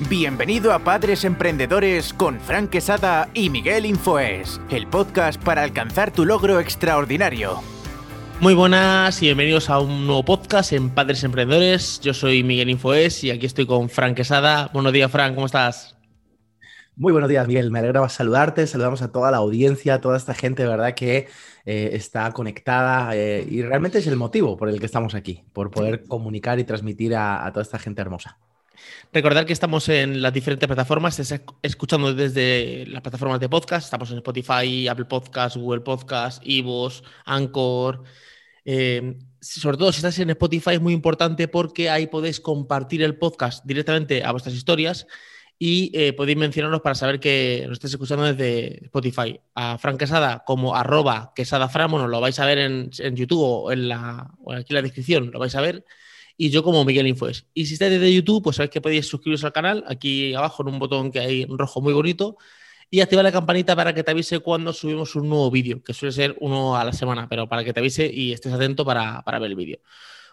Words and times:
Bienvenido 0.00 0.72
a 0.72 0.80
Padres 0.80 1.24
Emprendedores 1.24 2.12
con 2.12 2.40
Fran 2.40 2.66
Quesada 2.66 3.28
y 3.32 3.48
Miguel 3.48 3.86
Infoes, 3.86 4.60
el 4.68 4.88
podcast 4.88 5.40
para 5.40 5.62
alcanzar 5.62 6.10
tu 6.10 6.24
logro 6.24 6.58
extraordinario. 6.58 7.60
Muy 8.40 8.54
buenas 8.54 9.22
y 9.22 9.26
bienvenidos 9.26 9.70
a 9.70 9.78
un 9.78 10.08
nuevo 10.08 10.24
podcast 10.24 10.72
en 10.72 10.90
Padres 10.90 11.22
Emprendedores. 11.22 12.00
Yo 12.00 12.12
soy 12.12 12.42
Miguel 12.42 12.70
Infoes 12.70 13.22
y 13.22 13.30
aquí 13.30 13.46
estoy 13.46 13.66
con 13.66 13.88
Fran 13.88 14.16
Quesada. 14.16 14.68
Buenos 14.72 14.92
días, 14.92 15.12
Fran, 15.12 15.36
¿cómo 15.36 15.46
estás? 15.46 15.96
Muy 16.96 17.12
buenos 17.12 17.30
días, 17.30 17.46
Miguel. 17.46 17.70
Me 17.70 17.78
alegra 17.78 18.08
saludarte. 18.08 18.66
Saludamos 18.66 19.00
a 19.00 19.12
toda 19.12 19.30
la 19.30 19.36
audiencia, 19.36 19.94
a 19.94 20.00
toda 20.00 20.16
esta 20.16 20.34
gente, 20.34 20.66
¿verdad? 20.66 20.94
Que 20.94 21.28
eh, 21.66 21.90
está 21.92 22.32
conectada 22.32 23.14
eh, 23.14 23.46
y 23.48 23.62
realmente 23.62 23.98
es 23.98 24.08
el 24.08 24.16
motivo 24.16 24.56
por 24.56 24.68
el 24.68 24.80
que 24.80 24.86
estamos 24.86 25.14
aquí, 25.14 25.44
por 25.52 25.70
poder 25.70 26.04
comunicar 26.08 26.58
y 26.58 26.64
transmitir 26.64 27.14
a 27.14 27.48
toda 27.52 27.62
esta 27.62 27.78
gente 27.78 28.00
hermosa. 28.00 28.38
Recordar 29.12 29.46
que 29.46 29.52
estamos 29.52 29.88
en 29.88 30.20
las 30.20 30.32
diferentes 30.32 30.66
plataformas, 30.66 31.20
escuchando 31.62 32.12
desde 32.14 32.84
las 32.86 33.02
plataformas 33.02 33.40
de 33.40 33.48
podcast, 33.48 33.84
estamos 33.84 34.10
en 34.10 34.16
Spotify, 34.18 34.88
Apple 34.88 35.04
Podcast, 35.04 35.56
Google 35.56 35.82
Podcast, 35.82 36.42
Ivos, 36.44 37.04
Anchor. 37.24 38.02
Eh, 38.64 39.18
sobre 39.40 39.76
todo 39.76 39.92
si 39.92 39.98
estás 39.98 40.18
en 40.18 40.30
Spotify 40.30 40.74
es 40.74 40.80
muy 40.80 40.94
importante 40.94 41.48
porque 41.48 41.90
ahí 41.90 42.06
podéis 42.06 42.40
compartir 42.40 43.02
el 43.02 43.16
podcast 43.16 43.64
directamente 43.64 44.24
a 44.24 44.32
vuestras 44.32 44.54
historias 44.54 45.06
y 45.58 45.90
eh, 45.94 46.12
podéis 46.12 46.38
mencionarnos 46.38 46.80
para 46.80 46.94
saber 46.94 47.20
que 47.20 47.64
nos 47.66 47.74
estáis 47.74 47.92
escuchando 47.94 48.24
desde 48.24 48.84
Spotify. 48.86 49.38
A 49.54 49.78
Fran 49.78 49.96
Quesada 49.98 50.42
como 50.46 50.74
arroba 50.74 51.32
quesadafran, 51.34 51.90
bueno, 51.90 52.08
lo 52.08 52.20
vais 52.20 52.38
a 52.38 52.46
ver 52.46 52.58
en, 52.58 52.90
YouTube 52.90 53.40
o, 53.40 53.72
en 53.72 53.88
la, 53.88 54.30
o 54.42 54.52
aquí 54.52 54.72
en 54.72 54.76
la 54.76 54.82
descripción, 54.82 55.30
lo 55.30 55.38
vais 55.38 55.54
a 55.54 55.60
ver 55.60 55.84
y 56.36 56.50
yo 56.50 56.62
como 56.62 56.84
Miguel 56.84 57.06
Infoes. 57.06 57.46
Y 57.54 57.66
si 57.66 57.74
estáis 57.74 57.92
desde 57.92 58.12
YouTube, 58.12 58.42
pues 58.42 58.56
sabéis 58.56 58.70
que 58.70 58.80
podéis 58.80 59.06
suscribiros 59.06 59.44
al 59.44 59.52
canal, 59.52 59.84
aquí 59.88 60.34
abajo 60.34 60.62
en 60.62 60.74
un 60.74 60.78
botón 60.78 61.10
que 61.10 61.20
hay 61.20 61.46
rojo 61.46 61.80
muy 61.80 61.92
bonito, 61.92 62.36
y 62.90 63.00
activar 63.00 63.24
la 63.24 63.32
campanita 63.32 63.74
para 63.74 63.92
que 63.94 64.02
te 64.02 64.10
avise 64.10 64.40
cuando 64.40 64.72
subimos 64.72 65.16
un 65.16 65.28
nuevo 65.28 65.50
vídeo, 65.50 65.82
que 65.82 65.94
suele 65.94 66.12
ser 66.12 66.36
uno 66.40 66.76
a 66.76 66.84
la 66.84 66.92
semana, 66.92 67.28
pero 67.28 67.48
para 67.48 67.64
que 67.64 67.72
te 67.72 67.80
avise 67.80 68.06
y 68.12 68.32
estés 68.32 68.52
atento 68.52 68.84
para, 68.84 69.22
ver 69.26 69.42
el 69.42 69.56
vídeo. 69.56 69.78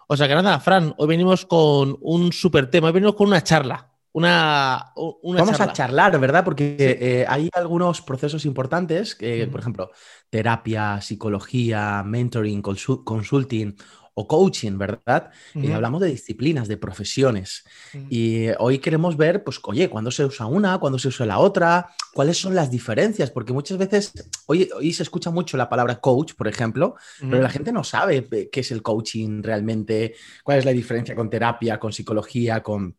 O 0.08 0.18
sea 0.18 0.28
que 0.28 0.36
nada, 0.36 0.60
Fran, 0.60 0.94
hoy 0.98 1.08
venimos 1.08 1.46
con 1.46 1.98
un 2.02 2.32
súper 2.34 2.70
tema, 2.70 2.88
hoy 2.88 2.94
venimos 2.94 3.16
con 3.16 3.28
una 3.28 3.44
charla. 3.44 3.88
Una, 4.14 4.92
Vamos 5.24 5.62
a 5.62 5.72
charlar, 5.72 6.20
¿verdad? 6.20 6.44
Porque 6.44 6.76
eh, 6.78 7.26
hay 7.30 7.50
algunos 7.54 8.02
procesos 8.02 8.46
importantes, 8.46 9.16
que, 9.16 9.48
por 9.48 9.62
ejemplo, 9.62 9.92
terapia, 10.30 11.00
psicología, 11.00 12.04
mentoring, 12.06 12.62
consulting 12.62 13.74
o 14.14 14.28
coaching, 14.28 14.78
¿verdad? 14.78 15.32
Y 15.54 15.72
hablamos 15.72 16.02
de 16.02 16.10
disciplinas, 16.10 16.68
de 16.68 16.78
profesiones. 16.78 17.64
Y 18.10 18.48
hoy 18.60 18.80
queremos 18.80 19.18
ver, 19.18 19.44
pues, 19.44 19.60
oye, 19.64 19.90
¿cuándo 19.90 20.12
se 20.12 20.26
usa 20.26 20.46
una? 20.46 20.78
¿Cuándo 20.80 21.00
se 21.00 21.08
usa 21.08 21.26
la 21.26 21.40
otra? 21.40 21.90
¿Cuáles 22.14 22.38
son 22.38 22.54
las 22.54 22.70
diferencias? 22.70 23.32
Porque 23.32 23.54
muchas 23.54 23.78
veces, 23.78 24.14
hoy, 24.48 24.70
hoy 24.76 24.94
se 24.94 25.04
escucha 25.04 25.32
mucho 25.32 25.58
la 25.58 25.70
palabra 25.70 26.00
coach, 26.00 26.34
por 26.34 26.48
ejemplo, 26.48 26.96
pero 27.20 27.42
la 27.42 27.50
gente 27.50 27.72
no 27.72 27.84
sabe 27.84 28.28
qué 28.52 28.60
es 28.60 28.72
el 28.72 28.82
coaching 28.82 29.42
realmente, 29.42 30.16
cuál 30.44 30.60
es 30.60 30.66
la 30.66 30.72
diferencia 30.72 31.16
con 31.16 31.30
terapia, 31.30 31.80
con 31.80 31.94
psicología, 31.94 32.62
con 32.62 32.96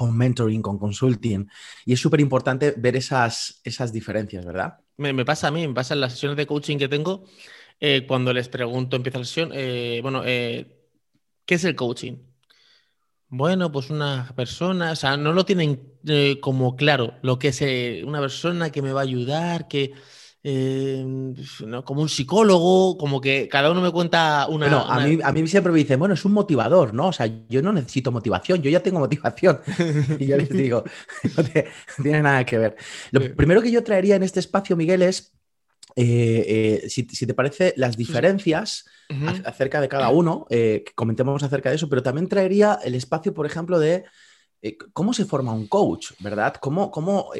con 0.00 0.16
mentoring, 0.16 0.62
con 0.62 0.78
consulting. 0.78 1.46
Y 1.84 1.92
es 1.92 2.00
súper 2.00 2.20
importante 2.20 2.72
ver 2.74 2.96
esas, 2.96 3.60
esas 3.64 3.92
diferencias, 3.92 4.46
¿verdad? 4.46 4.78
Me, 4.96 5.12
me, 5.12 5.26
pasa 5.26 5.48
a 5.48 5.50
mí, 5.50 5.68
me 5.68 5.74
pasa 5.74 5.92
en 5.92 6.00
las 6.00 6.12
sesiones 6.12 6.38
de 6.38 6.46
coaching 6.46 6.78
que 6.78 6.88
tengo, 6.88 7.24
eh, 7.80 8.04
cuando 8.06 8.32
les 8.34 8.48
pregunto, 8.50 8.96
empieza 8.96 9.18
la 9.18 9.24
sesión, 9.24 9.50
eh, 9.54 10.00
bueno, 10.02 10.22
eh, 10.26 10.86
¿qué 11.46 11.54
es 11.54 11.64
el 11.64 11.74
coaching? 11.74 12.18
Bueno, 13.28 13.72
pues 13.72 13.88
una 13.88 14.30
persona, 14.36 14.92
o 14.92 14.96
sea, 14.96 15.16
no 15.16 15.32
lo 15.32 15.46
tienen 15.46 15.98
como 16.40 16.76
claro 16.76 17.14
lo 17.22 17.38
que 17.38 17.48
es 17.48 18.04
una 18.04 18.20
persona 18.20 18.70
que 18.70 18.82
me 18.82 18.92
va 18.92 19.00
a 19.00 19.04
ayudar, 19.04 19.68
que 19.68 19.92
como 21.84 22.02
un 22.02 22.08
psicólogo, 22.08 22.98
como 22.98 23.20
que 23.20 23.48
cada 23.48 23.70
uno 23.70 23.80
me 23.80 23.92
cuenta 23.92 24.46
una. 24.48 24.66
Bueno, 24.66 24.84
a, 24.86 25.00
Mí, 25.06 25.18
a 25.22 25.32
mí 25.32 25.46
siempre 25.46 25.72
me 25.72 25.78
dicen, 25.78 25.98
bueno, 25.98 26.14
es 26.14 26.24
un 26.24 26.32
motivador, 26.32 26.92
¿no? 26.92 27.08
O 27.08 27.12
sea, 27.12 27.30
yo 27.48 27.62
no 27.62 27.72
necesito 27.72 28.10
motivación, 28.10 28.60
yo 28.62 28.70
ya 28.70 28.82
tengo 28.82 28.98
motivación. 28.98 29.60
y 30.18 30.26
yo 30.26 30.36
les 30.36 30.50
digo, 30.50 30.82
no, 31.36 31.44
tiene 32.02 32.22
nada 32.22 32.44
que 32.44 32.58
ver. 32.58 32.76
Lo 33.12 33.20
primero 33.36 33.62
que 33.62 33.70
yo 33.70 33.84
traería 33.84 34.16
en 34.16 34.24
este 34.24 34.40
espacio, 34.40 34.76
Miguel, 34.76 35.02
es 35.02 35.39
eh, 35.96 36.82
eh, 36.84 36.88
si, 36.88 37.04
te 37.04 37.34
parece, 37.34 37.74
las 37.76 37.96
diferencias 37.96 38.84
acerca 39.44 39.80
de 39.80 39.88
cada 39.88 40.10
uno, 40.10 40.46
eh, 40.50 40.84
que 40.86 40.92
comentemos 40.94 41.42
acerca 41.42 41.70
de 41.70 41.76
eso, 41.76 41.88
pero 41.88 42.02
también 42.02 42.28
traería 42.28 42.78
el 42.84 42.94
espacio, 42.94 43.34
por 43.34 43.46
ejemplo, 43.46 43.78
de 43.78 44.04
cómo 44.92 45.12
se 45.14 45.24
forma 45.24 45.52
un 45.52 45.66
coach, 45.66 46.12
¿verdad? 46.20 46.54
¿Cómo, 46.60 46.90
cómo 46.90 47.30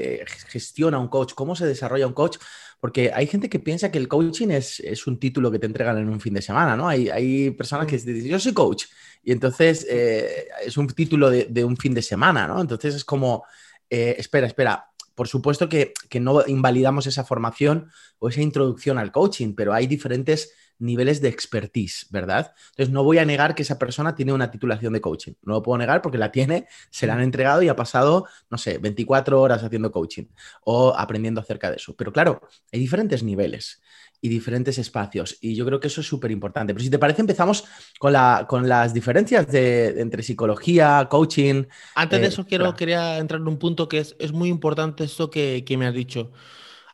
gestiona 0.49 0.99
un 0.99 1.09
coach? 1.09 1.35
¿Cómo 1.35 1.55
se 1.55 1.67
desarrolla 1.67 2.07
un 2.07 2.15
coach? 2.15 2.39
Porque 2.81 3.13
hay 3.15 3.27
gente 3.27 3.49
que 3.49 3.61
piensa 3.61 3.91
que 3.91 3.99
el 3.99 4.09
coaching 4.09 4.49
es, 4.49 5.07
un 5.07 5.19
título 5.19 5.51
que 5.51 5.59
te 5.59 5.67
entregan 5.67 5.99
en 5.99 6.09
un 6.09 6.21
fin 6.21 6.35
de 6.35 6.43
semana, 6.43 6.77
¿no? 6.77 6.89
Hay, 6.89 7.51
personas 7.51 7.87
que 7.87 7.99
dicen, 7.99 8.31
yo 8.31 8.41
soy 8.41 8.53
coach, 8.53 8.87
y 9.23 9.33
entonces 9.33 9.87
es 9.87 10.77
un 10.77 10.89
título 10.89 11.31
de, 11.31 11.45
de, 11.45 11.63
un 11.63 11.77
fin 11.77 11.95
de 11.95 12.03
semana, 12.03 12.47
¿no? 12.49 12.61
Entonces 12.61 12.95
es 12.95 13.05
como, 13.05 13.45
espera, 13.89 14.47
espera, 14.47 14.90
por 15.21 15.29
supuesto 15.29 15.69
que, 15.69 15.93
no 16.19 16.47
invalidamos 16.47 17.07
esa 17.07 17.25
formación 17.25 17.91
o 18.21 18.31
esa 18.31 18.41
introducción 18.41 18.97
al 18.97 19.13
coaching, 19.13 19.53
pero 19.55 19.75
hay 19.75 19.87
diferentes 19.87 20.55
niveles 20.81 21.21
de 21.21 21.29
expertise, 21.29 22.07
¿verdad? 22.11 22.53
Entonces 22.71 22.93
no 22.93 23.05
voy 23.05 23.19
a 23.19 23.25
negar 23.25 23.55
que 23.55 23.63
esa 23.63 23.79
persona 23.79 24.15
tiene 24.15 24.33
una 24.33 24.51
titulación 24.51 24.93
de 24.93 25.01
coaching. 25.01 25.35
No 25.43 25.55
lo 25.55 25.63
puedo 25.63 25.79
negar 25.79 26.03
porque 26.03 26.19
la 26.19 26.33
tiene, 26.33 26.67
se 26.91 27.07
la 27.07 27.15
han 27.15 27.21
entregado 27.21 27.63
y 27.63 27.69
ha 27.69 27.77
pasado, 27.77 28.27
no 28.51 28.59
sé, 28.59 28.79
24 28.79 29.41
horas 29.41 29.63
haciendo 29.63 29.93
coaching 29.93 30.25
o 30.65 30.95
aprendiendo 30.97 31.41
acerca 31.41 31.71
de 31.71 31.77
eso. 31.77 31.95
Pero 31.97 32.13
claro, 32.13 32.41
hay 32.73 32.81
diferentes 32.81 33.23
niveles 33.23 33.81
y 34.23 34.29
diferentes 34.29 34.79
espacios. 34.79 35.39
Y 35.41 35.55
yo 35.55 35.65
creo 35.65 35.81
que 35.81 35.89
eso 35.89 36.01
es 36.01 36.07
súper 36.07 36.31
importante. 36.31 36.75
Pero 36.75 36.85
si 36.85 36.91
te 36.91 36.99
parece, 36.99 37.23
empezamos 37.23 37.65
con, 37.99 38.13
la, 38.13 38.47
con 38.49 38.69
las 38.69 38.93
diferencias 38.93 39.49
de, 39.49 40.01
entre 40.01 40.23
psicología, 40.23 41.09
coaching. 41.11 41.65
Antes 41.95 42.21
de 42.21 42.27
eh, 42.27 42.29
eso, 42.29 42.47
quiero, 42.47 42.75
quería 42.75 43.19
entrar 43.19 43.41
en 43.41 43.49
un 43.49 43.59
punto 43.59 43.89
que 43.89 43.99
es, 43.99 44.17
es 44.19 44.33
muy 44.33 44.49
importante 44.49 45.05
esto 45.05 45.31
que, 45.31 45.65
que, 45.65 45.77
me 45.77 45.87
has 45.87 45.95
dicho. 45.95 46.33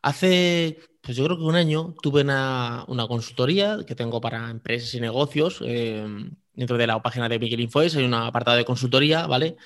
Hace, 0.06 0.78
pues 1.00 1.16
yo 1.16 1.24
creo 1.24 1.36
que 1.36 1.42
un 1.42 1.56
año 1.56 1.92
tuve 2.00 2.20
una, 2.20 2.84
una 2.86 3.08
consultoría 3.08 3.78
que 3.84 3.96
tengo 3.96 4.20
para 4.20 4.50
empresas 4.50 4.94
y 4.94 5.00
negocios. 5.00 5.60
Eh, 5.64 6.06
dentro 6.54 6.78
de 6.78 6.86
la 6.86 7.02
página 7.02 7.28
de 7.28 7.40
Miguel 7.40 7.58
Infoes 7.58 7.96
hay 7.96 8.04
un 8.04 8.14
apartado 8.14 8.56
de 8.56 8.64
consultoría, 8.64 9.26
¿vale? 9.26 9.56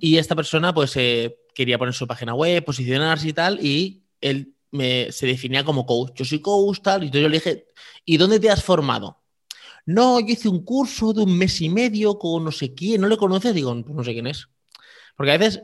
Y 0.00 0.16
esta 0.16 0.34
persona, 0.34 0.72
pues, 0.72 0.96
eh, 0.96 1.36
quería 1.54 1.76
poner 1.76 1.92
su 1.92 2.06
página 2.06 2.32
web, 2.32 2.64
posicionarse 2.64 3.28
y 3.28 3.32
tal, 3.34 3.62
y 3.62 4.02
él 4.22 4.54
se 5.10 5.26
definía 5.26 5.62
como 5.62 5.84
coach. 5.84 6.12
Yo 6.14 6.24
soy 6.24 6.40
coach, 6.40 6.80
tal, 6.80 7.02
y 7.02 7.06
entonces 7.08 7.22
yo 7.24 7.28
le 7.28 7.36
dije, 7.36 7.66
¿y 8.06 8.16
dónde 8.16 8.40
te 8.40 8.48
has 8.48 8.64
formado? 8.64 9.20
No, 9.84 10.20
yo 10.20 10.26
hice 10.28 10.48
un 10.48 10.64
curso 10.64 11.12
de 11.12 11.22
un 11.22 11.36
mes 11.36 11.60
y 11.60 11.68
medio 11.68 12.18
con 12.18 12.44
no 12.44 12.50
sé 12.50 12.72
quién, 12.72 13.02
¿no 13.02 13.08
le 13.08 13.18
conoces? 13.18 13.54
Digo, 13.54 13.78
pues 13.84 13.94
no 13.94 14.02
sé 14.02 14.14
quién 14.14 14.26
es. 14.26 14.48
Porque 15.16 15.32
a 15.32 15.36
veces 15.36 15.62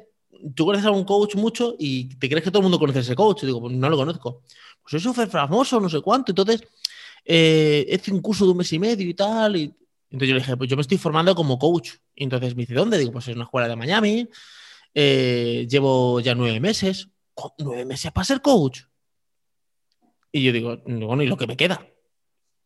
tú 0.54 0.66
conoces 0.66 0.86
a 0.86 0.90
un 0.90 1.04
coach 1.04 1.34
mucho 1.34 1.74
y 1.78 2.14
te 2.16 2.28
crees 2.28 2.44
que 2.44 2.50
todo 2.50 2.60
el 2.60 2.64
mundo 2.64 2.78
conoce 2.78 3.00
ese 3.00 3.14
coach. 3.14 3.42
Digo, 3.42 3.60
pues 3.60 3.74
no 3.74 3.88
lo 3.88 3.96
conozco. 3.96 4.42
Pues 4.82 4.94
eso 4.94 5.12
fue 5.12 5.26
famoso, 5.26 5.80
no 5.80 5.88
sé 5.88 6.00
cuánto. 6.00 6.32
Entonces, 6.32 6.62
eh, 7.24 7.86
hice 7.90 8.12
un 8.12 8.20
curso 8.20 8.44
de 8.44 8.52
un 8.52 8.58
mes 8.58 8.72
y 8.72 8.78
medio 8.78 9.08
y 9.08 9.14
tal. 9.14 9.56
Entonces 9.56 10.28
yo 10.28 10.34
le 10.34 10.40
dije, 10.40 10.56
pues 10.56 10.70
yo 10.70 10.76
me 10.76 10.82
estoy 10.82 10.98
formando 10.98 11.34
como 11.34 11.58
coach. 11.58 11.92
Y 12.14 12.24
entonces 12.24 12.54
me 12.54 12.62
dice, 12.62 12.74
¿dónde? 12.74 12.98
Digo, 12.98 13.12
pues 13.12 13.28
es 13.28 13.34
una 13.34 13.44
escuela 13.44 13.68
de 13.68 13.76
Miami. 13.76 14.28
Eh, 14.94 15.66
llevo 15.68 16.20
ya 16.20 16.34
nueve 16.34 16.60
meses. 16.60 17.08
¿Nueve 17.58 17.84
meses 17.84 18.10
para 18.10 18.24
ser 18.24 18.40
coach? 18.40 18.82
Y 20.32 20.42
yo 20.42 20.52
digo, 20.52 20.78
bueno, 20.84 21.22
¿y 21.22 21.26
lo 21.26 21.36
que 21.36 21.46
me 21.46 21.56
queda? 21.56 21.86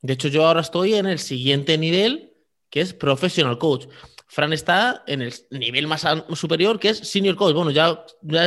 De 0.01 0.15
hecho, 0.15 0.29
yo 0.29 0.47
ahora 0.47 0.61
estoy 0.61 0.95
en 0.95 1.07
el 1.07 1.19
siguiente 1.19 1.79
nivel, 1.79 2.33
que 2.71 2.81
es 2.81 2.93
Professional 2.93 3.59
Coach. 3.59 3.87
Fran 4.33 4.55
está 4.55 5.05
en 5.07 5.21
el 5.21 5.35
nivel 5.51 5.87
más 5.87 6.07
superior, 6.35 6.81
que 6.81 6.89
es 6.89 6.97
Senior 6.97 7.37
Coach. 7.37 7.55
Bueno, 7.55 7.71
ya, 7.71 8.03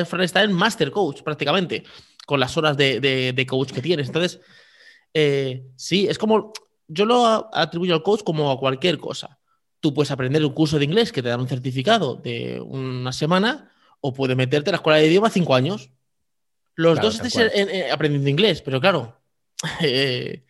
Fran 0.06 0.24
está 0.24 0.42
en 0.42 0.52
Master 0.52 0.90
Coach 0.90 1.22
prácticamente, 1.22 1.84
con 2.26 2.40
las 2.40 2.58
horas 2.58 2.76
de, 2.76 3.46
coach 3.48 3.72
que 3.72 3.84
tienes. 3.84 4.08
Entonces, 4.08 4.42
eh, 5.14 5.68
sí, 5.76 6.08
es 6.08 6.18
como, 6.18 6.54
yo 6.88 7.06
lo 7.06 7.56
atribuyo 7.56 7.94
al 7.94 8.02
coach 8.02 8.24
como 8.24 8.50
a 8.50 8.58
cualquier 8.58 8.98
cosa. 8.98 9.38
Tú 9.80 9.94
puedes 9.94 10.10
aprender 10.10 10.44
un 10.44 10.54
curso 10.54 10.80
de 10.80 10.86
inglés 10.86 11.12
que 11.12 11.22
te 11.22 11.30
da 11.30 11.38
un 11.38 11.48
certificado 11.48 12.16
de 12.16 12.60
una 12.62 13.12
semana 13.12 13.72
o 14.02 14.12
puedes 14.12 14.36
meterte 14.36 14.72
en 14.72 14.74
la 14.74 14.78
escuela 14.78 14.98
de 14.98 15.06
idioma 15.06 15.30
cinco 15.30 15.54
años. 15.54 15.92
Los 16.74 17.00
dos 17.00 17.22
estés 17.22 17.92
aprendiendo 17.92 18.28
inglés, 18.28 18.64
pero 18.64 18.82
claro. 18.82 19.22
Eh, 19.82 20.46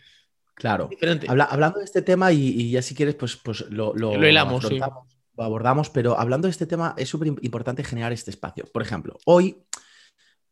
claro. 0.55 0.89
hablando 1.27 1.79
de 1.79 1.85
este 1.85 2.01
tema, 2.01 2.31
y, 2.31 2.71
ya 2.71 2.81
si 2.81 2.95
quieres, 2.95 3.15
pues, 3.15 3.35
pues 3.35 3.65
lo, 3.69 3.93
lo, 3.93 4.15
lo, 4.15 4.27
hilamos, 4.27 4.63
lo 4.63 5.05
abordamos, 5.37 5.89
pero 5.89 6.19
hablando 6.19 6.47
de 6.47 6.51
este 6.51 6.65
tema, 6.65 6.93
es 6.97 7.09
súper 7.09 7.27
importante 7.41 7.83
generar 7.83 8.11
este 8.11 8.31
espacio. 8.31 8.65
Por 8.71 8.81
ejemplo, 8.81 9.17
hoy, 9.25 9.57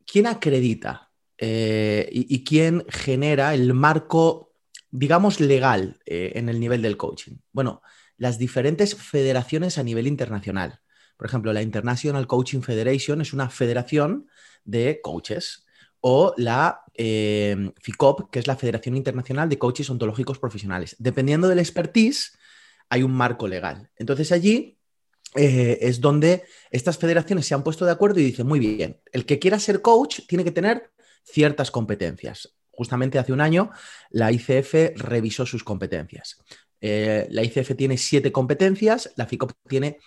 ¿quién 0.06 0.27
acredita 0.27 1.12
eh, 1.38 2.09
y, 2.12 2.44
quién 2.44 2.85
genera 2.89 3.53
el 3.53 3.74
marco, 3.74 4.53
digamos, 4.91 5.39
legal 5.39 6.00
eh, 6.06 6.33
en 6.35 6.50
el 6.50 6.59
nivel 6.59 6.81
del 6.81 6.97
coaching? 6.97 7.38
Bueno, 7.51 7.81
las 8.18 8.38
diferentes 8.38 8.95
federaciones 8.95 9.77
a 9.77 9.83
nivel 9.83 10.07
internacional. 10.07 10.80
Por 11.18 11.27
ejemplo, 11.27 11.53
la 11.53 11.62
International 11.62 12.27
Coaching 12.27 12.62
Federation 12.62 13.21
es 13.21 13.33
una 13.33 13.50
federación 13.50 14.27
de 14.63 15.00
coaches 15.01 15.65
o 16.00 16.33
la 16.38 16.81
eh, 16.95 17.71
FICOP, 17.81 18.30
que 18.30 18.39
es 18.39 18.47
la 18.47 18.57
Federación 18.57 18.97
Internacional 18.97 19.47
de 19.47 19.57
Coaches 19.57 19.89
Ontológicos 19.89 20.38
Profesionales. 20.38 20.95
Dependiendo 21.00 21.47
del 21.47 21.59
expertise, 21.59 22.38
hay 22.94 23.01
un 23.01 23.12
marco 23.12 23.48
legal. 23.48 23.90
Entonces 23.95 24.31
allí 24.31 24.78
eh, 25.34 25.80
es 25.81 26.00
donde 26.00 26.44
estas 26.69 27.00
federaciones 27.00 27.48
se 27.48 27.56
han 27.56 27.63
puesto 27.63 27.86
de 27.86 27.92
acuerdo 27.92 28.19
y 28.19 28.24
dicen, 28.24 28.45
muy 28.45 28.60
bien, 28.60 29.01
el 29.12 29.25
que 29.25 29.40
quiera 29.40 29.60
ser 29.60 29.81
coach 29.81 30.19
tiene 30.28 30.44
que 30.44 30.51
tener 30.51 30.92
ciertas 31.24 31.72
competencias. 31.72 32.54
Justamente 32.69 33.18
hace 33.18 33.34
un 33.34 33.42
año 33.42 33.72
la 34.12 34.31
ICF 34.31 34.95
revisó 34.95 35.48
sus 35.48 35.63
competencias. 35.63 36.38
Eh, 36.81 37.25
la 37.31 37.42
ICF 37.42 37.75
tiene 37.75 37.98
siete 37.98 38.31
competencias, 38.31 39.12
la 39.16 39.25
FICOP 39.25 39.54
tiene 39.68 39.98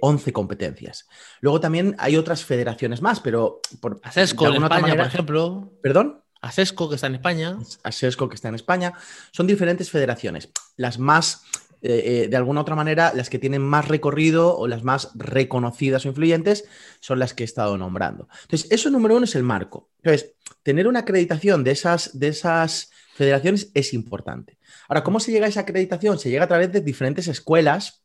11 0.00 0.30
eh, 0.30 0.32
competencias. 0.32 1.08
Luego 1.40 1.58
también 1.58 1.96
hay 1.98 2.16
otras 2.16 2.44
federaciones 2.44 3.02
más, 3.02 3.18
pero 3.18 3.60
por 3.80 3.98
ASESCO 4.04 4.46
en 4.46 4.62
España, 4.62 4.96
por 4.96 5.06
ejemplo. 5.06 5.72
¿Perdón? 5.82 6.22
ASESCO, 6.42 6.88
que 6.88 6.94
está 6.94 7.08
en 7.08 7.16
España. 7.16 7.58
ASESCO, 7.82 8.28
que 8.28 8.34
está 8.34 8.48
en 8.48 8.54
España. 8.54 8.94
Son 9.32 9.46
diferentes 9.46 9.90
federaciones. 9.90 10.50
Las 10.76 10.98
más, 10.98 11.42
eh, 11.82 12.24
eh, 12.24 12.28
de 12.28 12.36
alguna 12.36 12.60
otra 12.60 12.74
manera, 12.74 13.12
las 13.14 13.30
que 13.30 13.38
tienen 13.38 13.62
más 13.62 13.88
recorrido 13.88 14.56
o 14.56 14.68
las 14.68 14.84
más 14.84 15.10
reconocidas 15.14 16.04
o 16.04 16.08
influyentes 16.08 16.64
son 17.00 17.18
las 17.18 17.32
que 17.32 17.42
he 17.42 17.46
estado 17.46 17.78
nombrando. 17.78 18.28
Entonces, 18.42 18.70
eso 18.70 18.90
número 18.90 19.16
uno 19.16 19.24
es 19.24 19.34
el 19.34 19.42
marco. 19.42 19.90
Entonces, 20.02 20.34
tener 20.62 20.86
una 20.86 21.00
acreditación 21.00 21.64
de 21.64 21.70
esas, 21.70 22.18
de 22.18 22.28
esas 22.28 22.90
federaciones 23.14 23.70
es 23.74 23.94
importante. 23.94 24.58
Ahora, 24.88 25.04
¿cómo 25.04 25.20
se 25.20 25.32
llega 25.32 25.46
a 25.46 25.48
esa 25.48 25.60
acreditación? 25.60 26.18
Se 26.18 26.30
llega 26.30 26.44
a 26.44 26.48
través 26.48 26.72
de 26.72 26.80
diferentes 26.80 27.28
escuelas 27.28 28.02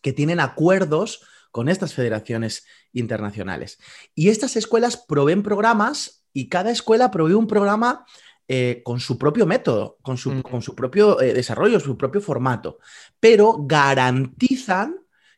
que 0.00 0.12
tienen 0.12 0.40
acuerdos 0.40 1.22
con 1.50 1.68
estas 1.68 1.94
federaciones 1.94 2.64
internacionales. 2.92 3.78
Y 4.14 4.28
estas 4.28 4.56
escuelas 4.56 4.96
proveen 4.96 5.42
programas 5.42 6.24
y 6.32 6.48
cada 6.48 6.70
escuela 6.70 7.10
provee 7.10 7.34
un 7.34 7.46
programa 7.46 8.06
eh, 8.52 8.82
con 8.82 8.98
su 8.98 9.16
propio 9.16 9.46
método, 9.46 9.98
con 10.02 10.18
su, 10.18 10.32
mm. 10.32 10.42
con 10.42 10.60
su 10.60 10.74
propio 10.74 11.20
eh, 11.20 11.32
desarrollo, 11.32 11.78
su 11.78 11.96
propio 11.96 12.20
formato, 12.20 12.80
pero 13.20 13.58
garantizan 13.60 14.96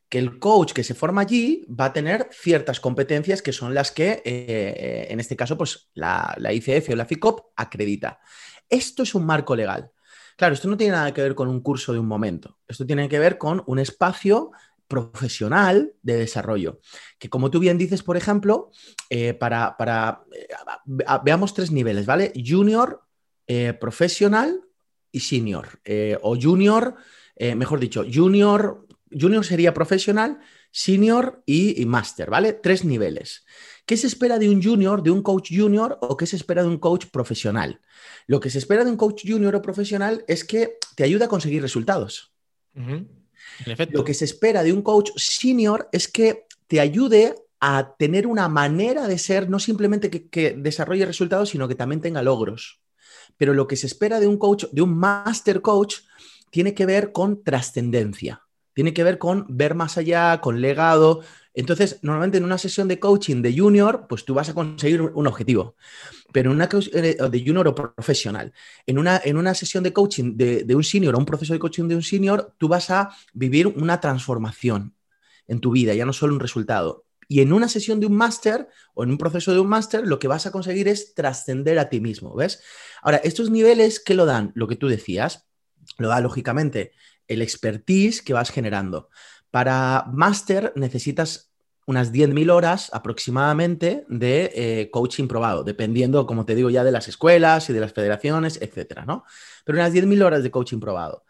que 0.09 0.19
el 0.19 0.39
coach 0.39 0.73
que 0.73 0.83
se 0.83 0.95
forma 0.95 1.21
allí 1.21 1.67
va 1.69 1.85
a 1.87 1.93
tener 1.93 2.29
ciertas 2.33 2.81
competencias 2.81 3.43
que 3.43 3.53
son 3.53 3.75
las 3.75 3.93
que, 3.93 4.23
eh, 4.25 5.09
en 5.11 5.21
este 5.21 5.37
caso, 5.37 5.59
pues 5.59 5.91
la, 5.93 6.35
la 6.39 6.55
ICF 6.55 6.89
o 6.89 6.97
la 6.97 7.05
FICOP 7.05 7.53
acredita. 7.55 8.19
Esto 8.67 9.03
es 9.03 9.15
un 9.15 9.27
marco 9.27 9.55
legal. 9.55 9.91
Claro, 10.39 10.55
esto 10.55 10.69
no 10.69 10.79
tiene 10.79 10.95
nada 10.95 11.13
que 11.13 11.21
ver 11.21 11.35
con 11.35 11.49
un 11.49 11.61
curso 11.61 11.93
de 11.93 11.99
un 11.99 12.07
momento. 12.09 12.61
Esto 12.67 12.87
tiene 12.87 13.11
que 13.11 13.19
ver 13.19 13.37
con 13.37 13.63
un 13.67 13.79
espacio 13.79 14.53
profesional 14.93 15.95
de 16.03 16.17
desarrollo. 16.17 16.81
Que 17.19 17.31
como 17.31 17.51
tú 17.51 17.61
bien 17.61 17.79
dices, 17.79 18.03
por 18.03 18.19
ejemplo, 18.19 18.71
eh, 19.09 19.33
para, 19.33 19.75
eh, 20.35 20.49
veamos 21.25 21.55
tres 21.55 21.71
niveles, 21.71 22.05
¿vale? 22.05 22.31
Junior, 22.37 23.01
eh, 23.47 23.73
profesional 23.73 24.61
y 25.11 25.21
senior. 25.21 25.81
o 26.21 26.37
junior, 26.37 26.95
mejor 27.57 27.81
dicho, 27.81 28.05
junior, 28.05 28.87
junior 29.11 29.45
sería 29.45 29.73
profesional, 29.73 30.41
senior 30.71 31.43
y, 31.47 31.81
y 31.81 31.87
master, 31.87 32.29
¿vale? 32.29 32.53
Tres 32.53 32.85
niveles. 32.85 33.45
¿Qué 33.87 33.97
se 33.97 34.07
espera 34.07 34.39
de 34.39 34.49
un 34.51 34.63
junior, 34.63 35.03
de 35.03 35.11
un 35.11 35.23
coach 35.23 35.53
junior 35.55 35.99
o 36.03 36.17
qué 36.19 36.27
se 36.27 36.37
espera 36.37 36.63
de 36.63 36.69
un 36.69 36.79
coach 36.79 37.07
profesional? 37.07 37.81
Lo 38.27 38.41
que 38.41 38.51
se 38.51 38.59
espera 38.59 38.85
de 38.85 38.91
un 38.91 38.97
coach 38.99 39.25
junior 39.27 39.55
o 39.57 39.63
profesional 39.63 40.23
es 40.29 40.45
que 40.45 40.77
te 40.97 41.05
ayude 41.05 41.25
a 41.25 41.29
conseguir 41.29 41.63
resultados. 41.63 42.33
Lo 43.91 44.05
que 44.05 44.15
se 44.15 44.25
espera 44.25 44.63
de 44.63 44.73
un 44.73 44.83
coach 44.83 45.11
senior 45.17 45.89
es 45.93 46.09
que 46.09 46.47
te 46.67 46.81
ayude 46.81 47.35
a 47.61 47.95
tener 47.97 48.27
una 48.27 48.49
manera 48.49 49.07
de 49.07 49.19
ser, 49.19 49.49
no 49.49 49.59
simplemente 49.59 50.11
que, 50.11 50.57
desarrolle 50.59 51.07
resultados, 51.07 51.51
sino 51.51 51.69
que 51.69 51.77
también 51.77 52.01
tenga 52.01 52.23
logros. 52.23 52.81
Pero 53.37 53.55
lo 53.55 53.69
que 53.69 53.77
se 53.77 53.87
espera 53.87 54.19
de 54.19 54.27
un 54.27 54.37
coach, 54.37 54.65
de 54.73 54.83
un 54.83 54.97
master 54.99 55.61
coach, 55.61 55.99
tiene 56.51 56.75
que 56.75 56.87
ver 56.87 57.13
con 57.13 57.45
trascendencia, 57.45 58.43
tiene 58.75 58.93
que 58.93 59.05
ver 59.05 59.19
con 59.19 59.47
ver 59.49 59.75
más 59.75 59.97
allá, 59.97 60.41
con 60.41 60.61
legado. 60.61 61.21
Entonces, 61.55 61.99
normalmente 62.03 62.39
en 62.39 62.45
una 62.45 62.59
sesión 62.59 62.89
de 62.89 62.99
coaching 62.99 63.43
de 63.43 63.57
junior, 63.57 64.07
pues 64.09 64.25
tú 64.25 64.35
vas 64.35 64.49
a 64.49 64.55
conseguir 64.55 65.03
un 65.03 65.27
objetivo. 65.27 65.77
Pero 66.33 66.51
en 66.51 66.57
una 66.57 66.69
eh, 66.93 67.17
de 67.31 67.45
junior 67.45 67.69
o 67.69 67.75
profesional, 67.75 68.53
en 68.87 68.99
una, 68.99 69.21
en 69.23 69.37
una 69.37 69.55
sesión 69.55 69.85
de 69.85 69.93
coaching 69.93 70.37
de, 70.37 70.75
un 70.75 70.85
senior 70.85 71.15
o 71.15 71.19
un 71.19 71.27
proceso 71.27 71.53
de 71.53 71.59
coaching 71.59 71.89
de 71.89 71.97
un 71.97 72.03
senior, 72.03 72.55
tú 72.59 72.69
vas 72.69 72.91
a 72.91 73.11
vivir 73.35 73.67
una 73.67 74.01
transformación 74.01 74.95
en 75.47 75.61
tu 75.61 75.73
vida, 75.73 75.95
ya 75.95 76.07
no 76.07 76.13
solo 76.13 76.33
un 76.33 76.41
resultado. 76.41 77.05
Y 77.29 77.41
en 77.41 77.53
una 77.53 77.69
sesión 77.69 78.01
de 78.01 78.07
un 78.07 78.15
máster 78.15 78.69
o 78.95 79.05
en 79.05 79.11
un 79.11 79.19
proceso 79.19 79.53
de 79.53 79.61
un 79.61 79.69
máster, 79.69 80.07
lo 80.07 80.19
que 80.19 80.29
vas 80.29 80.47
a 80.47 80.53
conseguir 80.53 80.89
es 80.89 81.15
trascender 81.15 81.79
a 81.79 81.89
ti 81.89 82.01
mismo, 82.01 82.35
¿ves? 82.35 82.63
Ahora, 83.03 83.19
estos 83.19 83.51
niveles, 83.51 84.01
¿qué 84.01 84.15
lo 84.15 84.27
dan? 84.27 84.53
Lo 84.55 84.69
que 84.69 84.77
tú 84.77 84.89
decías, 84.89 85.47
lo 85.99 86.09
da 86.09 86.21
lógicamente 86.21 86.93
el 87.29 87.43
expertise 87.43 88.23
que 88.23 88.33
vas 88.33 88.51
generando. 88.51 89.09
Para 89.53 90.07
máster 90.11 90.73
necesitas 90.75 91.53
unas 91.87 92.11
10.000 92.11 92.51
horas 92.51 92.91
aproximadamente 92.93 94.05
de 94.09 94.51
eh, 94.55 94.91
coaching 94.91 95.29
probado, 95.29 95.63
dependiendo, 95.63 96.27
como 96.27 96.45
te 96.45 96.55
digo, 96.57 96.71
ya 96.71 96.83
de 96.83 96.91
las 96.91 97.07
escuelas 97.07 97.69
y 97.71 97.73
de 97.73 97.81
las 97.81 97.93
federaciones, 97.93 98.59
etcétera, 98.61 99.05
¿no? 99.05 99.25
Pero 99.65 99.79
unas 99.79 99.93
10.000 99.93 100.23
horas 100.23 100.43
de 100.43 100.51
coaching 100.51 100.81
probado. 100.81 101.25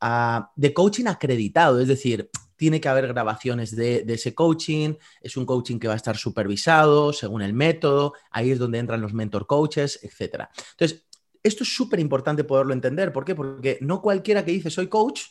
Ah, 0.00 0.52
de 0.56 0.74
coaching 0.74 1.06
acreditado, 1.06 1.80
es 1.80 1.88
decir, 1.88 2.28
tiene 2.56 2.80
que 2.80 2.88
haber 2.88 3.06
grabaciones 3.06 3.76
de, 3.76 4.02
de, 4.02 4.14
ese 4.14 4.34
coaching, 4.34 4.94
es 5.20 5.36
un 5.36 5.46
coaching 5.46 5.78
que 5.78 5.86
va 5.86 5.94
a 5.94 5.96
estar 5.96 6.16
supervisado 6.16 7.12
según 7.12 7.42
el 7.42 7.52
método, 7.52 8.14
ahí 8.30 8.50
es 8.50 8.58
donde 8.58 8.78
entran 8.78 9.00
los 9.00 9.14
mentor 9.14 9.46
coaches, 9.46 10.00
etcétera. 10.02 10.50
Entonces, 10.72 11.06
esto 11.44 11.62
es 11.62 11.74
súper 11.74 12.00
importante 12.00 12.42
poderlo 12.44 12.72
entender. 12.72 13.12
¿Por 13.12 13.24
qué? 13.24 13.36
Porque 13.36 13.78
no 13.80 14.02
cualquiera 14.02 14.44
que 14.44 14.52
dice 14.52 14.70
soy 14.70 14.88
coach 14.88 15.22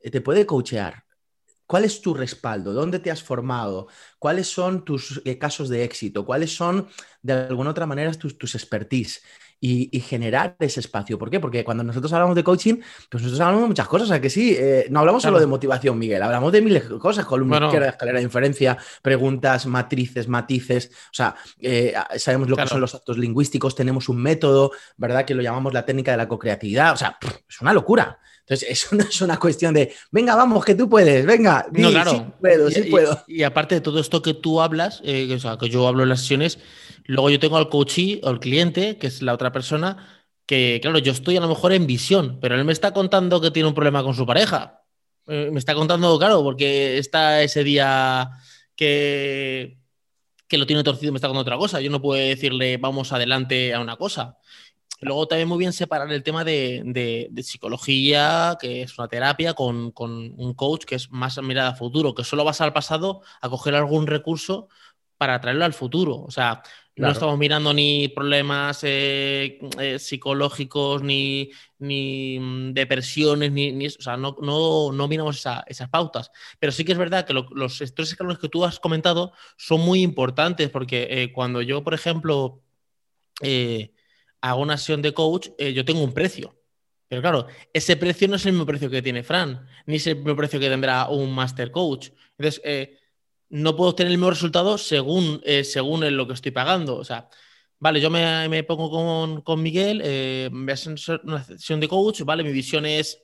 eh, 0.00 0.10
te 0.10 0.20
puede 0.20 0.46
coachear. 0.46 1.04
¿Cuál 1.66 1.84
es 1.84 2.00
tu 2.02 2.12
respaldo? 2.12 2.72
¿Dónde 2.72 2.98
te 2.98 3.10
has 3.10 3.22
formado? 3.22 3.88
¿Cuáles 4.18 4.48
son 4.48 4.84
tus 4.84 5.22
eh, 5.24 5.38
casos 5.38 5.68
de 5.68 5.84
éxito? 5.84 6.24
¿Cuáles 6.26 6.54
son, 6.54 6.88
de 7.22 7.32
alguna 7.32 7.70
otra 7.70 7.86
manera, 7.86 8.12
tus, 8.12 8.36
tus 8.36 8.54
expertise? 8.54 9.22
Y, 9.60 9.98
generar 10.00 10.56
ese 10.58 10.80
espacio. 10.80 11.18
¿Por 11.18 11.30
qué? 11.30 11.40
Porque 11.40 11.64
cuando 11.64 11.82
nosotros 11.82 12.12
hablamos 12.12 12.36
de 12.36 12.44
coaching, 12.44 12.82
pues 13.10 13.22
nosotros 13.22 13.40
hablamos 13.40 13.62
de 13.62 13.68
muchas 13.68 13.88
cosas, 13.88 14.08
o 14.08 14.10
sea 14.10 14.20
que 14.20 14.28
sí, 14.28 14.54
eh, 14.58 14.88
no 14.90 15.00
hablamos 15.00 15.22
solo 15.22 15.40
de 15.40 15.46
motivación, 15.46 15.98
Miguel, 15.98 16.22
hablamos 16.22 16.52
de 16.52 16.60
miles 16.60 16.86
de 16.86 16.98
cosas, 16.98 17.24
columna 17.24 17.64
izquierda, 17.64 17.88
escalera 17.88 18.18
de 18.18 18.24
inferencia, 18.24 18.76
preguntas, 19.00 19.64
matrices, 19.64 20.28
matices, 20.28 20.90
o 20.92 21.14
sea, 21.14 21.34
sabemos 22.18 22.50
lo 22.50 22.56
que 22.58 22.66
son 22.66 22.82
los 22.82 22.94
actos 22.94 23.16
lingüísticos, 23.16 23.74
tenemos 23.74 24.10
un 24.10 24.18
método, 24.18 24.70
¿verdad? 24.98 25.24
Que 25.24 25.34
lo 25.34 25.40
llamamos 25.40 25.72
la 25.72 25.86
técnica 25.86 26.10
de 26.10 26.18
la 26.18 26.28
co-creatividad, 26.28 26.92
o 26.92 26.96
sea, 26.96 27.16
es 27.48 27.62
una 27.62 27.72
locura. 27.72 28.18
Entonces, 28.46 28.68
eso 28.70 28.88
no 28.96 29.04
es 29.04 29.20
una 29.20 29.38
cuestión 29.38 29.74
de, 29.74 29.92
venga, 30.10 30.34
vamos, 30.36 30.64
que 30.64 30.74
tú 30.74 30.88
puedes, 30.88 31.24
venga, 31.24 31.66
no, 31.72 31.90
claro. 31.90 32.10
sí 32.10 32.22
puedo, 32.40 32.70
sí 32.70 32.82
puedo. 32.84 33.24
Y, 33.26 33.42
aparte 33.42 33.76
de 33.76 33.80
todo 33.80 33.98
esto 34.00 34.22
que 34.22 34.34
tú 34.34 34.60
hablas, 34.60 35.00
eh, 35.04 35.32
o 35.34 35.38
sea, 35.38 35.56
que 35.56 35.68
yo 35.68 35.88
hablo 35.88 36.02
en 36.02 36.10
las 36.10 36.20
sesiones, 36.20 36.58
luego 37.04 37.30
yo 37.30 37.38
tengo 37.38 37.56
al 37.56 37.68
coachee 37.68 38.20
o 38.22 38.28
al 38.28 38.40
cliente, 38.40 38.98
que 38.98 39.06
es 39.06 39.22
la 39.22 39.32
otra 39.32 39.52
persona, 39.52 40.24
que, 40.46 40.78
claro, 40.82 40.98
yo 40.98 41.12
estoy 41.12 41.36
a 41.36 41.40
lo 41.40 41.48
mejor 41.48 41.72
en 41.72 41.86
visión, 41.86 42.38
pero 42.40 42.54
él 42.54 42.64
me 42.64 42.72
está 42.72 42.92
contando 42.92 43.40
que 43.40 43.50
tiene 43.50 43.68
un 43.68 43.74
problema 43.74 44.02
con 44.02 44.14
su 44.14 44.26
pareja. 44.26 44.82
Eh, 45.26 45.48
me 45.50 45.58
está 45.58 45.74
contando, 45.74 46.18
claro, 46.18 46.42
porque 46.42 46.98
está 46.98 47.42
ese 47.42 47.64
día 47.64 48.30
que, 48.76 49.78
que 50.46 50.58
lo 50.58 50.66
tiene 50.66 50.84
torcido 50.84 51.08
y 51.08 51.12
me 51.12 51.16
está 51.16 51.28
contando 51.28 51.42
otra 51.42 51.56
cosa. 51.56 51.80
Yo 51.80 51.90
no 51.90 52.02
puedo 52.02 52.20
decirle, 52.20 52.76
vamos 52.76 53.12
adelante 53.12 53.72
a 53.72 53.80
una 53.80 53.96
cosa. 53.96 54.36
Luego 55.04 55.28
también 55.28 55.48
muy 55.48 55.58
bien 55.58 55.72
separar 55.72 56.10
el 56.10 56.22
tema 56.22 56.44
de, 56.44 57.30
psicología, 57.42 58.56
que 58.60 58.82
es 58.82 58.98
una 58.98 59.08
terapia, 59.08 59.54
con, 59.54 59.92
un 59.96 60.54
coach 60.54 60.84
que 60.84 60.94
es 60.96 61.10
más 61.10 61.40
mirada 61.42 61.70
a 61.70 61.74
futuro, 61.74 62.14
que 62.14 62.24
solo 62.24 62.44
vas 62.44 62.60
al 62.60 62.72
pasado 62.72 63.22
a 63.40 63.48
coger 63.48 63.74
algún 63.74 64.06
recurso 64.06 64.68
para 65.18 65.40
traerlo 65.40 65.64
al 65.64 65.74
futuro. 65.74 66.22
O 66.22 66.30
sea, 66.30 66.62
no 66.96 67.10
estamos 67.10 67.38
mirando 67.38 67.74
ni 67.74 68.08
problemas 68.08 68.80
eh, 68.84 69.58
eh, 69.78 69.98
psicológicos, 69.98 71.02
ni, 71.02 71.50
ni 71.78 72.38
mm, 72.38 72.72
depresiones, 72.72 73.52
ni, 73.52 73.86
o 73.86 73.90
sea, 73.90 74.16
no, 74.16 74.36
no, 74.40 75.08
miramos 75.08 75.44
esas 75.66 75.88
pautas. 75.90 76.30
Pero 76.58 76.72
sí 76.72 76.84
que 76.84 76.92
es 76.92 76.98
verdad 76.98 77.26
que 77.26 77.34
los 77.34 77.78
tres 77.78 78.10
escalones 78.10 78.38
que 78.38 78.48
tú 78.48 78.64
has 78.64 78.80
comentado 78.80 79.32
son 79.56 79.80
muy 79.80 80.02
importantes, 80.02 80.70
porque 80.70 81.06
eh, 81.10 81.32
cuando 81.32 81.62
yo, 81.62 81.82
por 81.82 81.94
ejemplo, 81.94 82.62
hago 84.44 84.60
una 84.60 84.76
sesión 84.76 85.00
de 85.00 85.14
coach, 85.14 85.48
eh, 85.56 85.72
yo 85.72 85.86
tengo 85.86 86.04
un 86.04 86.12
precio. 86.12 86.54
Pero 87.08 87.22
claro, 87.22 87.46
ese 87.72 87.96
precio 87.96 88.28
no 88.28 88.36
es 88.36 88.44
el 88.44 88.52
mismo 88.52 88.66
precio 88.66 88.90
que 88.90 89.00
tiene 89.00 89.22
Fran, 89.22 89.66
ni 89.86 89.96
es 89.96 90.06
el 90.06 90.16
mismo 90.16 90.36
precio 90.36 90.60
que 90.60 90.68
tendrá 90.68 91.08
un 91.08 91.34
master 91.34 91.70
coach. 91.70 92.10
Entonces, 92.36 92.60
eh, 92.62 92.98
no 93.48 93.74
puedo 93.74 93.90
obtener 93.90 94.12
el 94.12 94.18
mismo 94.18 94.30
resultado 94.30 94.76
según, 94.76 95.40
eh, 95.44 95.64
según 95.64 96.14
lo 96.14 96.26
que 96.26 96.34
estoy 96.34 96.50
pagando. 96.50 96.96
O 96.96 97.04
sea, 97.04 97.28
vale, 97.78 98.02
yo 98.02 98.10
me, 98.10 98.62
pongo 98.64 98.90
con, 98.90 99.40
con 99.40 99.62
Miguel, 99.62 100.50
me 100.52 100.72
hacen 100.72 100.96
una 101.22 101.42
sesión 101.42 101.80
de 101.80 101.88
coach, 101.88 102.20
vale, 102.22 102.44
mi 102.44 102.52
visión 102.52 102.84
es 102.84 103.22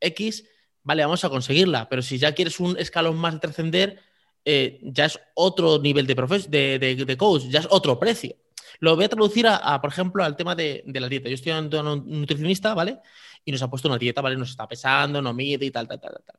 X, 0.00 0.44
vale, 0.82 1.04
vamos 1.04 1.24
a 1.24 1.28
conseguirla. 1.28 1.88
Pero 1.88 2.02
si 2.02 2.18
ya 2.18 2.32
quieres 2.32 2.58
un 2.58 2.76
escalón 2.76 3.16
más 3.18 3.34
de 3.34 3.40
trascender, 3.40 4.00
ya 4.44 5.04
es 5.04 5.20
otro 5.34 5.78
nivel 5.78 6.06
de, 6.08 6.14
de, 6.48 7.04
de, 7.04 7.16
coach, 7.16 7.42
ya 7.50 7.60
es 7.60 7.68
otro 7.70 8.00
precio. 8.00 8.34
Lo 8.80 8.96
voy 8.96 9.04
a 9.04 9.08
traducir 9.08 9.46
a, 9.48 9.80
por 9.80 9.90
ejemplo, 9.90 10.22
al 10.22 10.36
tema 10.36 10.54
de, 10.54 10.82
la 10.86 11.08
dieta. 11.08 11.28
Yo 11.28 11.34
estoy 11.34 11.52
ante 11.52 11.78
un 11.78 12.20
nutricionista, 12.20 12.74
¿vale? 12.74 12.98
Y 13.44 13.52
nos 13.52 13.62
ha 13.62 13.70
puesto 13.70 13.88
una 13.88 13.98
dieta, 13.98 14.20
¿vale? 14.20 14.36
Nos 14.36 14.50
está 14.50 14.66
pesando, 14.68 15.22
no 15.22 15.32
mide 15.32 15.66
y 15.66 15.70
tal, 15.70 15.88
tal, 15.88 16.00
tal, 16.00 16.22
tal. 16.24 16.36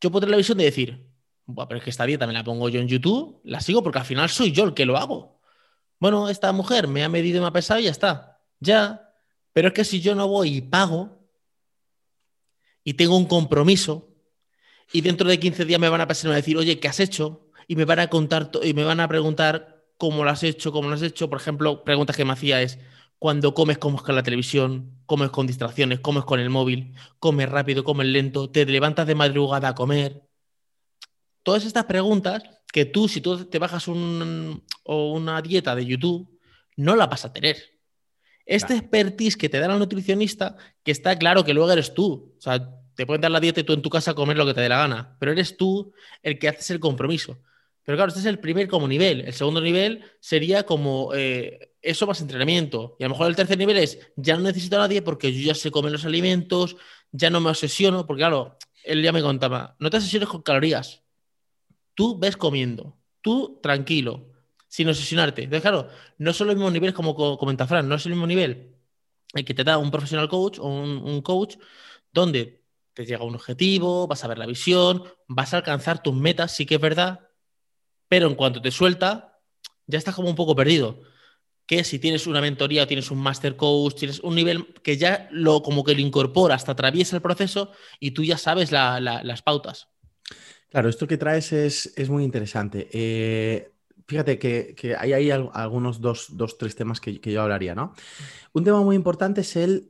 Yo 0.00 0.10
puedo 0.10 0.20
tener 0.20 0.32
la 0.32 0.36
visión 0.38 0.58
de 0.58 0.64
decir, 0.64 1.06
bueno, 1.46 1.68
pero 1.68 1.78
es 1.78 1.84
que 1.84 1.90
esta 1.90 2.04
dieta 2.04 2.26
me 2.26 2.32
la 2.32 2.42
pongo 2.42 2.68
yo 2.68 2.80
en 2.80 2.88
YouTube, 2.88 3.40
la 3.44 3.60
sigo 3.60 3.82
porque 3.82 3.98
al 3.98 4.04
final 4.04 4.28
soy 4.28 4.52
yo 4.52 4.64
el 4.64 4.74
que 4.74 4.86
lo 4.86 4.96
hago. 4.96 5.40
Bueno, 5.98 6.28
esta 6.28 6.50
mujer 6.52 6.88
me 6.88 7.04
ha 7.04 7.08
medido 7.08 7.38
y 7.38 7.40
me 7.40 7.46
ha 7.46 7.52
pesado 7.52 7.78
y 7.78 7.84
ya 7.84 7.90
está. 7.90 8.40
Ya. 8.58 9.14
Pero 9.52 9.68
es 9.68 9.74
que 9.74 9.84
si 9.84 10.00
yo 10.00 10.14
no 10.14 10.26
voy 10.26 10.56
y 10.56 10.60
pago 10.60 11.28
y 12.82 12.94
tengo 12.94 13.16
un 13.16 13.26
compromiso 13.26 14.08
y 14.92 15.00
dentro 15.00 15.28
de 15.28 15.38
15 15.38 15.64
días 15.64 15.80
me 15.80 15.88
van 15.88 16.00
a 16.00 16.08
pasar 16.08 16.24
me 16.24 16.30
van 16.30 16.36
a 16.36 16.40
decir, 16.40 16.56
oye, 16.56 16.80
¿qué 16.80 16.88
has 16.88 17.00
hecho? 17.00 17.48
Y 17.68 17.76
me 17.76 17.84
van 17.84 18.00
a 18.00 18.08
contar 18.08 18.50
y 18.62 18.74
me 18.74 18.84
van 18.84 19.00
a 19.00 19.08
preguntar 19.08 19.81
cómo 20.02 20.24
lo 20.24 20.30
has 20.30 20.42
hecho, 20.42 20.72
cómo 20.72 20.88
lo 20.88 20.96
has 20.96 21.02
hecho. 21.02 21.30
Por 21.30 21.40
ejemplo, 21.40 21.84
preguntas 21.84 22.16
que 22.16 22.24
me 22.24 22.32
hacía 22.32 22.60
es, 22.60 22.80
cuando 23.20 23.54
comes, 23.54 23.78
comes 23.78 24.02
con 24.02 24.16
la 24.16 24.24
televisión, 24.24 24.98
comes 25.06 25.30
con 25.30 25.46
distracciones, 25.46 26.00
comes 26.00 26.24
con 26.24 26.40
el 26.40 26.50
móvil, 26.50 26.96
comes 27.20 27.48
rápido, 27.48 27.84
comes 27.84 28.08
lento, 28.08 28.50
te 28.50 28.66
levantas 28.66 29.06
de 29.06 29.14
madrugada 29.14 29.68
a 29.68 29.74
comer. 29.76 30.24
Todas 31.44 31.64
estas 31.64 31.84
preguntas 31.84 32.42
que 32.72 32.84
tú, 32.84 33.06
si 33.06 33.20
tú 33.20 33.44
te 33.44 33.60
bajas 33.60 33.86
una 33.86 35.40
dieta 35.40 35.76
de 35.76 35.86
YouTube, 35.86 36.36
no 36.74 36.96
la 36.96 37.06
vas 37.06 37.24
a 37.24 37.32
tener. 37.32 37.58
Este 38.44 38.74
expertise 38.74 39.36
que 39.36 39.48
te 39.48 39.60
da 39.60 39.68
la 39.68 39.78
nutricionista, 39.78 40.56
que 40.82 40.90
está 40.90 41.16
claro 41.16 41.44
que 41.44 41.54
luego 41.54 41.70
eres 41.70 41.94
tú. 41.94 42.34
O 42.36 42.40
sea, 42.40 42.74
te 42.96 43.06
pueden 43.06 43.20
dar 43.20 43.30
la 43.30 43.38
dieta 43.38 43.60
y 43.60 43.62
tú 43.62 43.72
en 43.72 43.82
tu 43.82 43.88
casa 43.88 44.14
comer 44.14 44.36
lo 44.36 44.46
que 44.46 44.54
te 44.54 44.62
dé 44.62 44.68
la 44.68 44.78
gana, 44.78 45.16
pero 45.20 45.30
eres 45.30 45.56
tú 45.56 45.92
el 46.24 46.40
que 46.40 46.48
haces 46.48 46.72
el 46.72 46.80
compromiso. 46.80 47.38
Pero 47.84 47.96
claro, 47.96 48.08
este 48.08 48.20
es 48.20 48.26
el 48.26 48.38
primer 48.38 48.68
como 48.68 48.86
nivel. 48.88 49.22
El 49.22 49.32
segundo 49.32 49.60
nivel 49.60 50.04
sería 50.20 50.64
como 50.64 51.12
eh, 51.14 51.72
eso 51.82 52.06
más 52.06 52.20
entrenamiento. 52.20 52.96
Y 52.98 53.04
a 53.04 53.08
lo 53.08 53.14
mejor 53.14 53.28
el 53.28 53.36
tercer 53.36 53.58
nivel 53.58 53.76
es 53.78 53.98
ya 54.16 54.36
no 54.36 54.42
necesito 54.42 54.76
a 54.76 54.80
nadie 54.80 55.02
porque 55.02 55.32
yo 55.32 55.40
ya 55.46 55.54
sé 55.54 55.70
comer 55.70 55.92
los 55.92 56.04
alimentos, 56.04 56.76
ya 57.10 57.30
no 57.30 57.40
me 57.40 57.50
obsesiono, 57.50 58.06
porque 58.06 58.20
claro, 58.20 58.56
él 58.84 59.02
ya 59.02 59.12
me 59.12 59.22
contaba, 59.22 59.76
no 59.78 59.90
te 59.90 59.96
obsesiones 59.96 60.28
con 60.28 60.42
calorías. 60.42 61.02
Tú 61.94 62.18
ves 62.18 62.36
comiendo, 62.36 62.96
tú 63.20 63.60
tranquilo, 63.62 64.30
sin 64.68 64.88
obsesionarte. 64.88 65.42
Entonces, 65.44 65.62
claro, 65.62 65.88
no 66.18 66.32
son 66.32 66.46
los 66.48 66.56
mismos 66.56 66.72
niveles 66.72 66.94
como 66.94 67.14
comenta 67.38 67.66
Fran, 67.66 67.88
no 67.88 67.96
es 67.96 68.06
el 68.06 68.12
mismo 68.12 68.26
nivel 68.26 68.72
el 69.34 69.44
que 69.44 69.54
te 69.54 69.64
da 69.64 69.78
un 69.78 69.90
profesional 69.90 70.28
coach 70.28 70.58
o 70.58 70.66
un, 70.66 71.22
coach 71.22 71.56
donde 72.12 72.62
te 72.94 73.06
llega 73.06 73.24
un 73.24 73.34
objetivo, 73.34 74.06
vas 74.06 74.24
a 74.24 74.28
ver 74.28 74.38
la 74.38 74.46
visión, 74.46 75.04
vas 75.28 75.54
a 75.54 75.58
alcanzar 75.58 76.02
tus 76.02 76.14
metas, 76.14 76.54
sí 76.54 76.66
que 76.66 76.76
es 76.76 76.80
verdad, 76.80 77.20
pero 78.12 78.26
en 78.26 78.34
cuanto 78.34 78.60
te 78.60 78.70
suelta, 78.70 79.40
ya 79.86 79.96
estás 79.96 80.14
como 80.14 80.28
un 80.28 80.36
poco 80.36 80.54
perdido. 80.54 81.00
Que 81.64 81.82
si 81.82 81.98
tienes 81.98 82.26
una 82.26 82.42
mentoría 82.42 82.82
o 82.82 82.86
tienes 82.86 83.10
un 83.10 83.16
master 83.16 83.56
coach, 83.56 83.94
tienes 83.94 84.20
un 84.20 84.34
nivel 84.34 84.66
que 84.82 84.98
ya 84.98 85.30
lo 85.30 85.62
como 85.62 85.82
que 85.82 85.94
lo 85.94 86.02
incorpora, 86.02 86.54
hasta 86.54 86.72
atraviesa 86.72 87.16
el 87.16 87.22
proceso 87.22 87.72
y 88.00 88.10
tú 88.10 88.22
ya 88.22 88.36
sabes 88.36 88.70
las 88.70 89.40
pautas. 89.40 89.88
Claro, 90.68 90.90
esto 90.90 91.06
que 91.06 91.16
traes 91.16 91.54
es, 91.54 92.10
muy 92.10 92.22
interesante. 92.22 92.90
Eh, 92.92 93.70
fíjate 94.06 94.38
que, 94.38 94.94
hay, 94.98 95.14
hay, 95.14 95.30
algunos 95.30 96.02
dos, 96.02 96.36
dos, 96.36 96.58
tres 96.58 96.76
temas 96.76 97.00
que, 97.00 97.18
yo 97.18 97.40
hablaría, 97.40 97.74
¿no? 97.74 97.94
Un 98.52 98.62
tema 98.62 98.82
muy 98.82 98.94
importante 98.94 99.40
es 99.40 99.56
el, 99.56 99.88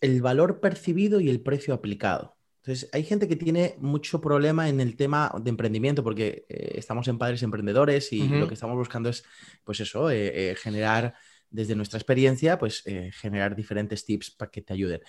el 0.00 0.20
valor 0.20 0.58
percibido 0.58 1.20
y 1.20 1.30
el 1.30 1.40
precio 1.40 1.74
aplicado. 1.74 2.34
Entonces, 2.64 2.88
hay 2.92 3.02
gente 3.02 3.26
que 3.26 3.34
tiene 3.34 3.74
mucho 3.80 4.20
problema 4.20 4.68
en 4.68 4.80
el 4.80 4.94
tema 4.94 5.34
de 5.42 5.50
emprendimiento 5.50 6.04
porque 6.04 6.46
eh, 6.48 6.74
estamos 6.76 7.08
en 7.08 7.18
padres 7.18 7.42
emprendedores 7.42 8.12
y 8.12 8.28
lo 8.28 8.46
que 8.46 8.54
estamos 8.54 8.76
buscando 8.76 9.08
es, 9.08 9.24
pues 9.64 9.80
eso, 9.80 10.10
eh, 10.10 10.50
eh, 10.50 10.54
generar 10.54 11.14
desde 11.50 11.74
nuestra 11.74 11.98
experiencia, 11.98 12.58
pues 12.58 12.82
generar 13.20 13.54
diferentes 13.54 14.06
tips 14.06 14.30
para 14.30 14.50
que 14.50 14.62
te 14.62 14.72
ayuden. 14.72 15.02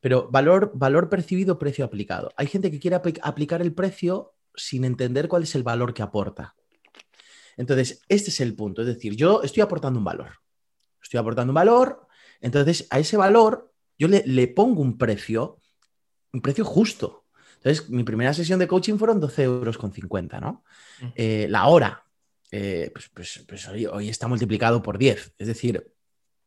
Pero 0.00 0.30
valor, 0.30 0.72
valor 0.74 1.10
percibido, 1.10 1.58
precio 1.58 1.84
aplicado. 1.84 2.32
Hay 2.36 2.46
gente 2.46 2.70
que 2.70 2.78
quiere 2.78 2.96
aplicar 3.22 3.60
el 3.60 3.74
precio 3.74 4.32
sin 4.54 4.84
entender 4.84 5.28
cuál 5.28 5.42
es 5.42 5.54
el 5.54 5.62
valor 5.62 5.92
que 5.92 6.02
aporta. 6.02 6.54
Entonces, 7.56 8.02
este 8.08 8.30
es 8.30 8.40
el 8.40 8.54
punto. 8.54 8.80
Es 8.80 8.88
decir, 8.88 9.14
yo 9.16 9.42
estoy 9.42 9.62
aportando 9.62 9.98
un 9.98 10.04
valor. 10.04 10.38
Estoy 11.02 11.18
aportando 11.18 11.50
un 11.50 11.56
valor. 11.56 12.06
Entonces, 12.40 12.86
a 12.88 12.98
ese 12.98 13.18
valor 13.18 13.70
yo 13.98 14.08
le, 14.08 14.48
pongo 14.48 14.80
un 14.80 14.96
precio, 14.96 15.58
un 16.32 16.40
precio 16.40 16.64
justo. 16.64 17.26
Entonces, 17.56 17.90
mi 17.90 18.04
primera 18.04 18.32
sesión 18.32 18.58
de 18.58 18.66
coaching 18.66 18.96
fueron 18.96 19.20
12 19.20 19.42
euros 19.42 19.76
con 19.76 19.92
50, 19.92 20.40
¿no? 20.40 20.64
Mm. 21.00 21.06
Eh, 21.14 21.46
la 21.50 21.66
hora, 21.66 22.04
eh, 22.50 22.90
pues, 22.92 23.10
pues, 23.12 23.44
pues 23.46 23.68
hoy, 23.68 23.86
hoy, 23.86 24.08
está 24.08 24.28
multiplicado 24.28 24.82
por 24.82 24.98
10. 24.98 25.34
Es 25.38 25.46
decir, 25.46 25.92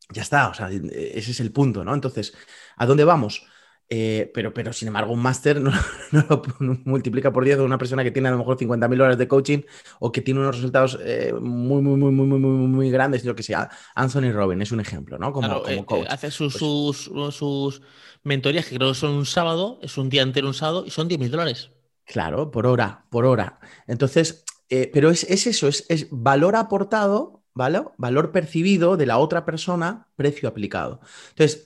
ya 0.10 0.22
está, 0.22 0.50
o 0.50 0.54
sea, 0.54 0.70
ese 0.72 1.32
es 1.32 1.40
el 1.40 1.52
punto, 1.52 1.84
¿no? 1.84 1.94
Entonces, 1.94 2.34
¿a 2.78 2.86
dónde 2.86 3.04
vamos? 3.04 3.46
Eh, 3.90 4.32
pero, 4.34 4.54
pero 4.54 4.74
sin 4.74 4.88
embargo, 4.88 5.14
un 5.14 5.22
máster 5.22 5.60
no, 5.60 5.72
lo 6.12 6.42
multiplica 6.86 7.32
por 7.32 7.44
10 7.44 7.58
de 7.58 7.64
una 7.64 7.78
persona 7.78 8.04
que 8.04 8.12
tiene 8.12 8.30
a 8.30 8.32
lo 8.32 8.38
mejor 8.38 8.58
50.000 8.58 9.02
horas 9.02 9.18
de 9.18 9.28
coaching 9.28 9.60
o 10.00 10.12
que 10.12 10.22
tiene 10.22 10.40
unos 10.40 10.56
resultados 10.56 10.98
eh, 11.04 11.34
muy, 11.40 11.82
muy, 11.82 11.98
muy, 11.98 12.12
muy, 12.12 12.26
muy, 12.26 12.68
muy 12.68 12.92
grandes. 12.92 13.24
Yo 13.24 13.36
que 13.36 13.44
sea, 13.44 13.70
Anthony 13.96 14.32
Robin 14.32 14.62
es 14.62 14.72
un 14.72 14.80
ejemplo, 14.80 15.18
¿no? 15.18 15.32
Como, 15.32 15.62
como 15.62 15.68
eh, 15.68 15.86
coach. 15.86 16.08
hace 16.10 16.32
sus, 16.32 16.58
pues 16.58 16.60
sus, 16.98 17.36
sus, 17.36 17.82
mentorías, 18.24 18.66
que 18.66 18.78
creo 18.78 18.90
que 18.90 18.96
son 18.96 19.12
un 19.12 19.26
sábado, 19.26 19.80
es 19.82 19.98
un 19.98 20.10
día 20.10 20.22
entero 20.22 20.48
un 20.48 20.54
sábado, 20.54 20.86
y 20.86 20.90
son 20.90 21.10
10.000 21.10 21.30
dólares. 21.30 21.72
Claro, 22.06 22.52
por 22.52 22.66
hora, 22.68 23.06
por 23.10 23.26
hora. 23.26 23.60
Entonces, 23.88 24.44
pero 24.92 25.10
es, 25.10 25.24
es 25.26 25.46
eso, 25.46 25.68
es, 25.68 25.86
es 25.90 26.08
valor 26.10 26.56
aportado, 26.56 27.44
¿vale? 27.54 27.84
Valor 27.98 28.32
percibido 28.32 28.98
de 28.98 29.06
la 29.06 29.20
otra 29.20 29.46
persona, 29.46 30.08
precio 30.16 30.50
aplicado. 30.50 31.00
Entonces, 31.30 31.66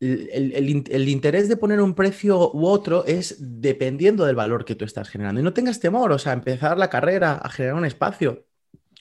el, 0.00 1.08
interés 1.08 1.48
de 1.48 1.56
poner 1.56 1.80
un 1.80 1.94
precio 1.94 2.52
u 2.52 2.66
otro 2.66 3.04
es 3.06 3.36
dependiendo 3.38 4.24
del 4.24 4.36
valor 4.36 4.64
que 4.64 4.74
tú 4.74 4.84
estás 4.84 5.08
generando. 5.08 5.40
Y 5.40 5.44
no 5.44 5.52
tengas 5.52 5.80
temor, 5.80 6.12
o 6.12 6.18
sea, 6.18 6.32
empezar 6.32 6.78
la 6.78 6.90
carrera 6.90 7.34
a 7.34 7.48
generar 7.50 7.76
un 7.76 7.84
espacio 7.84 8.47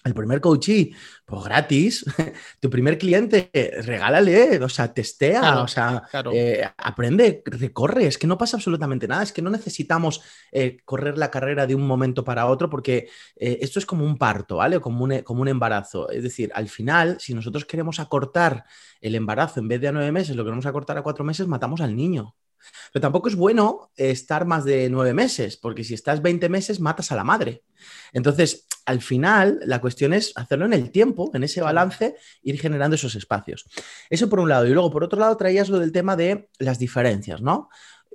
el 0.07 0.13
primer 0.13 0.41
coachee, 0.41 0.93
pues 1.25 1.43
gratis, 1.43 2.05
tu 2.59 2.69
primer 2.69 2.97
cliente, 2.97 3.49
regálale, 3.81 4.63
o 4.63 4.69
sea, 4.69 4.93
testea, 4.93 5.61
o 5.61 5.67
sea, 5.67 6.03
eh, 6.33 6.67
aprende, 6.77 7.43
recorre, 7.45 8.07
es 8.07 8.17
que 8.17 8.27
no 8.27 8.37
pasa 8.37 8.57
absolutamente 8.57 9.07
nada, 9.07 9.23
es 9.23 9.31
que 9.31 9.41
no 9.41 9.49
necesitamos 9.49 10.21
eh, 10.51 10.77
correr 10.85 11.17
la 11.17 11.29
carrera 11.29 11.67
de 11.67 11.75
un 11.75 11.85
momento 11.85 12.23
para 12.23 12.47
otro 12.47 12.69
porque 12.69 13.09
eh, 13.35 13.59
esto 13.61 13.79
es 13.79 13.85
como 13.85 14.05
un 14.05 14.17
parto, 14.17 14.57
¿vale? 14.57 14.79
Como 14.79 15.03
un, 15.03 15.19
como 15.21 15.41
un 15.41 15.47
embarazo. 15.47 16.09
Es 16.09 16.23
decir, 16.23 16.51
al 16.53 16.69
final, 16.69 17.17
si 17.19 17.33
nosotros 17.33 17.65
queremos 17.65 17.99
acortar 17.99 18.65
el 19.01 19.15
embarazo 19.15 19.59
en 19.59 19.67
vez 19.67 19.81
de 19.81 19.89
a 19.89 19.91
nueve 19.91 20.11
meses, 20.11 20.35
lo 20.35 20.43
queremos 20.43 20.65
acortar 20.65 20.97
a 20.97 21.03
cuatro 21.03 21.23
meses, 21.23 21.47
matamos 21.47 21.81
al 21.81 21.95
niño. 21.95 22.35
Pero 22.91 23.01
tampoco 23.01 23.29
es 23.29 23.35
bueno 23.35 23.91
estar 23.95 24.45
más 24.45 24.65
de 24.65 24.89
nueve 24.89 25.13
meses, 25.13 25.57
porque 25.57 25.83
si 25.83 25.93
estás 25.93 26.21
20 26.21 26.49
meses, 26.49 26.79
matas 26.79 27.11
a 27.11 27.15
la 27.15 27.23
madre. 27.23 27.63
Entonces, 28.13 28.67
al 28.85 29.01
final, 29.01 29.59
la 29.65 29.81
cuestión 29.81 30.13
es 30.13 30.31
hacerlo 30.35 30.65
en 30.65 30.73
el 30.73 30.91
tiempo, 30.91 31.29
en 31.33 31.43
ese 31.43 31.61
balance, 31.61 32.15
ir 32.41 32.59
generando 32.59 32.95
esos 32.95 33.15
espacios. 33.15 33.65
Eso 34.09 34.29
por 34.29 34.39
un 34.39 34.49
lado. 34.49 34.65
Y 34.65 34.71
luego, 34.71 34.91
por 34.91 35.03
otro 35.03 35.19
lado, 35.19 35.35
traías 35.37 35.69
lo 35.69 35.79
del 35.79 35.91
tema 35.91 36.15
de 36.15 36.49
las 36.59 36.79
diferencias, 36.79 37.41
¿no? 37.41 37.69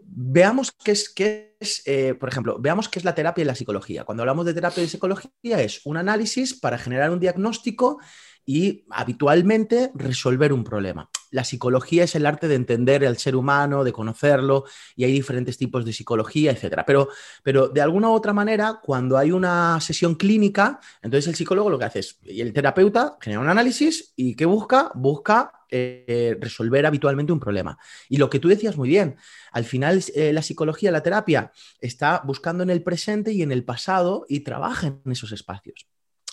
Veamos 0.05 0.73
qué 0.73 0.93
es, 0.93 1.09
qué 1.09 1.57
es 1.61 1.83
eh, 1.87 2.15
por 2.15 2.29
ejemplo, 2.29 2.59
veamos 2.59 2.89
qué 2.89 2.99
es 2.99 3.05
la 3.05 3.15
terapia 3.15 3.43
y 3.43 3.45
la 3.45 3.55
psicología. 3.55 4.05
Cuando 4.05 4.23
hablamos 4.23 4.47
de 4.47 4.55
terapia 4.55 4.83
y 4.83 4.89
psicología 4.89 5.61
es 5.61 5.81
un 5.85 5.97
análisis 5.97 6.59
para 6.59 6.79
generar 6.79 7.11
un 7.11 7.21
diagnóstico 7.21 7.99
y 8.45 8.85
habitualmente 8.91 9.93
resolver 9.95 10.53
un 10.53 10.65
problema. 10.65 11.09
La 11.33 11.45
psicología 11.45 12.05
es 12.05 12.15
el 12.15 12.27
arte 12.27 12.47
de 12.47 12.55
entender 12.55 13.05
al 13.05 13.17
ser 13.17 13.35
humano, 13.35 13.85
de 13.85 13.93
conocerlo, 13.93 14.65
y 14.95 15.05
hay 15.05 15.13
diferentes 15.13 15.57
tipos 15.59 15.85
de 15.85 15.93
psicología, 15.93 16.53
etc. 16.53 16.83
Pero, 16.87 17.09
pero 17.43 17.69
de 17.69 17.81
alguna 17.81 18.11
u 18.11 18.13
otra 18.13 18.33
manera, 18.33 18.81
cuando 18.83 19.19
hay 19.19 19.33
una 19.33 19.81
sesión 19.81 20.15
clínica, 20.15 20.79
entonces 21.01 21.27
el 21.29 21.35
psicólogo 21.35 21.71
lo 21.71 21.79
que 21.79 21.87
hace 21.87 21.99
es, 22.01 22.19
y 22.23 22.43
el 22.43 22.53
terapeuta 22.53 23.17
genera 23.21 23.41
un 23.41 23.49
análisis 23.49 24.13
y 24.15 24.37
¿qué 24.37 24.45
busca? 24.45 24.93
Busca 24.95 25.65
eh, 25.71 26.37
resolver 26.39 26.85
habitualmente 26.85 27.33
un 27.33 27.41
problema. 27.41 27.79
Y 28.11 28.19
lo 28.19 28.29
que 28.29 28.39
tú 28.39 28.49
decías 28.49 28.77
muy 28.77 28.91
bien, 28.91 29.17
al 29.53 29.65
final 29.65 30.05
eh, 30.15 30.35
la 30.35 30.43
psicología, 30.43 30.93
la 30.93 31.03
terapia, 31.03 31.51
está 31.81 32.21
buscando 32.27 32.63
en 32.63 32.69
el 32.69 32.83
presente 32.83 33.33
y 33.33 33.41
en 33.41 33.53
el 33.53 33.65
pasado 33.65 34.27
y 34.29 34.41
trabaja 34.41 34.89
en 34.89 35.01
esos 35.11 35.33
espacios. 35.33 35.87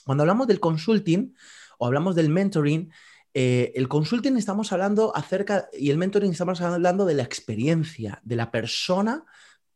Cuando 0.04 0.24
hablamos 0.24 0.46
del 0.48 0.60
consulting, 0.60 1.34
o 1.78 1.88
hablamos 1.88 2.16
del 2.16 2.30
mentoring, 2.30 2.92
eh, 3.34 3.72
el 3.76 3.88
consulting 3.88 4.38
estamos 4.38 4.72
hablando 4.72 5.16
acerca, 5.16 5.70
y 5.74 5.90
el 5.92 5.98
mentoring 5.98 6.32
estamos 6.32 6.62
hablando 6.62 7.06
de 7.06 7.14
la 7.14 7.24
experiencia, 7.24 8.22
de 8.24 8.36
la 8.36 8.52
persona 8.52 9.26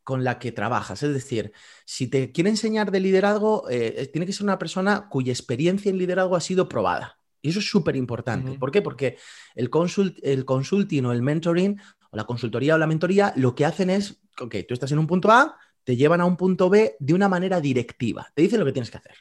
con 0.03 0.23
la 0.23 0.39
que 0.39 0.51
trabajas. 0.51 1.03
Es 1.03 1.13
decir, 1.13 1.53
si 1.85 2.07
te 2.07 2.31
quiere 2.31 2.49
enseñar 2.49 2.91
de 2.91 2.99
liderazgo, 2.99 3.69
eh, 3.69 4.09
tiene 4.11 4.25
que 4.25 4.33
ser 4.33 4.43
una 4.43 4.59
persona 4.59 5.07
cuya 5.09 5.31
experiencia 5.31 5.89
en 5.89 5.97
liderazgo 5.97 6.35
ha 6.35 6.41
sido 6.41 6.67
probada. 6.67 7.19
Y 7.41 7.49
eso 7.49 7.59
es 7.59 7.69
súper 7.69 7.95
importante. 7.95 8.57
¿Por 8.57 8.71
qué? 8.71 8.81
Porque 8.81 9.17
el, 9.53 9.69
consult, 9.69 10.17
el 10.23 10.45
consulting 10.45 11.05
o 11.05 11.11
el 11.11 11.21
mentoring, 11.21 11.79
o 12.09 12.17
la 12.17 12.23
consultoría 12.23 12.75
o 12.75 12.77
la 12.77 12.87
mentoría, 12.87 13.33
lo 13.35 13.53
que 13.53 13.65
hacen 13.65 13.89
es, 13.89 14.21
ok, 14.39 14.55
tú 14.65 14.73
estás 14.73 14.91
en 14.93 14.99
un 14.99 15.07
punto 15.07 15.29
A, 15.29 15.57
te 15.83 15.97
llevan 15.97 16.21
a 16.21 16.25
un 16.25 16.37
punto 16.37 16.69
B 16.69 16.95
de 16.99 17.13
una 17.13 17.27
manera 17.27 17.59
directiva, 17.59 18.31
te 18.33 18.43
dicen 18.43 18.59
lo 18.59 18.65
que 18.65 18.71
tienes 18.71 18.89
que 18.89 18.97
hacer. 18.97 19.15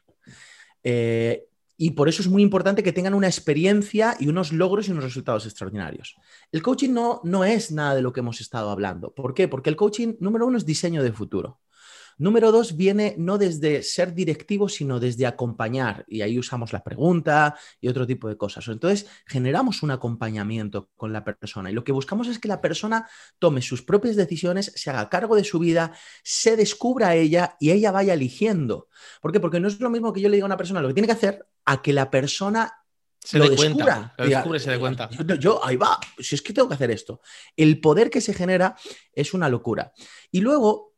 Eh, 0.85 1.49
y 1.77 1.91
por 1.93 2.09
eso 2.09 2.23
es 2.23 2.29
muy 2.29 2.43
importante 2.43 2.83
que 2.83 2.93
tengan 2.93 3.15
una 3.15 3.27
experiencia 3.27 4.17
y 4.21 4.29
unos 4.29 4.53
logros 4.53 4.89
y 4.89 4.93
unos 4.93 5.05
resultados 5.05 5.47
extraordinarios. 5.47 6.17
El 6.51 6.63
coaching 6.63 6.91
no, 6.91 7.21
no 7.25 7.45
es 7.45 7.73
nada 7.73 7.95
de 7.95 8.03
lo 8.03 8.13
que 8.13 8.21
hemos 8.21 8.41
estado 8.41 8.71
hablando. 8.71 9.15
¿Por 9.15 9.35
qué? 9.35 9.49
Porque 9.49 9.71
el 9.71 9.77
coaching, 9.77 10.15
número 10.21 10.47
uno, 10.47 10.59
es 10.59 10.67
diseño 10.67 11.03
de 11.03 11.13
futuro. 11.13 11.61
Número 12.19 12.53
dos, 12.53 12.77
viene 12.77 13.15
no 13.19 13.39
desde 13.39 13.83
ser 13.83 14.15
directivo, 14.15 14.69
sino 14.69 15.01
desde 15.01 15.27
acompañar. 15.27 16.05
Y 16.09 16.23
ahí 16.23 16.39
usamos 16.39 16.73
la 16.73 16.85
pregunta 16.85 17.57
y 17.81 17.89
otro 17.89 18.07
tipo 18.07 18.29
de 18.29 18.37
cosas. 18.37 18.67
Entonces, 18.69 19.07
generamos 19.27 19.83
un 19.83 19.91
acompañamiento 19.91 20.91
con 20.97 21.13
la 21.13 21.25
persona. 21.25 21.71
Y 21.71 21.75
lo 21.75 21.85
que 21.85 21.93
buscamos 21.93 22.29
es 22.29 22.39
que 22.39 22.49
la 22.49 22.61
persona 22.61 23.09
tome 23.39 23.63
sus 23.63 23.83
propias 23.83 24.17
decisiones, 24.17 24.73
se 24.75 24.91
haga 24.91 25.09
cargo 25.09 25.37
de 25.37 25.45
su 25.45 25.59
vida, 25.59 25.93
se 26.23 26.57
descubra 26.57 27.09
a 27.09 27.15
ella 27.15 27.57
y 27.61 27.71
ella 27.71 27.91
vaya 27.91 28.15
eligiendo. 28.15 28.89
¿Por 29.21 29.33
qué? 29.33 29.41
Porque 29.41 29.61
no 29.61 29.69
es 29.69 29.81
lo 29.81 29.91
mismo 29.91 30.13
que 30.13 30.21
yo 30.21 30.29
le 30.29 30.37
diga 30.37 30.45
a 30.45 30.47
una 30.47 30.57
persona 30.57 30.81
lo 30.81 30.89
que 30.89 30.95
tiene 30.95 31.07
que 31.07 31.13
hacer 31.13 31.47
a 31.65 31.83
que 31.83 31.93
la 31.93 32.11
persona 32.11 32.73
se 33.19 33.39
lo 33.39 33.49
descubra. 33.49 33.75
cuenta. 33.75 34.15
Lo 34.19 34.29
descubre 34.29 34.59
y 34.59 34.61
se 34.61 34.71
dé 34.71 34.79
cuenta. 34.79 35.11
Yo, 35.11 35.35
yo, 35.37 35.65
ahí 35.65 35.77
va, 35.77 35.99
si 36.19 36.35
es 36.35 36.43
que 36.43 36.53
tengo 36.53 36.69
que 36.69 36.75
hacer 36.75 36.91
esto. 36.91 37.21
El 37.57 37.81
poder 37.81 38.11
que 38.11 38.21
se 38.21 38.35
genera 38.35 38.77
es 39.13 39.33
una 39.33 39.49
locura. 39.49 39.93
Y 40.31 40.41
luego 40.41 40.92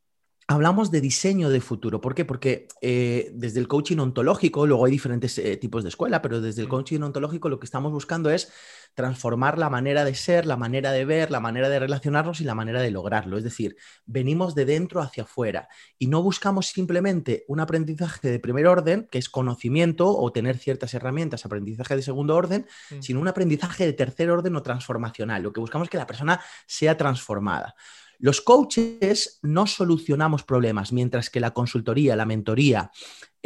hablamos 0.46 0.90
de 0.90 1.00
diseño 1.00 1.48
de 1.48 1.60
futuro. 1.60 2.00
¿Por 2.00 2.14
qué? 2.14 2.24
Porque 2.24 2.68
eh, 2.80 3.30
desde 3.34 3.60
el 3.60 3.68
coaching 3.68 3.98
ontológico, 3.98 4.66
luego 4.66 4.84
hay 4.84 4.92
diferentes 4.92 5.38
eh, 5.38 5.56
tipos 5.56 5.82
de 5.82 5.88
escuela, 5.88 6.20
pero 6.22 6.40
desde 6.40 6.62
el 6.62 6.68
coaching 6.68 7.00
ontológico 7.00 7.48
lo 7.48 7.58
que 7.58 7.64
estamos 7.64 7.92
buscando 7.92 8.30
es 8.30 8.52
transformar 8.94 9.58
la 9.58 9.70
manera 9.70 10.04
de 10.04 10.14
ser, 10.14 10.46
la 10.46 10.56
manera 10.56 10.92
de 10.92 11.04
ver, 11.04 11.32
la 11.32 11.40
manera 11.40 11.68
de 11.68 11.80
relacionarnos 11.80 12.40
y 12.40 12.44
la 12.44 12.54
manera 12.54 12.80
de 12.80 12.92
lograrlo. 12.92 13.36
Es 13.36 13.42
decir, 13.44 13.76
venimos 14.06 14.54
de 14.54 14.66
dentro 14.66 15.00
hacia 15.00 15.24
afuera 15.24 15.68
y 15.98 16.06
no 16.06 16.22
buscamos 16.22 16.66
simplemente 16.66 17.44
un 17.48 17.58
aprendizaje 17.58 18.30
de 18.30 18.38
primer 18.38 18.68
orden, 18.68 19.08
que 19.10 19.18
es 19.18 19.28
conocimiento 19.28 20.16
o 20.16 20.30
tener 20.30 20.58
ciertas 20.58 20.94
herramientas, 20.94 21.44
aprendizaje 21.44 21.96
de 21.96 22.02
segundo 22.02 22.36
orden, 22.36 22.66
Mm. 22.90 23.00
sino 23.00 23.20
un 23.20 23.28
aprendizaje 23.28 23.84
de 23.86 23.92
tercer 23.94 24.30
orden 24.30 24.54
o 24.56 24.62
transformacional. 24.62 25.42
Lo 25.42 25.52
que 25.52 25.60
buscamos 25.60 25.86
es 25.86 25.90
que 25.90 25.98
la 25.98 26.06
persona 26.06 26.40
sea 26.66 26.96
transformada. 26.96 27.74
Los 28.18 28.40
coaches 28.40 29.38
no 29.42 29.66
solucionamos 29.66 30.42
problemas, 30.42 30.92
mientras 30.92 31.30
que 31.30 31.40
la 31.40 31.52
consultoría, 31.52 32.16
la 32.16 32.26
mentoría, 32.26 32.90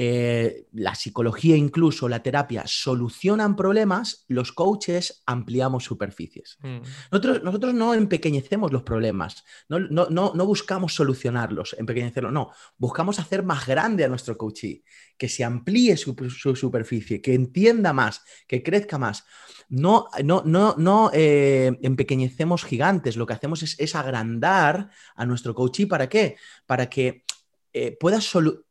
eh, 0.01 0.69
la 0.75 0.95
psicología 0.95 1.57
incluso, 1.57 2.09
la 2.09 2.23
terapia 2.23 2.63
solucionan 2.67 3.57
problemas, 3.57 4.25
los 4.29 4.53
coaches 4.53 5.25
ampliamos 5.27 5.83
superficies. 5.83 6.57
Mm. 6.63 6.79
Nosotros, 7.11 7.43
nosotros 7.43 7.75
no 7.75 7.95
empequeñecemos 7.95 8.73
los 8.73 8.85
problemas, 8.85 9.45
no, 9.69 9.81
no, 9.81 10.09
no, 10.09 10.31
no 10.37 10.47
buscamos 10.47 10.95
solucionarlos, 10.95 11.75
empequeñecerlos, 11.77 12.33
no, 12.33 12.53
buscamos 12.77 13.19
hacer 13.19 13.43
más 13.43 13.67
grande 13.67 14.05
a 14.05 14.09
nuestro 14.09 14.39
coachee, 14.39 14.85
que 15.17 15.29
se 15.29 15.43
amplíe 15.43 15.97
su, 15.97 16.15
su 16.31 16.55
superficie, 16.55 17.21
que 17.21 17.35
entienda 17.35 17.93
más, 17.93 18.23
que 18.47 18.63
crezca 18.63 18.99
más. 18.99 19.25
No, 19.69 20.07
no, 20.23 20.45
no, 20.47 20.77
no 20.79 21.11
eh, 21.13 21.77
empequeñecemos 21.83 22.65
gigantes, 22.65 23.17
lo 23.17 23.27
que 23.27 23.33
hacemos 23.33 23.65
es, 23.65 23.75
es, 23.81 23.97
agrandar 23.97 24.91
a 25.17 25.27
nuestro 25.27 25.57
coachee. 25.57 25.89
¿Para 25.89 26.09
qué? 26.09 26.37
Para 26.67 26.89
que 26.89 27.25
eh, 27.73 27.97
pueda, 27.99 28.21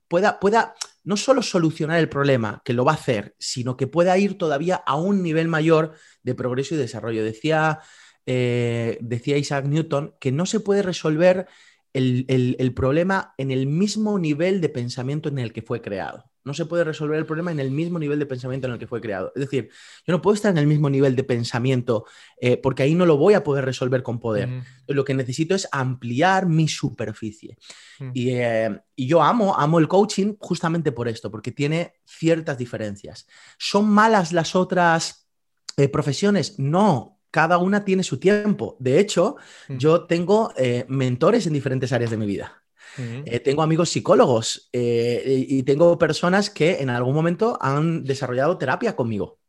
pueda, 0.07 0.39
pueda 0.39 0.73
no 1.07 1.15
solo 1.15 1.41
solucionar 1.41 1.99
el 1.99 2.09
problema, 2.09 2.61
que 2.65 2.73
lo 2.73 2.83
va 2.83 2.91
a 2.91 2.95
hacer, 2.95 3.33
sino 3.39 3.77
que 3.77 3.87
pueda 3.87 4.17
ir 4.17 4.37
todavía 4.37 4.75
a 4.75 4.97
un 4.97 5.23
nivel 5.23 5.47
mayor 5.47 5.93
de 6.21 6.35
progreso 6.35 6.75
y 6.75 6.77
desarrollo. 6.77 7.23
Decía, 7.23 7.79
eh, 8.25 8.97
decía 8.99 9.37
Isaac 9.37 9.67
Newton 9.67 10.15
que 10.19 10.33
no 10.33 10.45
se 10.45 10.59
puede 10.59 10.81
resolver 10.81 11.47
el, 11.93 12.25
el, 12.27 12.57
el, 12.59 12.73
problema 12.73 13.33
en 13.37 13.51
el 13.51 13.67
mismo 13.67 14.19
nivel 14.19 14.59
de 14.59 14.67
pensamiento 14.67 15.29
en 15.29 15.39
el 15.39 15.53
que 15.53 15.61
fue 15.61 15.81
creado. 15.81 16.29
No 16.47 16.53
se 16.53 16.65
puede 16.65 16.83
resolver 16.83 17.19
el 17.19 17.25
problema 17.25 17.51
en 17.51 17.59
el 17.59 17.69
mismo 17.69 17.99
nivel 17.99 18.17
de 18.17 18.25
pensamiento 18.25 18.67
en 18.67 18.73
el 18.73 18.79
que 18.79 18.87
fue 18.87 19.01
creado. 19.01 19.31
Es 19.35 19.41
decir, 19.41 19.69
yo 20.05 20.13
no 20.13 20.21
puedo 20.21 20.33
estar 20.33 20.51
en 20.51 20.57
el 20.57 20.65
mismo 20.65 20.89
nivel 20.89 21.15
de 21.15 21.23
pensamiento 21.23 22.05
eh, 22.41 22.57
porque 22.57 22.83
ahí 22.83 22.95
no 22.95 23.05
lo 23.05 23.17
voy 23.17 23.35
a 23.35 23.43
poder 23.43 23.65
resolver 23.65 24.01
con 24.01 24.19
poder. 24.19 24.47
Mm. 24.47 24.63
Lo 24.87 25.05
que 25.05 25.13
necesito 25.13 25.53
es 25.53 25.67
ampliar 25.71 26.47
mi 26.47 26.67
superficie. 26.67 27.57
Mm. 27.99 28.11
Y, 28.13 28.29
eh, 28.31 28.81
y, 28.95 29.07
yo 29.07 29.21
amo, 29.21 29.55
amo 29.57 29.77
el 29.77 29.87
coaching 29.87 30.35
justamente 30.39 30.91
por 30.91 31.07
esto, 31.07 31.29
porque 31.29 31.51
tiene 31.51 31.93
ciertas 32.05 32.57
diferencias. 32.57 33.27
¿Son 33.57 33.87
malas 33.89 34.31
las 34.31 34.55
otras 34.55 35.27
eh, 35.75 35.89
profesiones? 35.89 36.57
No, 36.57 37.19
cada 37.31 37.57
una 37.57 37.83
tiene 37.85 38.03
su 38.03 38.19
tiempo. 38.19 38.77
De 38.79 38.99
hecho, 38.99 39.35
mm. 39.67 39.77
yo 39.77 40.05
tengo 40.05 40.53
eh, 40.57 40.85
mentores 40.87 41.45
en 41.45 41.53
diferentes 41.53 41.91
áreas 41.91 42.11
de 42.11 42.17
mi 42.17 42.25
vida. 42.25 42.63
Eh, 42.97 43.39
tengo 43.39 43.61
amigos 43.61 43.89
psicólogos 43.89 44.69
eh, 44.73 45.45
y 45.47 45.63
tengo 45.63 45.97
personas 45.97 46.49
que 46.49 46.79
en 46.79 46.89
algún 46.89 47.13
momento 47.13 47.57
han 47.61 48.03
desarrollado 48.03 48.57
terapia 48.57 48.95
conmigo. 48.95 49.39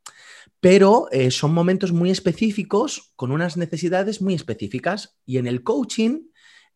Pero 0.61 1.09
eh, 1.13 1.31
son 1.31 1.55
momentos 1.55 1.93
muy 1.93 2.11
específicos, 2.11 3.13
con 3.17 3.31
unas 3.31 3.57
necesidades 3.57 4.21
muy 4.21 4.35
específicas. 4.35 5.17
Y 5.25 5.39
en 5.39 5.47
el 5.47 5.63
coaching, 5.63 6.29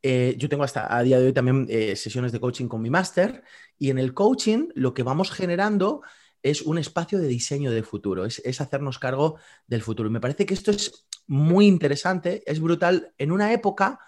yo 0.02 0.48
tengo 0.48 0.64
hasta 0.64 0.96
a 0.96 1.02
día 1.02 1.20
de 1.20 1.26
hoy 1.26 1.32
también 1.32 1.68
sesiones 1.96 2.32
de 2.32 2.40
coaching 2.40 2.66
con 2.66 2.82
mi 2.82 2.90
máster. 2.90 3.44
Y 3.78 3.90
en 3.90 3.98
el 3.98 4.14
coaching 4.14 4.68
lo 4.74 4.94
que 4.94 5.02
vamos 5.02 5.30
generando 5.30 6.02
es 6.42 6.62
un 6.62 6.78
espacio 6.78 7.20
de 7.20 7.28
diseño 7.28 7.70
de 7.70 7.84
futuro, 7.84 8.24
es, 8.24 8.40
es, 8.44 8.60
hacernos 8.60 8.98
cargo 8.98 9.38
del 9.68 9.82
futuro. 9.82 10.08
Y 10.08 10.12
me 10.12 10.20
parece 10.20 10.44
que 10.44 10.54
esto 10.54 10.72
es 10.72 11.06
muy 11.28 11.66
interesante, 11.66 12.42
es 12.46 12.58
brutal 12.60 13.14
en 13.16 13.30
una 13.30 13.52
época 13.52 14.00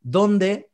donde 0.00 0.70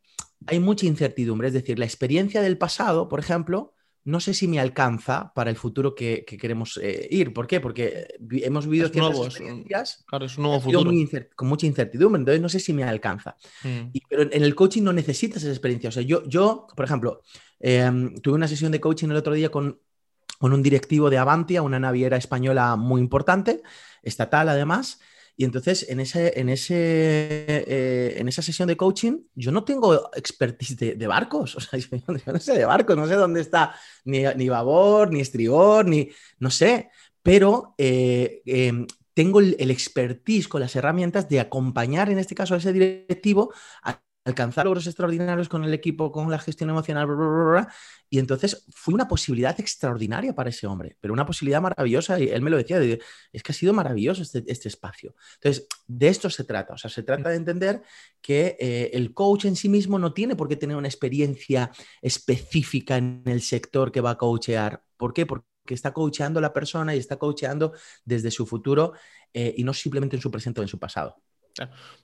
hay 0.47 0.61
mucha 0.61 0.87
incertidumbre, 0.87 1.49
es 1.49 1.55
decir, 1.55 1.79
la 1.79 1.85
experiencia 1.85 2.43
del 2.43 2.59
pasado, 2.59 3.09
por 3.09 3.21
ejemplo, 3.21 3.75
no 4.05 4.19
sé 4.19 4.35
si 4.35 4.49
me 4.49 4.59
alcanza 4.59 5.33
para 5.33 5.51
el 5.51 5.57
futuro 5.57 5.95
que, 5.95 6.25
que 6.27 6.37
queremos 6.37 6.79
eh, 6.83 7.07
ir. 7.11 7.33
¿Por 7.33 7.47
qué? 7.47 7.61
Porque 7.61 8.09
hemos 8.43 8.67
vivido 8.67 8.87
es 8.87 8.97
nuevo, 8.97 9.25
experiencias 9.25 10.05
claro, 10.07 10.27
es 10.27 10.37
un 10.37 10.43
nuevo 10.43 10.61
futuro. 10.61 10.91
con 11.37 11.49
mucha 11.49 11.67
incertidumbre, 11.67 12.19
entonces 12.19 12.41
no 12.41 12.49
sé 12.49 12.59
si 12.59 12.73
me 12.73 12.83
alcanza. 12.83 13.37
Mm. 13.63 13.91
Y, 13.93 14.03
pero 14.09 14.23
en 14.23 14.43
el 14.43 14.55
coaching 14.55 14.83
no 14.83 14.93
necesitas 14.93 15.43
esa 15.43 15.53
experiencia. 15.53 15.89
O 15.89 15.93
sea, 15.93 16.03
yo, 16.03 16.25
yo 16.25 16.67
por 16.75 16.85
ejemplo, 16.85 17.23
eh, 17.61 17.91
tuve 18.23 18.35
una 18.35 18.49
sesión 18.49 18.73
de 18.73 18.81
coaching 18.81 19.09
el 19.09 19.17
otro 19.17 19.35
día 19.35 19.51
con, 19.51 19.81
con 20.39 20.53
un 20.53 20.63
directivo 20.63 21.09
de 21.09 21.19
Avantia, 21.19 21.63
una 21.63 21.79
naviera 21.79 22.17
española 22.17 22.75
muy 22.75 23.01
importante, 23.01 23.63
estatal 24.03 24.49
además, 24.49 25.01
y 25.37 25.45
entonces 25.45 25.87
en, 25.89 26.01
ese, 26.01 26.39
en, 26.39 26.49
ese, 26.49 26.75
eh, 26.77 28.15
en 28.19 28.29
esa 28.29 28.43
sesión 28.43 28.69
de 28.69 28.77
coaching 28.77 29.23
yo 29.35 29.51
no 29.51 29.65
tengo 29.65 30.11
expertise 30.15 30.77
de, 30.77 31.07
barcos, 31.07 31.57
o 31.57 31.61
sea, 31.61 31.79
yo, 31.79 31.89
yo, 31.97 32.33
no 32.33 32.39
sé 32.39 32.53
de 32.55 32.65
barcos, 32.65 32.97
no 32.97 33.07
sé 33.07 33.15
dónde 33.15 33.41
está 33.41 33.75
ni, 34.05 34.23
ni 34.37 34.49
babor, 34.49 35.11
ni 35.13 35.21
estribor, 35.21 35.87
ni 35.87 36.11
no 36.39 36.51
sé, 36.51 36.91
pero 37.23 37.75
eh, 37.79 38.43
eh, 38.47 38.87
tengo 39.15 39.41
el, 39.41 39.57
el, 39.59 39.71
expertise 39.71 40.49
con 40.49 40.61
las 40.61 40.75
herramientas 40.77 41.29
de 41.29 41.41
acompañar 41.41 42.11
en 42.11 42.19
este 42.19 42.35
caso 42.35 42.55
a 42.55 42.59
ese 42.59 42.73
directivo 42.73 43.53
a 43.83 44.01
alcanzar 44.25 44.65
logros 44.65 44.87
extraordinarios 44.87 45.49
con 45.49 45.65
el 45.65 45.75
equipo, 45.75 46.13
con 46.13 46.31
la 46.31 46.39
gestión 46.39 46.71
emocional, 46.71 47.07
bla, 47.07 47.17
bla, 47.17 47.27
bla, 47.27 47.75
y 48.09 48.19
entonces 48.19 48.67
fue 48.73 48.95
una 48.95 49.09
posibilidad 49.09 49.59
extraordinaria 49.59 50.35
para 50.35 50.51
ese 50.51 50.67
hombre, 50.67 50.97
pero 51.01 51.13
una 51.13 51.27
posibilidad 51.27 51.61
maravillosa, 51.61 52.21
y 52.21 52.29
él 52.29 52.43
me 52.43 52.51
lo 52.51 52.57
decía, 52.57 52.79
de, 52.79 53.01
es 53.33 53.43
que 53.43 53.53
ha 53.53 53.55
sido 53.55 53.73
maravilloso 53.73 54.23
este, 54.23 54.45
este, 54.47 54.69
espacio. 54.69 55.15
Entonces, 55.35 55.67
de 55.87 56.09
esto 56.09 56.31
se 56.31 56.45
trata, 56.45 56.75
o 56.75 56.79
sea, 56.79 56.91
se 56.91 57.03
trata 57.03 57.31
de 57.31 57.37
entender 57.37 57.83
que 58.21 58.57
eh, 58.61 58.91
el 58.93 59.13
coach 59.15 59.47
en 59.47 59.57
sí 59.57 59.69
mismo 59.69 59.99
no 59.99 60.13
tiene 60.13 60.37
por 60.37 60.49
qué 60.49 60.57
tener 60.57 60.77
una 60.77 60.89
experiencia 60.89 61.71
específica 62.01 62.97
en 62.97 63.23
el 63.27 63.43
sector 63.43 63.91
que 63.91 64.01
va 64.01 64.11
a 64.11 64.19
coachear. 64.19 64.85
¿Por 64.97 65.13
qué? 65.13 65.27
Porque 65.27 65.45
está 65.69 65.93
coacheando 65.93 66.39
a 66.39 66.43
la 66.43 66.53
persona 66.53 66.95
y 66.95 66.99
está 66.99 67.17
coacheando 67.17 67.73
desde 68.05 68.31
su 68.31 68.47
futuro 68.47 68.93
eh, 69.33 69.55
y 69.57 69.65
no 69.65 69.73
simplemente 69.73 70.17
en 70.17 70.23
su 70.23 70.31
presente 70.31 70.61
o 70.61 70.65
en 70.65 70.69
su 70.69 70.79
pasado. 70.79 71.23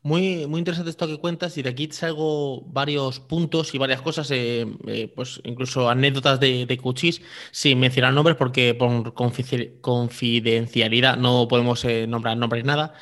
Muy, 0.02 0.46
muy 0.46 0.58
interesante 0.58 0.90
esto 0.90 1.06
que 1.06 1.18
cuentas 1.18 1.56
y 1.56 1.62
de 1.62 1.70
aquí 1.70 1.88
salgo 1.90 2.62
varios 2.66 3.20
puntos 3.20 3.74
y 3.74 3.78
varias 3.78 4.02
cosas, 4.02 4.30
eh, 4.30 4.66
eh, 4.86 5.08
pues 5.14 5.40
incluso 5.44 5.88
anécdotas 5.88 6.38
de, 6.40 6.66
de 6.66 6.78
coaches, 6.78 7.22
sin 7.50 7.80
mencionar 7.80 8.12
nombres 8.12 8.36
porque 8.36 8.74
por 8.74 9.14
confidencialidad 9.14 11.16
no 11.16 11.48
podemos 11.48 11.84
eh, 11.84 12.06
nombrar 12.06 12.36
nombres 12.36 12.64
nada, 12.64 12.92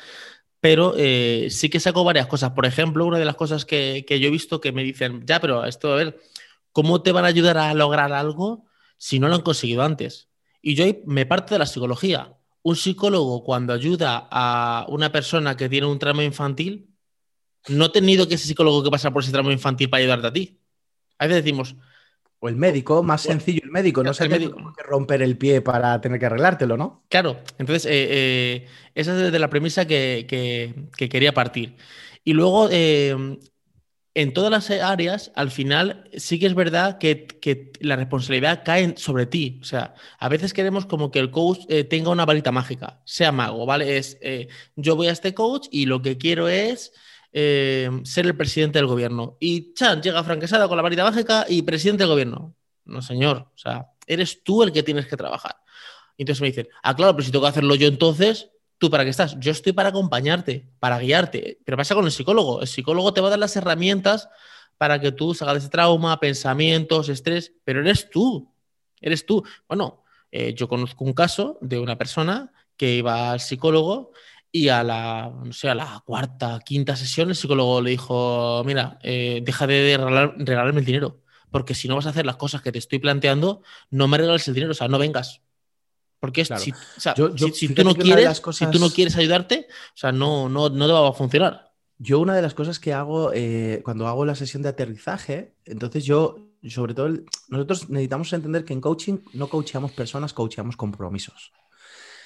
pero 0.59 0.93
sí 1.49 1.69
que 1.69 1.79
saco 1.79 2.03
varias 2.03 2.27
cosas. 2.27 2.51
Por 2.51 2.65
ejemplo, 2.65 3.05
una 3.05 3.19
de 3.19 3.25
las 3.25 3.35
cosas 3.35 3.65
que, 3.65 4.05
que, 4.07 4.19
yo 4.19 4.27
he 4.27 4.31
visto 4.31 4.59
que 4.61 4.71
me 4.71 4.83
dicen, 4.83 5.23
ya, 5.25 5.39
pero 5.39 5.65
esto, 5.65 5.93
a 5.93 5.95
ver, 5.95 6.19
¿cómo 6.71 7.01
te 7.03 7.11
van 7.11 7.25
a 7.25 7.27
ayudar 7.29 7.57
a 7.57 7.73
lograr 7.73 8.13
algo 8.13 8.65
si 8.97 9.19
no 9.19 9.27
lo 9.29 9.35
han 9.35 9.41
conseguido 9.41 9.83
antes? 9.83 10.29
Y 10.61 10.75
yo 10.75 10.85
me 11.05 11.25
parto 11.25 11.55
de 11.55 11.59
la 11.59 11.65
psicología 11.67 12.36
un 12.67 12.75
psicólogo 12.75 13.45
cuando 13.45 13.71
ayuda 13.71 14.27
a 14.29 14.85
una 14.89 15.09
persona 15.09 15.55
que 15.55 15.69
tiene 15.69 15.87
un 15.87 15.99
trauma 15.99 16.25
infantil, 16.25 16.93
no 17.69 17.85
ha 17.85 17.91
tenido 17.93 18.27
que 18.27 18.35
ese 18.35 18.45
psicólogo 18.45 18.83
que 18.83 18.91
pasa 18.91 19.09
por 19.09 19.23
ese 19.23 19.31
trauma 19.31 19.53
infantil 19.53 19.89
para 19.89 20.01
ayudarte 20.01 20.27
a 20.27 20.33
ti. 20.33 20.59
A 21.17 21.27
veces 21.27 21.45
decimos... 21.45 21.77
O 22.39 22.49
el 22.49 22.57
médico, 22.57 23.01
más 23.03 23.21
sencillo 23.21 23.61
el 23.63 23.71
médico, 23.71 24.03
no 24.03 24.13
se 24.13 24.27
tiene 24.27 24.51
que 24.51 24.83
romper 24.83 25.21
el 25.21 25.37
pie 25.37 25.61
para 25.61 25.99
tener 26.01 26.19
que 26.19 26.25
arreglártelo, 26.25 26.75
¿no? 26.75 27.05
Claro, 27.09 27.39
entonces 27.57 27.85
eh, 27.85 28.07
eh, 28.11 28.67
esa 28.93 29.13
es 29.13 29.17
desde 29.17 29.39
la 29.39 29.49
premisa 29.49 29.87
que, 29.87 30.25
que, 30.27 30.89
que, 30.95 31.09
quería 31.09 31.33
partir. 31.33 31.77
Y 32.23 32.33
luego, 32.33 32.67
eh, 32.69 33.39
en 34.17 34.33
todas 34.33 34.49
las 34.49 34.71
áreas, 34.71 35.31
al 35.35 35.51
final 35.51 36.09
sí 36.17 36.39
que 36.39 36.47
es 36.47 36.55
verdad 36.55 36.97
que, 36.97 37.71
la 37.81 37.95
responsabilidad 37.95 38.63
cae 38.65 38.97
sobre 38.97 39.27
ti. 39.27 39.59
O 39.61 39.63
sea, 39.63 39.93
a 40.17 40.27
veces 40.27 40.53
queremos 40.53 40.87
como 40.87 41.11
que 41.11 41.19
el 41.19 41.29
coach 41.29 41.59
eh, 41.69 41.83
tenga 41.83 42.09
una 42.09 42.25
varita 42.25 42.51
mágica, 42.51 42.99
sea 43.05 43.31
mago, 43.31 43.67
¿vale? 43.67 43.97
Es 43.97 44.17
eh, 44.21 44.47
yo 44.75 44.95
voy 44.95 45.05
a 45.05 45.11
este 45.11 45.35
coach 45.35 45.67
y 45.69 45.85
lo 45.85 46.01
que 46.01 46.17
quiero 46.17 46.47
es 46.47 46.93
eh, 47.31 47.91
ser 48.05 48.25
el 48.25 48.35
presidente 48.35 48.79
del 48.79 48.87
gobierno. 48.87 49.37
Y 49.39 49.75
Chan 49.75 50.01
llega 50.01 50.23
franquesada 50.23 50.67
con 50.67 50.77
la 50.77 50.83
varita 50.83 51.03
mágica 51.03 51.45
y 51.47 51.61
presidente 51.61 52.01
del 52.01 52.09
gobierno. 52.09 52.55
No, 52.85 53.03
señor. 53.03 53.51
O 53.53 53.57
sea, 53.57 53.91
eres 54.07 54.43
tú 54.43 54.63
el 54.63 54.71
que 54.71 54.81
tienes 54.81 55.05
que 55.05 55.15
trabajar. 55.15 55.57
Y 56.17 56.23
entonces 56.23 56.41
me 56.41 56.47
dicen, 56.47 56.67
ah, 56.81 56.95
claro, 56.95 57.13
pero 57.15 57.23
si 57.23 57.31
tengo 57.31 57.45
que 57.45 57.49
hacerlo 57.49 57.75
yo 57.75 57.87
entonces, 57.87 58.49
¿Tú 58.77 58.89
para 58.89 59.03
qué 59.03 59.09
estás? 59.09 59.37
Yo 59.39 59.51
estoy 59.51 59.73
para 59.73 59.89
acompañarte, 59.89 60.69
para 60.79 60.99
guiarte. 60.99 61.59
Pero 61.65 61.77
pasa 61.77 61.95
con 61.95 62.05
el 62.05 62.11
psicólogo. 62.11 62.61
El 62.61 62.67
psicólogo 62.67 63.13
te 63.13 63.21
va 63.21 63.27
a 63.27 63.29
dar 63.31 63.39
las 63.39 63.55
herramientas 63.55 64.29
para 64.77 64.99
que 65.01 65.11
tú 65.11 65.33
salgas 65.33 65.63
de 65.63 65.69
trauma, 65.69 66.19
pensamientos, 66.19 67.09
estrés, 67.09 67.53
pero 67.63 67.81
eres 67.81 68.09
tú. 68.09 68.53
Eres 69.01 69.25
tú. 69.25 69.43
Bueno, 69.67 70.03
eh, 70.31 70.53
yo 70.53 70.67
conozco 70.67 71.03
un 71.03 71.13
caso 71.13 71.57
de 71.61 71.79
una 71.79 71.97
persona 71.97 72.51
que 72.75 72.95
iba 72.95 73.31
al 73.31 73.39
psicólogo 73.39 74.11
y 74.51 74.69
a 74.69 74.83
la, 74.83 75.31
no 75.43 75.53
sé, 75.53 75.69
a 75.69 75.75
la 75.75 76.01
cuarta, 76.05 76.59
quinta 76.65 76.95
sesión 76.95 77.29
el 77.29 77.35
psicólogo 77.35 77.81
le 77.81 77.91
dijo, 77.91 78.63
mira, 78.65 78.97
eh, 79.03 79.41
deja 79.43 79.67
de 79.67 79.97
regalarme 79.97 80.79
el 80.79 80.85
dinero, 80.85 81.21
porque 81.51 81.75
si 81.75 81.87
no 81.87 81.95
vas 81.95 82.05
a 82.05 82.09
hacer 82.09 82.25
las 82.25 82.37
cosas 82.37 82.61
que 82.61 82.71
te 82.71 82.79
estoy 82.79 82.99
planteando, 82.99 83.61
no 83.89 84.07
me 84.07 84.17
regales 84.17 84.47
el 84.47 84.53
dinero, 84.53 84.71
o 84.71 84.75
sea, 84.75 84.87
no 84.87 84.99
vengas. 84.99 85.41
Porque 86.19 86.45
si, 86.45 86.71
tú 87.13 87.83
no 87.83 87.95
quieres, 87.95 88.41
si 88.51 88.65
tú 88.67 88.79
no 88.79 88.89
quieres 88.89 89.15
ayudarte, 89.17 89.67
o 89.69 89.97
sea, 89.97 90.11
no, 90.11 90.49
no, 90.49 90.69
no 90.69 90.87
te 90.87 90.93
va 90.93 91.09
a 91.09 91.13
funcionar. 91.13 91.71
Yo 91.99 92.19
una 92.19 92.35
de 92.35 92.41
las 92.41 92.53
cosas 92.53 92.79
que 92.79 92.93
hago 92.93 93.31
eh, 93.33 93.81
cuando 93.83 94.07
hago 94.07 94.25
la 94.25 94.35
sesión 94.35 94.63
de 94.63 94.69
aterrizaje, 94.69 95.55
entonces 95.65 96.05
yo, 96.05 96.49
sobre 96.67 96.93
todo, 96.93 97.09
nosotros 97.49 97.89
necesitamos 97.89 98.33
entender 98.33 98.65
que 98.65 98.73
en 98.73 98.81
coaching 98.81 99.19
no 99.33 99.47
coachamos 99.47 99.91
personas, 99.91 100.33
coachamos 100.33 100.75
compromisos. 100.75 101.51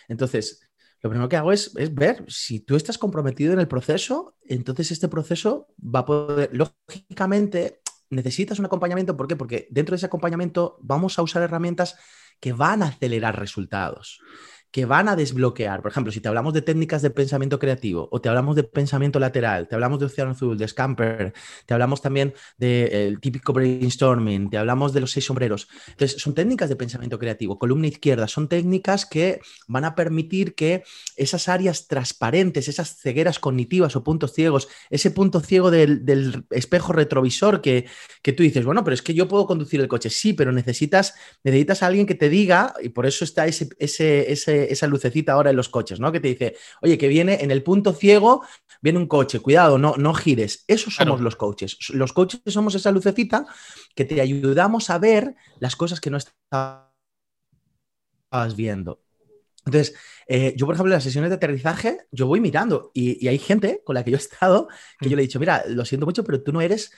Entonces, 0.07 0.61
lo 1.01 1.09
primero 1.09 1.29
que 1.29 1.37
hago 1.37 1.51
es, 1.51 1.75
es, 1.77 1.93
ver 1.93 2.23
si 2.27 2.59
tú 2.59 2.75
estás 2.75 2.97
comprometido 2.97 3.53
en 3.53 3.59
el 3.59 3.67
proceso, 3.67 4.35
entonces 4.43 4.91
este 4.91 5.07
proceso 5.07 5.67
va 5.83 5.99
a 5.99 6.05
poder, 6.05 6.49
lógicamente, 6.53 7.81
necesitas 8.09 8.59
un 8.59 8.65
acompañamiento. 8.65 9.17
¿Por 9.17 9.27
qué? 9.27 9.35
Porque 9.35 9.67
dentro 9.71 9.93
de 9.93 9.97
ese 9.97 10.05
acompañamiento 10.05 10.77
vamos 10.81 11.17
a 11.17 11.23
usar 11.23 11.41
herramientas 11.43 11.95
que 12.41 12.51
van 12.51 12.83
a 12.83 12.87
acelerar 12.87 13.39
resultados 13.39 14.19
que 14.71 14.85
van 14.85 15.09
a 15.09 15.15
desbloquear. 15.15 15.81
Por 15.81 15.91
ejemplo, 15.91 16.11
si 16.11 16.21
te 16.21 16.29
hablamos 16.29 16.53
de 16.53 16.61
técnicas 16.61 17.01
de 17.01 17.09
pensamiento 17.09 17.59
creativo 17.59 18.07
o 18.11 18.21
te 18.21 18.29
hablamos 18.29 18.55
de 18.55 18.63
pensamiento 18.63 19.19
lateral, 19.19 19.67
te 19.67 19.75
hablamos 19.75 19.99
de 19.99 20.05
Océano 20.05 20.31
Azul, 20.31 20.57
de 20.57 20.67
Scamper, 20.67 21.33
te 21.65 21.73
hablamos 21.73 22.01
también 22.01 22.33
del 22.57 23.19
típico 23.19 23.51
brainstorming, 23.53 24.49
te 24.49 24.57
hablamos 24.57 24.93
de 24.93 25.01
los 25.01 25.11
seis 25.11 25.25
sombreros. 25.25 25.67
Entonces, 25.89 26.21
son 26.21 26.33
técnicas 26.33 26.69
de 26.69 26.77
pensamiento 26.77 27.19
creativo, 27.19 27.59
columna 27.59 27.87
izquierda, 27.87 28.27
son 28.27 28.47
técnicas 28.47 29.05
que 29.05 29.41
van 29.67 29.83
a 29.83 29.93
permitir 29.93 30.55
que 30.55 30.83
esas 31.17 31.49
áreas 31.49 31.87
transparentes, 31.87 32.67
esas 32.69 32.97
cegueras 32.97 33.39
cognitivas 33.39 33.95
o 33.95 34.03
puntos 34.03 34.33
ciegos, 34.33 34.69
ese 34.89 35.11
punto 35.11 35.41
ciego 35.41 35.69
del, 35.69 36.45
espejo 36.49 36.93
retrovisor 36.93 37.61
que, 37.61 37.85
que, 38.21 38.33
tú 38.33 38.43
dices, 38.43 38.65
bueno, 38.65 38.83
pero 38.83 38.93
es 38.93 39.01
que 39.01 39.13
yo 39.13 39.27
puedo 39.27 39.45
conducir 39.45 39.81
el 39.81 39.87
coche, 39.87 40.09
sí, 40.09 40.33
pero 40.33 40.51
necesitas, 40.51 41.13
necesitas 41.43 41.83
a 41.83 41.87
alguien 41.87 42.05
que 42.05 42.15
te 42.15 42.29
diga, 42.29 42.73
y 42.81 42.89
por 42.89 43.05
eso 43.05 43.25
está 43.25 43.45
ese, 43.47 43.69
ese 43.79 44.60
esa 44.65 44.87
lucecita 44.87 45.33
ahora 45.33 45.49
en 45.49 45.55
los 45.55 45.69
coches, 45.69 45.99
¿no? 45.99 46.11
Que 46.11 46.19
te 46.19 46.27
dice, 46.29 46.55
oye, 46.81 46.97
que 46.97 47.07
viene 47.07 47.43
en 47.43 47.51
el 47.51 47.63
punto 47.63 47.93
ciego, 47.93 48.43
viene 48.81 48.99
un 48.99 49.07
coche, 49.07 49.39
cuidado, 49.39 49.77
no, 49.77 49.95
no 49.97 50.13
gires. 50.13 50.63
Esos 50.67 50.95
somos 50.95 51.21
los 51.21 51.35
coaches. 51.35 51.77
Los 51.89 52.13
coaches 52.13 52.41
somos 52.47 52.75
esa 52.75 52.91
lucecita 52.91 53.45
que 53.95 54.05
te 54.05 54.21
ayudamos 54.21 54.89
a 54.89 54.97
ver 54.99 55.35
las 55.59 55.75
cosas 55.75 56.01
que 56.01 56.09
no 56.09 56.17
estabas 56.17 56.85
viendo. 58.55 59.01
Entonces, 59.65 59.95
eh, 60.27 60.53
yo, 60.57 60.65
por 60.65 60.75
ejemplo, 60.75 60.91
en 60.91 60.97
las 60.97 61.03
sesiones 61.03 61.29
de 61.29 61.35
aterrizaje, 61.35 61.99
yo 62.11 62.25
voy 62.27 62.39
mirando 62.39 62.91
y, 62.93 63.23
y, 63.23 63.27
hay 63.27 63.37
gente 63.37 63.81
con 63.85 63.93
la 63.93 64.03
que 64.03 64.11
yo 64.11 64.17
he 64.17 64.19
estado 64.19 64.67
que 64.99 65.07
yo 65.07 65.15
le 65.15 65.21
he 65.21 65.27
dicho, 65.27 65.39
mira, 65.39 65.63
lo 65.67 65.85
siento 65.85 66.05
mucho, 66.07 66.23
pero 66.23 66.41
tú 66.41 66.51
no 66.51 66.61
eres 66.61 66.91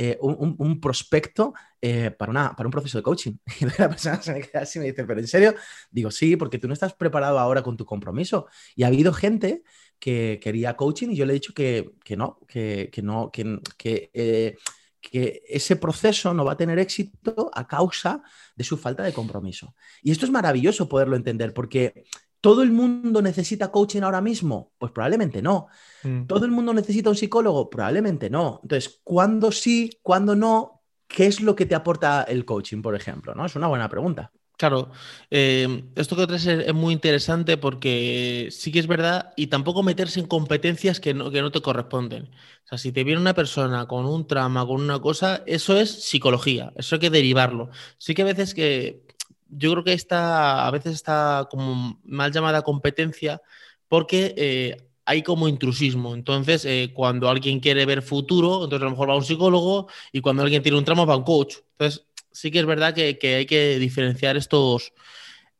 eh, 0.00 0.16
un, 0.20 0.80
prospecto 0.80 1.54
eh, 1.82 2.12
para, 2.12 2.30
una, 2.30 2.54
para 2.54 2.68
un 2.68 2.70
proceso 2.70 2.98
de 2.98 3.02
coaching. 3.02 3.32
Y 3.60 3.64
la 3.64 3.88
persona 3.88 4.22
se 4.22 4.32
me 4.32 4.42
queda 4.42 4.60
así 4.62 4.78
y 4.78 4.82
me 4.82 4.86
dice, 4.86 5.04
¿pero 5.04 5.18
en 5.18 5.26
serio? 5.26 5.56
Digo, 5.90 6.12
sí, 6.12 6.36
porque 6.36 6.60
tú 6.60 6.68
no 6.68 6.74
estás 6.74 6.94
preparado 6.94 7.36
ahora 7.36 7.64
con 7.64 7.76
tu 7.76 7.84
compromiso. 7.84 8.46
Y 8.76 8.84
ha 8.84 8.86
habido 8.86 9.12
gente 9.12 9.64
que 9.98 10.38
quería 10.40 10.76
coaching 10.76 11.08
y 11.08 11.16
yo 11.16 11.26
le 11.26 11.32
he 11.32 11.34
dicho 11.34 11.52
que, 11.52 11.90
no, 12.16 12.38
que, 12.46 12.92
no, 13.02 13.32
que, 13.32 14.10
eh, 14.14 14.56
que 15.00 15.42
ese 15.48 15.74
proceso 15.74 16.32
no 16.32 16.44
va 16.44 16.52
a 16.52 16.56
tener 16.56 16.78
éxito 16.78 17.50
a 17.52 17.66
causa 17.66 18.22
de 18.54 18.62
su 18.62 18.76
falta 18.76 19.02
de 19.02 19.12
compromiso. 19.12 19.74
Y 20.00 20.12
esto 20.12 20.26
es 20.26 20.30
maravilloso 20.30 20.88
poderlo 20.88 21.16
entender 21.16 21.52
porque 21.52 22.04
¿Todo 22.40 22.62
el 22.62 22.70
mundo 22.72 23.20
necesita 23.20 23.70
coaching 23.70 24.02
ahora 24.02 24.20
mismo? 24.20 24.72
Pues 24.78 24.92
probablemente 24.92 25.42
no. 25.42 25.66
Mm. 26.04 26.26
¿Todo 26.26 26.44
el 26.44 26.52
mundo 26.52 26.72
necesita 26.72 27.10
un 27.10 27.16
psicólogo? 27.16 27.68
Probablemente 27.68 28.30
no. 28.30 28.60
Entonces, 28.62 29.00
¿cuándo 29.02 29.50
sí, 29.50 29.98
cuándo 30.02 30.36
no? 30.36 30.82
¿Qué 31.08 31.26
es 31.26 31.40
lo 31.40 31.56
que 31.56 31.66
te 31.66 31.74
aporta 31.74 32.22
el 32.22 32.44
coaching, 32.44 32.82
por 32.82 32.94
ejemplo? 32.94 33.34
¿no? 33.34 33.46
Es 33.46 33.56
una 33.56 33.66
buena 33.66 33.88
pregunta. 33.88 34.30
Claro, 34.58 34.90
eh, 35.30 35.84
esto 35.94 36.16
que 36.16 36.26
traes 36.26 36.44
es, 36.46 36.74
muy 36.74 36.92
interesante 36.92 37.56
porque 37.56 38.48
sí 38.50 38.72
que 38.72 38.80
es 38.80 38.88
verdad 38.88 39.32
y 39.36 39.46
tampoco 39.46 39.84
meterse 39.84 40.18
en 40.18 40.26
competencias 40.26 40.98
que 40.98 41.14
no, 41.14 41.30
que 41.30 41.42
no 41.42 41.52
te 41.52 41.62
corresponden. 41.62 42.24
O 42.64 42.68
sea, 42.68 42.76
si 42.76 42.90
te 42.90 43.04
viene 43.04 43.20
una 43.20 43.34
persona 43.34 43.86
con 43.86 44.04
un 44.04 44.26
trama, 44.26 44.66
con 44.66 44.80
una 44.80 45.00
cosa, 45.00 45.44
eso 45.46 45.78
es 45.78 46.02
psicología, 46.04 46.72
eso 46.76 46.96
hay 46.96 47.00
que 47.00 47.10
derivarlo. 47.10 47.70
Sí 47.98 48.14
que 48.14 48.22
a 48.22 48.24
veces 48.24 48.52
que 48.52 49.06
yo 49.48 49.72
creo 49.72 49.84
que 49.84 49.92
esta 49.92 50.66
a 50.66 50.70
veces 50.70 50.94
está 50.94 51.48
como 51.50 52.00
mal 52.04 52.32
llamada 52.32 52.62
competencia 52.62 53.40
porque 53.88 54.34
eh, 54.36 54.76
hay 55.04 55.22
como 55.22 55.48
intrusismo. 55.48 56.14
Entonces, 56.14 56.64
eh, 56.64 56.92
cuando 56.94 57.28
alguien 57.28 57.60
quiere 57.60 57.86
ver 57.86 58.02
futuro, 58.02 58.64
entonces 58.64 58.82
a 58.82 58.84
lo 58.84 58.90
mejor 58.90 59.08
va 59.08 59.14
a 59.14 59.18
un 59.18 59.24
psicólogo 59.24 59.88
y 60.12 60.20
cuando 60.20 60.42
alguien 60.42 60.62
tiene 60.62 60.78
un 60.78 60.84
tramo 60.84 61.06
va 61.06 61.14
a 61.14 61.18
un 61.18 61.24
coach. 61.24 61.56
Entonces, 61.72 62.06
sí 62.30 62.50
que 62.50 62.60
es 62.60 62.66
verdad 62.66 62.94
que, 62.94 63.18
hay 63.22 63.46
que 63.46 63.78
diferenciar 63.78 64.36
estos, 64.36 64.92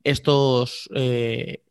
estos 0.04 0.88
eh, 0.94 1.62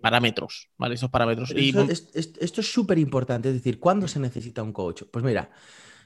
parámetros, 0.00 0.68
¿vale? 0.78 0.94
Esos 0.94 1.10
parámetros. 1.10 1.50
esto 1.50 2.60
es 2.60 2.72
súper 2.72 2.98
importante, 2.98 3.48
es 3.48 3.54
decir, 3.54 3.80
¿cuándo 3.80 4.06
se 4.06 4.20
necesita 4.20 4.62
un 4.62 4.72
coach? 4.72 5.02
Pues 5.10 5.24
mira, 5.24 5.50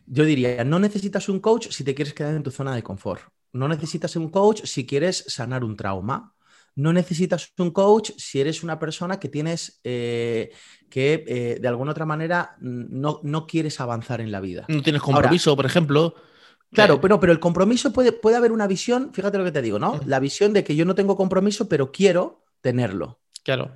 yo 0.06 0.24
diría, 0.24 0.64
no 0.64 0.78
necesitas 0.78 1.28
un 1.28 1.40
coach 1.40 1.68
si 1.70 1.84
te 1.84 1.94
quieres 1.94 2.14
quedar 2.14 2.34
en 2.34 2.42
tu 2.42 2.50
zona 2.50 2.74
de 2.74 2.82
confort. 2.82 3.22
No 3.52 3.68
necesitas 3.68 4.16
un 4.16 4.30
coach 4.30 4.64
si 4.64 4.86
quieres 4.86 5.24
sanar 5.28 5.64
un 5.64 5.76
trauma. 5.76 6.34
No 6.76 6.92
necesitas 6.92 7.52
un 7.58 7.72
coach 7.72 8.12
si 8.16 8.40
eres 8.40 8.62
una 8.62 8.78
persona 8.78 9.18
que 9.18 9.28
tienes 9.28 9.80
eh, 9.82 10.50
que 10.88 11.24
eh, 11.26 11.58
de 11.60 11.68
alguna 11.68 11.90
otra 11.90 12.06
manera 12.06 12.56
no, 12.60 13.20
no, 13.22 13.46
quieres 13.46 13.80
avanzar 13.80 14.20
en 14.20 14.30
la 14.30 14.40
vida. 14.40 14.66
No 14.68 14.82
tienes 14.82 15.02
compromiso, 15.02 15.56
por 15.56 15.66
ejemplo. 15.66 16.14
Claro, 16.72 16.94
eh, 16.94 16.98
pero, 17.02 17.18
pero 17.18 17.32
el 17.32 17.40
compromiso 17.40 17.92
puede, 17.92 18.12
puede 18.12 18.36
haber 18.36 18.52
una 18.52 18.68
visión, 18.68 19.12
fíjate 19.12 19.36
lo 19.36 19.44
que 19.44 19.52
te 19.52 19.62
digo, 19.62 19.78
¿no? 19.78 20.00
La 20.06 20.20
visión 20.20 20.52
de 20.52 20.62
que 20.62 20.76
yo 20.76 20.84
no 20.84 20.94
tengo 20.94 21.16
compromiso, 21.16 21.68
pero 21.68 21.90
quiero 21.90 22.44
tenerlo. 22.60 23.20
Claro. 23.42 23.72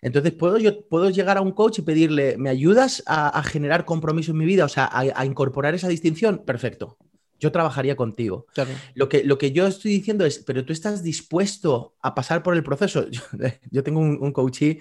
Entonces, 0.00 0.32
¿puedo, 0.32 0.58
yo, 0.58 0.86
puedo 0.88 1.10
llegar 1.10 1.36
a 1.36 1.42
un 1.42 1.52
coach 1.52 1.80
y 1.80 1.82
pedirle, 1.82 2.38
¿me 2.38 2.48
ayudas 2.48 3.02
a, 3.06 3.42
generar 3.42 3.84
compromiso 3.84 4.30
en 4.30 4.38
mi 4.38 4.46
vida? 4.46 4.64
O 4.64 4.68
sea, 4.68 4.88
a, 4.90 5.26
incorporar 5.26 5.74
esa 5.74 5.88
distinción. 5.88 6.44
Perfecto 6.46 6.96
yo 7.38 7.52
trabajaría 7.52 7.96
contigo. 7.96 8.46
Lo, 8.94 9.08
que, 9.08 9.24
lo 9.24 9.38
que 9.38 9.52
yo 9.52 9.66
estoy 9.66 9.92
diciendo 9.92 10.24
es, 10.24 10.38
pero 10.40 10.64
tú 10.64 10.72
estás 10.72 11.02
dispuesto 11.02 11.96
a 12.02 12.14
pasar 12.14 12.42
por 12.42 12.54
el 12.54 12.64
proceso. 12.64 13.06
Yo, 13.70 13.82
tengo 13.82 14.00
un, 14.00 14.18
un 14.20 14.32
coachee, 14.32 14.80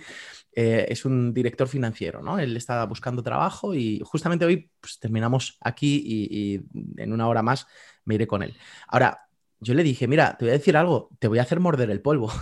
eh, 0.60 0.92
es 0.92 1.06
un 1.06 1.36
director 1.36 1.68
financiero, 1.68 2.24
¿no? 2.24 2.40
Él 2.40 2.58
está 2.58 2.84
buscando 2.86 3.22
trabajo 3.22 3.76
y 3.76 4.02
justamente 4.04 4.44
hoy 4.44 4.72
pues, 4.80 4.98
terminamos 5.00 5.56
aquí 5.62 6.02
y, 6.04 6.62
en 7.00 7.14
una 7.14 7.28
hora 7.28 7.44
más 7.44 7.68
me 8.06 8.16
iré 8.16 8.26
con 8.26 8.42
él. 8.42 8.58
Ahora, 8.88 9.28
yo 9.60 9.76
le 9.76 9.84
dije, 9.84 10.08
mira, 10.08 10.36
te 10.36 10.46
voy 10.46 10.50
a 10.50 10.58
decir 10.58 10.76
algo, 10.76 11.10
te 11.20 11.28
voy 11.28 11.38
a 11.38 11.44
hacer 11.44 11.60
morder 11.60 11.92
el 11.92 12.02
polvo. 12.02 12.34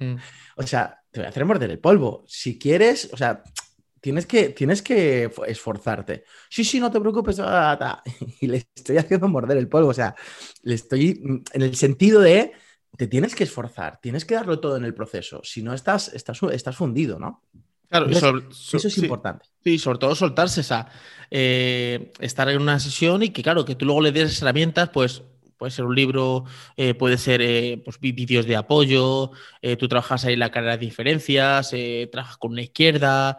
Mm. 0.00 0.16
o 0.56 0.62
sea, 0.64 1.00
te 1.12 1.20
voy 1.20 1.26
a 1.26 1.28
hacer 1.28 1.44
morder 1.44 1.70
el 1.70 1.78
polvo. 1.78 2.24
Si 2.26 2.58
quieres, 2.58 3.08
o 3.12 3.16
sea, 3.16 3.44
tienes 4.00 4.26
que, 4.26 4.50
tienes 4.50 4.82
que 4.82 5.30
esforzarte. 5.46 6.24
Sí, 6.48 6.64
sí, 6.64 6.80
no 6.80 6.90
te 6.90 7.00
preocupes. 7.00 7.40
Y 8.40 8.46
le 8.46 8.68
estoy 8.74 8.96
haciendo 8.98 9.28
morder 9.28 9.56
el 9.56 9.68
polvo. 9.68 9.88
O 9.88 9.94
sea, 9.94 10.14
le 10.62 10.74
estoy 10.74 11.20
mm, 11.22 11.36
en 11.54 11.62
el 11.62 11.76
sentido 11.76 12.20
de 12.20 12.52
te 12.96 13.06
tienes 13.06 13.34
que 13.34 13.44
esforzar, 13.44 14.00
tienes 14.00 14.24
que 14.24 14.34
darlo 14.34 14.60
todo 14.60 14.76
en 14.76 14.84
el 14.84 14.94
proceso. 14.94 15.40
Si 15.44 15.62
no, 15.62 15.74
estás, 15.74 16.12
estás, 16.14 16.42
estás 16.52 16.76
fundido, 16.76 17.18
¿no? 17.18 17.42
Claro, 17.88 18.06
eso 18.10 18.76
es 18.76 18.98
importante. 18.98 19.46
Sí, 19.64 19.78
sobre 19.78 19.98
todo 19.98 20.14
soltarse 20.14 20.60
esa, 20.60 20.88
eh, 21.30 22.12
estar 22.20 22.48
en 22.50 22.60
una 22.60 22.78
sesión 22.80 23.22
y 23.22 23.30
que, 23.30 23.42
claro, 23.42 23.64
que 23.64 23.76
tú 23.76 23.86
luego 23.86 24.02
le 24.02 24.12
des 24.12 24.42
herramientas, 24.42 24.90
pues 24.90 25.22
puede 25.58 25.70
ser 25.70 25.84
un 25.84 25.94
libro, 25.94 26.44
eh, 26.76 26.94
puede 26.94 27.18
ser 27.18 27.42
eh, 27.42 27.82
pues, 27.84 27.98
vídeos 28.00 28.46
de 28.46 28.56
apoyo, 28.56 29.32
tú 29.78 29.88
trabajas 29.88 30.24
ahí 30.24 30.36
la 30.36 30.50
carrera 30.50 30.76
de 30.76 30.86
diferencias, 30.86 31.74
trabajas 32.10 32.36
con 32.36 32.52
una 32.52 32.62
izquierda, 32.62 33.38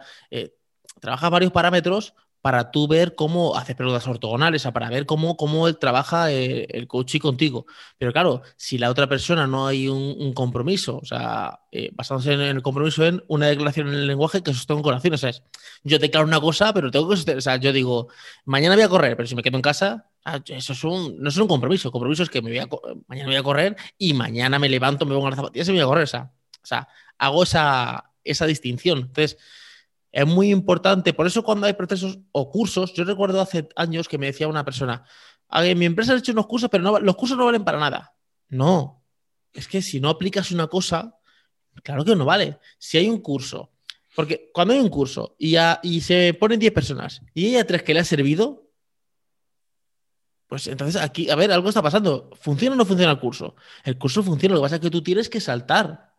trabajas 1.00 1.30
varios 1.30 1.52
parámetros 1.52 2.14
para 2.40 2.70
tú 2.70 2.88
ver 2.88 3.14
cómo 3.14 3.56
hace 3.56 3.74
preguntas 3.74 4.06
ortogonales, 4.06 4.62
o 4.62 4.64
sea, 4.64 4.72
para 4.72 4.88
ver 4.88 5.04
cómo, 5.06 5.36
cómo 5.36 5.68
él 5.68 5.78
trabaja 5.78 6.32
eh, 6.32 6.66
el, 6.70 6.86
coach 6.86 7.18
contigo. 7.18 7.66
Pero 7.98 8.12
claro, 8.12 8.42
si 8.56 8.78
la 8.78 8.90
otra 8.90 9.08
persona 9.08 9.46
no 9.46 9.66
hay 9.66 9.88
un, 9.88 10.32
compromiso, 10.32 10.98
o 10.98 11.04
sea, 11.04 11.60
eh, 11.70 11.90
basándose 11.92 12.32
en 12.32 12.40
el 12.40 12.62
compromiso 12.62 13.04
en 13.04 13.22
una 13.28 13.48
declaración 13.48 13.88
en 13.88 13.94
el 13.94 14.06
lenguaje 14.06 14.42
que 14.42 14.54
sostengo 14.54 14.82
con 14.82 14.94
acciones, 14.94 15.20
o 15.20 15.22
sea, 15.22 15.30
es, 15.30 15.42
yo 15.84 15.98
declaro 15.98 16.26
una 16.26 16.40
cosa, 16.40 16.72
pero 16.72 16.90
tengo 16.90 17.08
que, 17.10 17.32
o 17.32 17.40
sea, 17.40 17.56
yo 17.56 17.72
digo, 17.72 18.08
mañana 18.44 18.74
voy 18.74 18.84
a 18.84 18.88
correr, 18.88 19.16
pero 19.16 19.26
si 19.26 19.34
me 19.34 19.42
quedo 19.42 19.56
en 19.56 19.62
casa, 19.62 20.09
eso 20.46 20.72
es 20.72 20.84
un, 20.84 21.18
no 21.18 21.28
es 21.28 21.36
un 21.36 21.48
compromiso, 21.48 21.88
el 21.88 21.92
compromiso 21.92 22.22
es 22.22 22.30
que 22.30 22.42
me 22.42 22.50
voy 22.50 22.58
a, 22.58 22.68
mañana 23.06 23.28
voy 23.28 23.36
a 23.36 23.42
correr 23.42 23.76
y 23.98 24.14
mañana 24.14 24.58
me 24.58 24.68
levanto, 24.68 25.06
me 25.06 25.14
pongo 25.14 25.30
las 25.30 25.36
zapatillas 25.36 25.68
y 25.68 25.72
me 25.72 25.78
voy 25.78 25.84
a 25.84 25.86
correr, 25.86 26.04
o 26.04 26.06
sea, 26.06 26.32
o 26.62 26.66
sea 26.66 26.88
hago 27.18 27.42
esa, 27.42 28.12
esa 28.24 28.46
distinción. 28.46 28.98
Entonces, 29.00 29.38
es 30.12 30.26
muy 30.26 30.50
importante. 30.50 31.12
Por 31.12 31.26
eso 31.26 31.42
cuando 31.42 31.66
hay 31.66 31.74
procesos 31.74 32.18
o 32.32 32.50
cursos, 32.50 32.92
yo 32.94 33.04
recuerdo 33.04 33.40
hace 33.40 33.68
años 33.76 34.08
que 34.08 34.18
me 34.18 34.26
decía 34.26 34.48
una 34.48 34.64
persona, 34.64 35.04
en 35.52 35.78
mi 35.78 35.84
empresa 35.86 36.14
he 36.14 36.18
hecho 36.18 36.32
unos 36.32 36.46
cursos, 36.46 36.68
pero 36.70 36.98
los 37.00 37.16
cursos 37.16 37.36
no 37.36 37.44
valen 37.44 37.64
para 37.64 37.78
nada. 37.78 38.14
No, 38.48 39.04
es 39.52 39.68
que 39.68 39.82
si 39.82 40.00
no 40.00 40.08
aplicas 40.08 40.50
una 40.50 40.66
cosa, 40.66 41.16
claro 41.82 42.04
que 42.04 42.16
no 42.16 42.24
vale. 42.24 42.58
Si 42.78 42.98
hay 42.98 43.08
un 43.08 43.20
curso, 43.20 43.70
porque 44.14 44.50
cuando 44.52 44.74
hay 44.74 44.80
un 44.80 44.88
curso 44.88 45.36
y, 45.38 45.56
y 45.82 46.00
se 46.00 46.34
ponen 46.34 46.58
10 46.58 46.72
personas 46.72 47.22
y 47.34 47.46
hay 47.46 47.56
a 47.56 47.66
tres 47.66 47.82
que 47.82 47.94
le 47.94 48.00
ha 48.00 48.04
servido, 48.04 48.69
pues 50.50 50.66
entonces 50.66 51.00
aquí, 51.00 51.30
a 51.30 51.36
ver, 51.36 51.52
algo 51.52 51.68
está 51.68 51.80
pasando. 51.80 52.28
¿Funciona 52.40 52.74
o 52.74 52.76
no 52.76 52.84
funciona 52.84 53.12
el 53.12 53.20
curso? 53.20 53.54
El 53.84 53.96
curso 53.96 54.20
funciona, 54.20 54.56
lo 54.56 54.60
que 54.60 54.64
pasa 54.64 54.74
es 54.74 54.80
que 54.80 54.90
tú 54.90 55.00
tienes 55.00 55.28
que 55.28 55.40
saltar. 55.40 56.10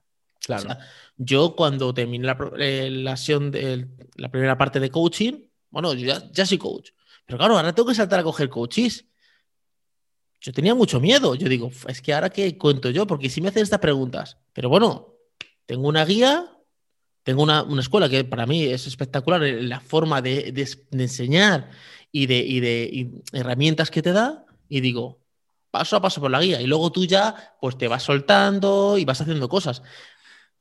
Claro. 0.43 0.69
yo 1.17 1.53
cuando 1.55 1.93
terminé 1.93 2.25
la, 2.25 2.37
eh, 2.57 2.89
la, 2.89 3.13
de, 3.15 3.87
la 4.15 4.31
primera 4.31 4.57
parte 4.57 4.79
de 4.79 4.89
coaching, 4.89 5.33
bueno, 5.69 5.93
yo 5.93 6.17
ya, 6.31 6.45
soy 6.45 6.57
coach, 6.57 6.91
pero 7.25 7.37
claro, 7.37 7.57
ahora 7.57 7.75
tengo 7.75 7.89
que 7.89 7.93
saltar 7.95 8.21
a 8.21 8.23
coger 8.23 8.49
coaches. 8.49 9.05
Yo 10.39 10.53
tenía 10.53 10.73
mucho 10.75 11.01
miedo. 11.01 11.35
Yo 11.35 11.49
digo, 11.49 11.69
es 11.87 12.01
que 12.01 12.13
ahora 12.13 12.29
qué 12.29 12.57
cuento 12.57 12.89
yo, 12.89 13.05
porque 13.05 13.29
si 13.29 13.41
me 13.41 13.49
hacen 13.49 13.63
estas 13.63 13.79
preguntas, 13.79 14.37
pero 14.53 14.69
bueno, 14.69 15.13
tengo 15.65 15.89
una 15.89 16.05
guía, 16.05 16.57
tengo 17.23 17.43
una, 17.43 17.65
escuela 17.79 18.09
que 18.09 18.23
para 18.23 18.45
mí 18.45 18.63
es 18.63 18.87
espectacular, 18.87 19.43
eh, 19.43 19.61
la 19.63 19.79
forma 19.79 20.21
de, 20.21 20.53
enseñar 20.91 21.69
y 22.11 22.25
de, 22.25 22.39
y 22.39 22.59
de 22.59 23.11
herramientas 23.31 23.91
que 23.91 24.01
te 24.01 24.11
da, 24.11 24.45
y 24.67 24.81
digo, 24.81 25.21
paso 25.71 25.95
a 25.95 26.01
paso 26.01 26.21
por 26.21 26.31
la 26.31 26.41
guía, 26.41 26.61
y 26.61 26.67
luego 26.67 26.91
tú 26.91 27.05
ya 27.05 27.55
pues 27.59 27.77
te 27.77 27.87
vas 27.87 28.03
soltando 28.03 28.97
y 28.97 29.05
vas 29.05 29.21
haciendo 29.21 29.49
cosas. 29.49 29.81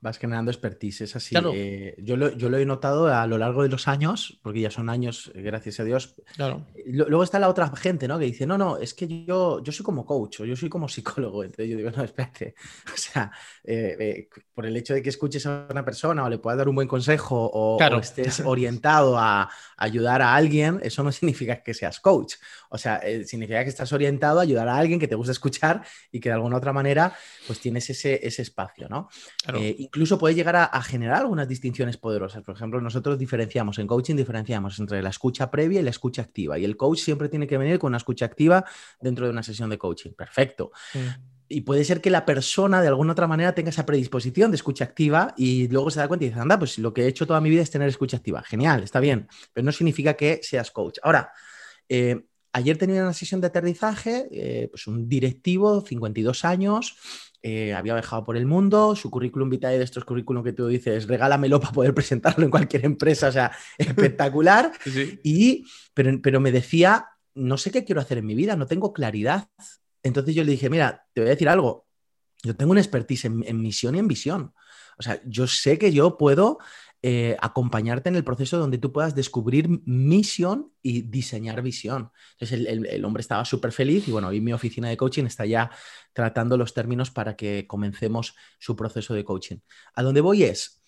Vas 0.03 0.19
generando 0.19 0.51
expertise, 0.51 1.03
es 1.03 1.15
así. 1.15 1.37
Eh, 1.53 1.95
yo, 1.99 2.17
lo, 2.17 2.31
yo, 2.31 2.49
lo, 2.49 2.57
he 2.57 2.65
notado 2.65 3.09
a 3.09 3.27
lo 3.27 3.37
largo 3.37 3.63
de 3.63 3.69
los 3.69 3.87
años, 3.87 4.41
porque 4.43 4.61
ya 4.61 4.71
son 4.71 4.89
años, 4.89 5.31
eh, 5.35 5.43
gracias 5.43 5.79
a 5.79 5.85
Dios. 5.85 6.15
Claro. 6.37 6.67
Luego 6.87 7.23
está 7.23 7.39
la 7.39 7.51
otra 7.51 7.71
gente, 7.77 8.09
¿no? 8.09 8.19
Que 8.19 8.25
dice, 8.25 8.47
no, 8.47 8.57
no, 8.57 8.79
es 8.79 8.95
que 8.95 9.25
yo, 9.27 9.63
yo 9.63 9.73
soy 9.73 9.85
como 9.85 10.07
coach 10.07 10.41
o 10.41 10.47
yo 10.47 10.57
soy 10.57 10.71
como 10.71 10.89
psicólogo. 10.89 11.45
Entonces 11.45 11.69
yo 11.69 11.77
digo, 11.77 11.91
no, 11.91 12.03
espérate. 12.03 12.55
O 12.95 12.97
sea, 12.97 13.31
eh, 13.65 14.29
por 14.55 14.67
el 14.67 14.77
hecho 14.77 14.95
de 14.95 15.03
que 15.03 15.11
escuches 15.11 15.47
a 15.47 15.67
una 15.71 15.85
persona 15.85 16.25
o 16.25 16.29
le 16.29 16.39
puedas 16.39 16.59
dar 16.59 16.69
un 16.69 16.75
buen 16.75 16.89
consejo 16.89 17.51
o, 17.53 17.79
estés 18.01 18.41
orientado 18.41 19.19
a, 19.19 19.51
ayudar 19.77 20.23
a 20.23 20.35
alguien, 20.35 20.81
eso 20.83 21.03
no 21.03 21.13
significa 21.13 21.63
que 21.63 21.75
seas 21.75 22.01
coach. 22.01 22.35
O 22.71 22.79
sea, 22.79 23.01
significa 23.27 23.63
que 23.63 23.71
estás 23.71 23.93
orientado 23.93 24.39
a 24.39 24.43
ayudar 24.43 24.69
a 24.69 24.77
alguien 24.77 24.99
que 24.99 25.09
te 25.09 25.15
gusta 25.15 25.33
escuchar 25.33 25.83
y 26.11 26.21
que 26.21 26.29
de 26.29 26.37
alguna 26.37 26.57
otra 26.57 26.73
manera, 26.73 27.13
pues 27.47 27.61
tienes 27.61 27.91
ese, 27.91 28.27
ese 28.27 28.43
espacio, 28.43 28.89
¿no? 28.89 29.09
Claro 29.43 29.61
incluso 29.79 30.19
puede 30.19 30.35
llegar 30.35 30.57
a, 30.57 30.83
generar 30.83 31.19
algunas 31.19 31.49
distinciones 31.49 31.97
poderosas. 31.97 32.43
Por 32.43 32.55
ejemplo, 32.55 32.81
nosotros 32.81 33.19
diferenciamos, 33.19 33.79
en 33.79 33.87
coaching 33.87 34.17
diferenciamos 34.17 34.79
entre 34.79 35.03
la 35.03 35.11
escucha 35.11 35.51
previa 35.51 35.81
y 35.81 35.83
la 35.83 35.91
escucha 35.91 36.23
activa. 36.23 36.59
Y 36.59 36.65
el 36.65 36.77
coach 36.77 37.01
siempre 37.01 37.29
tiene 37.29 37.47
que 37.47 37.59
venir 37.59 37.79
con 37.79 37.89
una 37.89 37.97
escucha 37.97 38.25
activa 38.25 38.65
dentro 39.01 39.27
de 39.27 39.33
una 39.33 39.43
sesión 39.43 39.71
de 39.71 39.79
coaching. 39.79 40.13
Perfecto. 40.13 40.73
Y 41.49 41.63
puede 41.63 41.85
ser 41.85 42.01
que 42.01 42.11
la 42.11 42.25
persona 42.25 42.81
de 42.81 42.89
alguna 42.89 43.13
otra 43.13 43.27
manera 43.27 43.55
tenga 43.55 43.71
esa 43.71 43.85
predisposición 43.85 44.51
de 44.51 44.57
escucha 44.57 44.85
activa 44.85 45.35
y 45.37 45.69
luego 45.69 45.91
se 45.91 45.99
da 45.99 46.09
cuenta 46.09 46.25
y 46.25 46.29
dice, 46.29 46.41
anda, 46.41 46.59
pues 46.59 46.79
lo 46.79 46.95
que 46.95 47.03
he 47.03 47.09
hecho 47.09 47.27
toda 47.27 47.41
mi 47.41 47.51
vida 47.51 47.63
es 47.63 47.71
tener 47.71 47.89
escucha 47.89 48.17
activa. 48.17 48.43
Genial, 48.43 48.83
está 48.85 49.01
bien, 49.01 49.29
pero 49.53 49.65
no 49.65 49.73
significa 49.73 50.15
que 50.15 50.41
seas 50.43 50.71
coach. 50.71 50.99
Ahora, 51.03 51.33
eh, 51.89 52.25
ayer 52.53 52.77
tenía 52.77 53.03
una 53.03 53.13
sesión 53.13 53.41
de 53.41 53.49
aterrizaje, 53.49 54.29
eh, 54.31 54.69
pues 54.69 54.87
un 54.87 55.09
directivo, 55.09 55.81
52 55.81 56.45
años, 56.45 56.97
eh, 57.43 57.73
había 57.73 57.95
viajado 57.95 58.25
por 58.25 58.37
el 58.37 58.47
mundo, 58.47 58.95
su 58.95 59.11
currículum 59.11 59.49
vitae 59.49 59.79
de 59.79 59.85
estos 59.85 60.05
currículum 60.05 60.45
que 60.45 60.53
tú 60.53 60.67
dices, 60.67 61.07
regálamelo 61.07 61.61
para 61.61 61.73
poder 61.73 61.95
presentarlo 61.95 62.45
en 62.45 62.51
cualquier 62.51 62.85
empresa, 62.85 63.29
o 63.29 63.33
sea, 63.33 63.53
espectacular. 63.79 64.73
Y, 65.23 65.65
pero, 65.95 66.11
pero 66.23 66.41
me 66.41 66.53
decía, 66.53 67.07
no 67.35 67.57
sé 67.57 67.71
qué 67.71 67.85
quiero 67.85 68.01
hacer 68.01 68.19
en 68.19 68.27
mi 68.27 68.35
vida, 68.35 68.57
no 68.57 68.67
tengo 68.67 68.93
claridad. 68.93 69.49
Entonces 70.03 70.35
yo 70.35 70.45
le 70.45 70.53
dije, 70.53 70.71
mira, 70.71 71.07
te 71.13 71.21
voy 71.21 71.29
a 71.29 71.35
decir 71.35 71.49
algo, 71.49 71.87
yo 72.43 72.57
tengo 72.57 72.73
una 72.73 72.81
expertise 72.81 73.27
en 73.27 73.61
misión 73.61 73.95
y 73.95 73.99
en 73.99 74.09
visión. 74.09 74.55
O 74.99 75.03
sea, 75.03 75.21
yo 75.25 75.47
sé 75.47 75.79
que 75.79 75.93
yo 75.93 76.19
puedo 76.19 76.59
eh, 77.03 77.35
acompañarte 77.41 78.11
en 78.11 78.17
el 78.17 78.25
proceso 78.25 78.59
donde 78.59 78.77
tú 78.77 78.93
puedas 78.93 79.15
descubrir 79.15 79.71
misión 79.87 80.71
y 80.83 81.01
diseñar 81.01 81.63
visión. 81.63 82.11
Entonces 82.33 82.67
el, 82.69 83.05
hombre 83.07 83.23
estaba 83.23 83.47
súper 83.47 83.73
feliz 83.73 84.07
y 84.07 84.11
bueno, 84.13 84.29
hoy 84.29 84.43
mi 84.43 84.53
oficina 84.53 84.91
de 84.91 84.99
coaching 84.99 85.25
está 85.25 85.47
ya 85.47 85.71
tratando 86.13 86.59
los 86.59 86.75
términos 86.75 87.11
para 87.11 87.37
que 87.37 87.67
comencemos 87.67 88.35
su 88.59 88.77
proceso 88.77 89.15
de 89.15 89.25
coaching. 89.25 89.57
A 89.95 90.03
donde 90.03 90.21
voy 90.21 90.43
es 90.43 90.83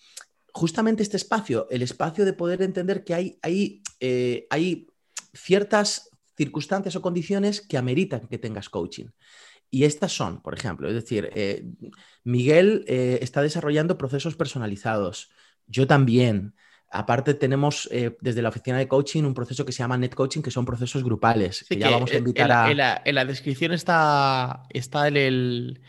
justamente 0.53 1.01
este 1.01 1.17
espacio, 1.17 1.67
el 1.71 1.81
espacio 1.81 2.25
de 2.25 2.33
poder 2.33 2.61
entender 2.61 3.03
que 3.03 3.15
hay, 3.15 3.39
hay, 3.41 3.81
eh, 3.99 4.45
hay 4.51 4.85
ciertas 5.33 6.11
circunstancias 6.37 6.95
o 6.95 7.01
condiciones 7.01 7.59
que 7.59 7.79
ameritan 7.79 8.27
que 8.27 8.37
tengas 8.37 8.69
coaching. 8.69 9.07
Y 9.71 9.85
estas 9.85 10.11
son, 10.11 10.43
por 10.43 10.53
ejemplo, 10.53 10.87
es 10.87 10.93
decir, 10.93 11.31
eh, 11.33 11.65
Miguel 12.23 12.85
está 12.87 13.41
desarrollando 13.41 13.97
procesos 13.97 14.35
personalizados. 14.35 15.31
Yo 15.73 15.87
también. 15.87 16.53
Aparte 16.89 17.33
tenemos 17.33 17.89
eh, 17.91 18.15
desde 18.21 18.43
la 18.43 18.49
oficina 18.49 18.77
de 18.77 18.87
coaching 18.87 19.23
un 19.23 19.33
proceso 19.33 19.65
que 19.65 19.71
se 19.71 19.79
llama 19.79 19.97
Net 19.97 20.13
Coaching, 20.13 20.43
que 20.43 20.51
son 20.51 20.63
procesos 20.63 21.03
grupales. 21.03 21.65
que 21.67 21.77
ya 21.77 21.89
vamos 21.89 22.11
a 22.11 22.17
invitar 22.17 22.51
a... 22.51 23.01
En 23.03 23.15
la, 23.15 23.25
descripción 23.25 23.73
está, 23.73 24.63
está 24.69 25.07
el, 25.07 25.81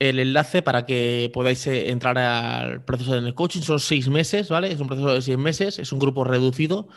enlace 0.00 0.62
para 0.62 0.84
que 0.84 1.30
podáis 1.32 1.64
eh, 1.68 1.90
entrar 1.90 2.18
al 2.18 2.84
proceso 2.84 3.14
de 3.14 3.22
Net 3.22 3.34
Coaching. 3.34 3.60
Son 3.60 3.78
seis 3.78 4.08
meses, 4.08 4.48
¿vale? 4.48 4.72
Es 4.72 4.80
un 4.80 4.88
proceso 4.88 5.14
de 5.14 5.22
seis 5.22 5.38
meses, 5.38 5.78
es 5.78 5.92
un 5.92 6.00
grupo 6.00 6.24
reducido 6.24 6.88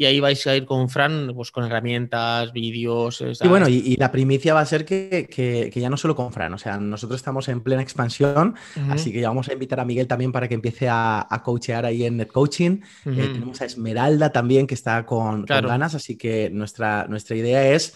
y 0.00 0.06
ahí 0.06 0.18
vais 0.18 0.46
a 0.46 0.56
ir 0.56 0.64
con 0.64 0.88
Fran, 0.88 1.30
pues 1.34 1.50
con 1.50 1.62
herramientas, 1.62 2.54
vídeos. 2.54 3.22
Y 3.38 3.48
bueno, 3.48 3.68
y, 3.68 3.96
la 3.96 4.10
primicia 4.10 4.54
va 4.54 4.60
a 4.60 4.64
ser 4.64 4.86
que, 4.86 5.70
ya 5.74 5.90
no 5.90 5.98
solo 5.98 6.16
con 6.16 6.32
Fran, 6.32 6.54
o 6.54 6.58
sea, 6.58 6.78
nosotros 6.78 7.20
estamos 7.20 7.50
en 7.50 7.60
plena 7.60 7.82
expansión, 7.82 8.54
así 8.88 9.12
que 9.12 9.20
ya 9.20 9.28
vamos 9.28 9.50
a 9.50 9.52
invitar 9.52 9.78
a 9.78 9.84
Miguel 9.84 10.06
también 10.06 10.32
para 10.32 10.48
que 10.48 10.54
empiece 10.54 10.88
a, 10.88 11.42
coachear 11.44 11.84
ahí 11.84 12.04
en 12.06 12.16
NetCoaching. 12.16 12.80
Coaching. 12.80 13.20
Eh, 13.20 13.28
tenemos 13.30 13.60
a 13.60 13.66
Esmeralda 13.66 14.32
también 14.32 14.66
que 14.66 14.72
está 14.72 15.04
con, 15.04 15.44
ganas, 15.44 15.94
así 15.94 16.16
que 16.16 16.48
nuestra, 16.48 17.06
nuestra 17.06 17.36
idea 17.36 17.70
es 17.70 17.94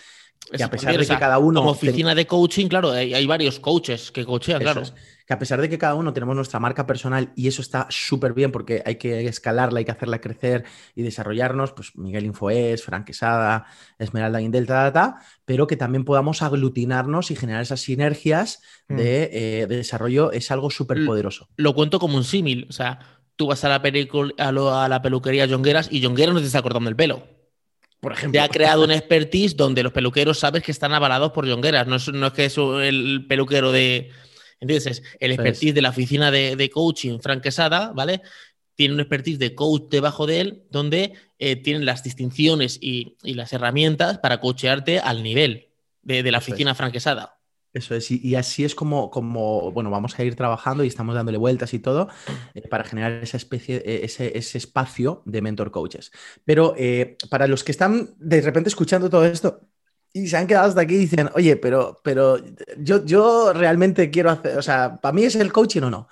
que 0.53 0.63
a 0.63 0.69
pesar 0.69 0.99
de 0.99 1.07
que 1.07 1.19
cada 1.19 1.39
uno. 1.39 1.61
Como 1.61 1.71
oficina 1.71 2.15
de 2.15 2.27
coaching, 2.27 2.67
claro, 2.69 2.91
hay, 2.91 3.27
varios 3.27 3.59
coaches 3.61 4.11
que 4.13 4.27
coachean, 4.27 4.61
claro 4.61 4.83
que 5.27 5.33
a 5.33 5.39
pesar 5.39 5.61
de 5.61 5.69
que 5.69 5.79
cada 5.79 5.95
uno 5.95 6.13
tenemos 6.13 6.37
nuestra 6.37 6.61
marca 6.61 6.87
personal 6.87 7.33
y 7.35 7.49
eso 7.49 7.63
está 7.63 7.87
súper 7.89 8.35
bien 8.35 8.53
porque 8.53 8.83
hay 8.85 8.97
que 8.97 9.27
escalarla, 9.27 9.79
hay 9.79 9.85
que 9.85 9.91
hacerla 9.91 10.21
crecer 10.21 10.65
y 10.95 11.03
desarrollarnos, 11.03 11.73
pues 11.73 11.97
Miguel 11.97 12.27
Infoes, 12.27 12.83
Frank 12.83 13.07
Quesada, 13.07 13.65
Esmeralda 13.99 14.43
Indel, 14.43 14.67
ta, 14.67 15.17
pero 15.45 15.67
que 15.67 15.77
también 15.77 16.05
podamos 16.05 16.43
aglutinarnos 16.43 17.31
y 17.31 17.37
generar 17.37 17.63
esas 17.63 17.81
sinergias 17.81 18.61
mm. 18.89 18.97
eh, 18.99 19.67
de, 19.69 19.77
desarrollo 19.77 20.31
es 20.33 20.51
algo 20.51 20.71
súper 20.71 21.05
poderoso. 21.07 21.49
Lo 21.57 21.75
cuento 21.75 21.99
como 21.99 22.17
un 22.17 22.25
símil, 22.25 22.67
o 22.69 22.73
sea, 22.73 22.99
tú 23.37 23.47
vas 23.47 23.65
a 23.65 23.69
la, 23.69 23.77
a, 23.77 24.89
la 24.89 25.03
peluquería 25.03 25.49
Jongueras 25.49 25.89
y 25.91 26.03
Jongueras 26.03 26.35
no 26.35 26.41
te 26.41 26.47
está 26.47 26.61
cortando 26.61 26.91
el 26.91 26.97
pelo. 26.97 27.27
Por 28.01 28.13
ejemplo. 28.13 28.39
Te 28.39 28.41
ha 28.41 28.51
creado 28.51 28.85
un 28.85 28.91
expertise 28.91 29.57
donde 29.57 29.83
los 29.83 29.93
peluqueros 29.93 30.39
sabes 30.39 30.63
que 30.63 30.73
están 30.73 30.93
avalados 30.93 31.33
por 31.33 31.49
Jongueras. 31.49 31.87
No 31.87 31.97
es, 31.97 32.13
no 32.13 32.27
es 32.27 32.33
que 32.35 32.45
es 32.45 32.59
el 32.59 33.25
peluquero 33.27 33.73
de, 33.73 34.11
entonces, 34.73 35.03
el 35.21 35.33
expertise 35.33 35.75
de 35.75 35.83
la 35.83 35.91
oficina 35.91 36.31
de, 36.31 36.71
coaching 36.71 37.19
franquesada, 37.21 37.93
¿vale? 37.93 38.23
Tiene 38.75 38.95
un 38.95 39.01
expertise 39.01 39.39
de 39.39 39.55
coach 39.55 39.85
debajo 39.91 40.27
de 40.27 40.41
él, 40.41 40.63
donde 40.71 41.15
eh, 41.39 41.57
tienen 41.57 41.85
las 41.85 42.03
distinciones 42.03 42.79
y, 42.81 43.17
las 43.23 43.53
herramientas 43.53 44.19
para 44.19 44.41
coachearte 44.41 44.99
al 44.99 45.23
nivel 45.23 45.69
de, 46.03 46.31
la 46.31 46.39
oficina 46.39 46.75
franquesada. 46.75 47.39
Eso 47.73 47.95
es, 47.95 48.11
y, 48.11 48.35
así 48.37 48.65
es 48.65 48.75
como, 48.75 49.11
como, 49.11 49.73
bueno, 49.73 49.91
vamos 49.91 50.19
a 50.19 50.25
ir 50.25 50.37
trabajando 50.37 50.85
y 50.85 50.87
estamos 50.87 51.15
dándole 51.15 51.39
vueltas 51.39 51.75
y 51.75 51.81
todo 51.81 52.09
eh, 52.55 52.63
para 52.69 52.85
generar 52.85 53.13
esa 53.23 53.37
especie, 53.37 53.83
eh, 53.85 54.05
ese, 54.05 54.59
espacio 54.59 55.23
de 55.25 55.43
mentor 55.43 55.73
coaches. 55.73 56.13
Pero 56.45 56.75
para 57.31 57.49
los 57.49 57.65
que 57.65 57.73
están 57.73 58.15
de 58.19 58.41
repente 58.41 58.69
escuchando 58.69 59.11
todo 59.11 59.25
esto, 59.25 59.69
y 60.17 60.29
se 60.29 60.37
han 60.37 60.47
quedado 60.47 60.69
hasta 60.69 60.81
aquí 60.81 60.95
y 60.95 60.99
dicen, 60.99 61.29
oye, 61.35 61.57
pero, 61.57 62.01
pero 62.05 62.39
yo, 62.79 63.05
yo 63.05 63.53
realmente 63.53 64.11
quiero 64.13 64.31
hacer, 64.31 64.57
o 64.57 64.63
sea, 64.63 65.01
¿para 65.01 65.13
mí 65.13 65.25
es 65.25 65.35
el 65.35 65.53
coaching 65.53 65.83
o 65.83 65.91
no? 65.91 66.09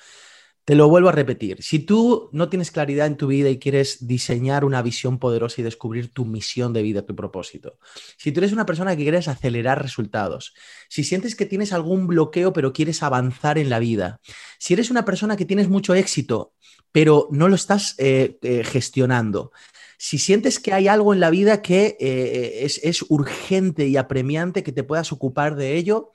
Te 0.64 0.74
lo 0.74 0.88
vuelvo 0.88 1.08
a 1.08 1.12
repetir. 1.12 1.62
Si 1.62 1.78
tú 1.78 2.28
no 2.32 2.48
tienes 2.48 2.72
claridad 2.72 3.06
en 3.06 3.16
tu 3.16 3.28
vida 3.28 3.48
y 3.48 3.60
quieres 3.60 4.06
diseñar 4.06 4.64
una 4.64 4.82
visión 4.82 5.20
poderosa 5.20 5.60
y 5.60 5.64
descubrir 5.64 6.12
tu 6.12 6.24
misión 6.24 6.72
de 6.72 6.82
vida, 6.82 7.06
tu 7.06 7.14
propósito, 7.14 7.78
si 8.16 8.32
tú 8.32 8.40
eres 8.40 8.52
una 8.52 8.66
persona 8.66 8.96
que 8.96 9.04
quieres 9.04 9.28
acelerar 9.28 9.80
resultados, 9.80 10.52
si 10.88 11.04
sientes 11.04 11.36
que 11.36 11.46
tienes 11.46 11.72
algún 11.72 12.08
bloqueo 12.08 12.52
pero 12.52 12.72
quieres 12.72 13.04
avanzar 13.04 13.56
en 13.56 13.70
la 13.70 13.78
vida, 13.78 14.20
si 14.58 14.74
eres 14.74 14.90
una 14.90 15.04
persona 15.04 15.36
que 15.36 15.44
tienes 15.44 15.68
mucho 15.68 15.94
éxito 15.94 16.54
pero 16.92 17.28
no 17.30 17.48
lo 17.48 17.54
estás 17.54 17.94
eh, 17.98 18.38
eh, 18.42 18.62
gestionando, 18.64 19.50
si 20.02 20.18
sientes 20.18 20.58
que 20.58 20.72
hay 20.72 20.88
algo 20.88 21.14
en 21.14 21.20
la 21.20 21.30
vida 21.30 21.62
que 21.62 21.96
eh, 22.00 22.64
es, 22.64 22.80
es 22.82 23.04
urgente 23.08 23.86
y 23.86 23.96
apremiante 23.96 24.64
que 24.64 24.72
te 24.72 24.82
puedas 24.82 25.12
ocupar 25.12 25.54
de 25.54 25.76
ello, 25.76 26.10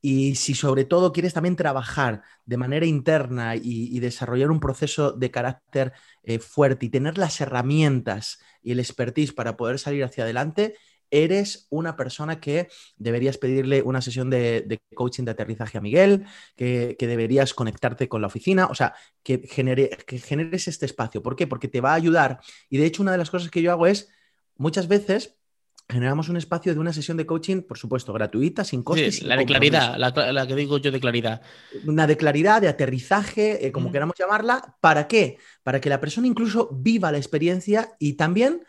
y 0.00 0.36
si 0.36 0.54
sobre 0.54 0.84
todo 0.84 1.12
quieres 1.12 1.34
también 1.34 1.56
trabajar 1.56 2.22
de 2.44 2.56
manera 2.58 2.86
interna 2.86 3.56
y, 3.56 3.98
desarrollar 3.98 4.52
un 4.52 4.60
proceso 4.60 5.10
de 5.10 5.32
carácter 5.32 5.94
eh, 6.22 6.38
fuerte 6.38 6.86
y 6.86 6.90
tener 6.90 7.18
las 7.18 7.40
herramientas 7.40 8.38
y 8.62 8.70
el 8.70 8.78
expertise 8.78 9.32
para 9.32 9.56
poder 9.56 9.80
salir 9.80 10.04
hacia 10.04 10.22
adelante, 10.22 10.76
eres 11.10 11.66
una 11.70 11.96
persona 11.96 12.40
que 12.40 12.68
deberías 12.96 13.38
pedirle 13.38 13.82
una 13.82 14.00
sesión 14.00 14.30
de, 14.30 14.80
coaching 14.94 15.24
de 15.24 15.30
aterrizaje 15.30 15.78
a 15.78 15.80
Miguel, 15.80 16.26
que, 16.56 16.96
deberías 16.98 17.54
conectarte 17.54 18.08
con 18.08 18.20
la 18.20 18.28
oficina, 18.28 18.66
o 18.66 18.74
sea, 18.74 18.94
que, 19.22 19.40
que 19.40 20.18
generes 20.18 20.68
este 20.68 20.86
espacio. 20.86 21.22
¿Por 21.22 21.36
qué? 21.36 21.46
Porque 21.46 21.68
te 21.68 21.80
va 21.80 21.92
a 21.92 21.94
ayudar. 21.94 22.40
Y 22.70 22.78
de 22.78 22.86
hecho, 22.86 23.02
una 23.02 23.12
de 23.12 23.18
las 23.18 23.30
cosas 23.30 23.50
que 23.50 23.62
yo 23.62 23.70
hago 23.70 23.86
es, 23.86 24.08
muchas 24.56 24.88
veces 24.88 25.36
generamos 25.88 26.28
un 26.28 26.36
espacio 26.36 26.72
de 26.72 26.80
una 26.80 26.92
sesión 26.92 27.16
de 27.16 27.26
coaching, 27.26 27.62
por 27.62 27.78
supuesto, 27.78 28.12
gratuita, 28.12 28.64
sin 28.64 28.82
costes. 28.82 29.22
la 29.22 29.36
de 29.36 29.44
claridad, 29.44 29.96
la, 29.98 30.46
que 30.46 30.54
digo 30.54 30.78
yo 30.78 30.90
de 30.90 31.00
claridad. 31.00 31.42
Una 31.86 32.06
de 32.06 32.16
claridad, 32.16 32.62
de 32.62 32.68
aterrizaje, 32.68 33.66
eh, 33.66 33.72
como 33.72 33.92
queramos 33.92 34.16
llamarla. 34.18 34.76
¿Para 34.80 35.06
qué? 35.08 35.38
Para 35.62 35.80
que 35.80 35.90
la 35.90 36.00
persona 36.00 36.26
incluso 36.26 36.70
viva 36.72 37.12
la 37.12 37.18
experiencia 37.18 37.94
y 37.98 38.14
también 38.14 38.62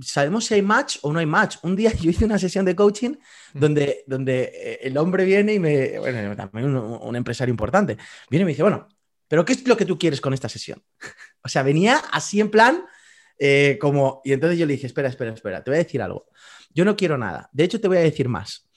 sabemos 0.00 0.44
si 0.44 0.54
hay 0.54 0.62
match 0.62 0.98
o 1.02 1.12
no 1.12 1.18
hay 1.18 1.26
match. 1.26 1.56
Un 1.62 1.76
día 1.76 1.92
yo 2.00 2.10
hice 2.10 2.24
una 2.24 2.38
sesión 2.38 2.64
de 2.64 2.74
coaching 2.74 3.14
donde, 3.54 4.04
donde 4.06 4.52
eh, 4.54 4.78
el 4.82 4.96
hombre 4.96 5.24
viene 5.24 5.54
y 5.54 5.58
me, 5.58 5.98
bueno, 5.98 6.36
también 6.36 6.76
un, 6.76 7.16
empresario 7.16 7.52
importante, 7.52 7.96
viene 8.30 8.42
y 8.42 8.44
me 8.46 8.52
dice, 8.52 8.62
bueno, 8.62 8.88
pero 9.26 9.44
¿qué 9.44 9.52
es 9.52 9.66
lo 9.66 9.76
que 9.76 9.84
tú 9.84 9.98
quieres 9.98 10.20
con 10.20 10.32
esta 10.34 10.48
sesión? 10.48 10.82
o 11.42 11.48
sea, 11.48 11.62
venía 11.62 11.98
así 12.12 12.40
en 12.40 12.50
plan, 12.50 12.84
eh, 13.38 13.78
como, 13.80 14.20
y 14.24 14.32
entonces 14.32 14.58
yo 14.58 14.66
le 14.66 14.74
dije, 14.74 14.86
espera, 14.86 15.08
espera, 15.08 15.32
espera, 15.32 15.62
te 15.62 15.70
voy 15.70 15.76
a 15.76 15.84
decir 15.84 16.02
algo. 16.02 16.26
Yo 16.74 16.84
no 16.84 16.96
quiero 16.96 17.16
nada. 17.18 17.48
De 17.52 17.64
hecho, 17.64 17.80
te 17.80 17.88
voy 17.88 17.98
a 17.98 18.00
decir 18.00 18.28
más. 18.28 18.68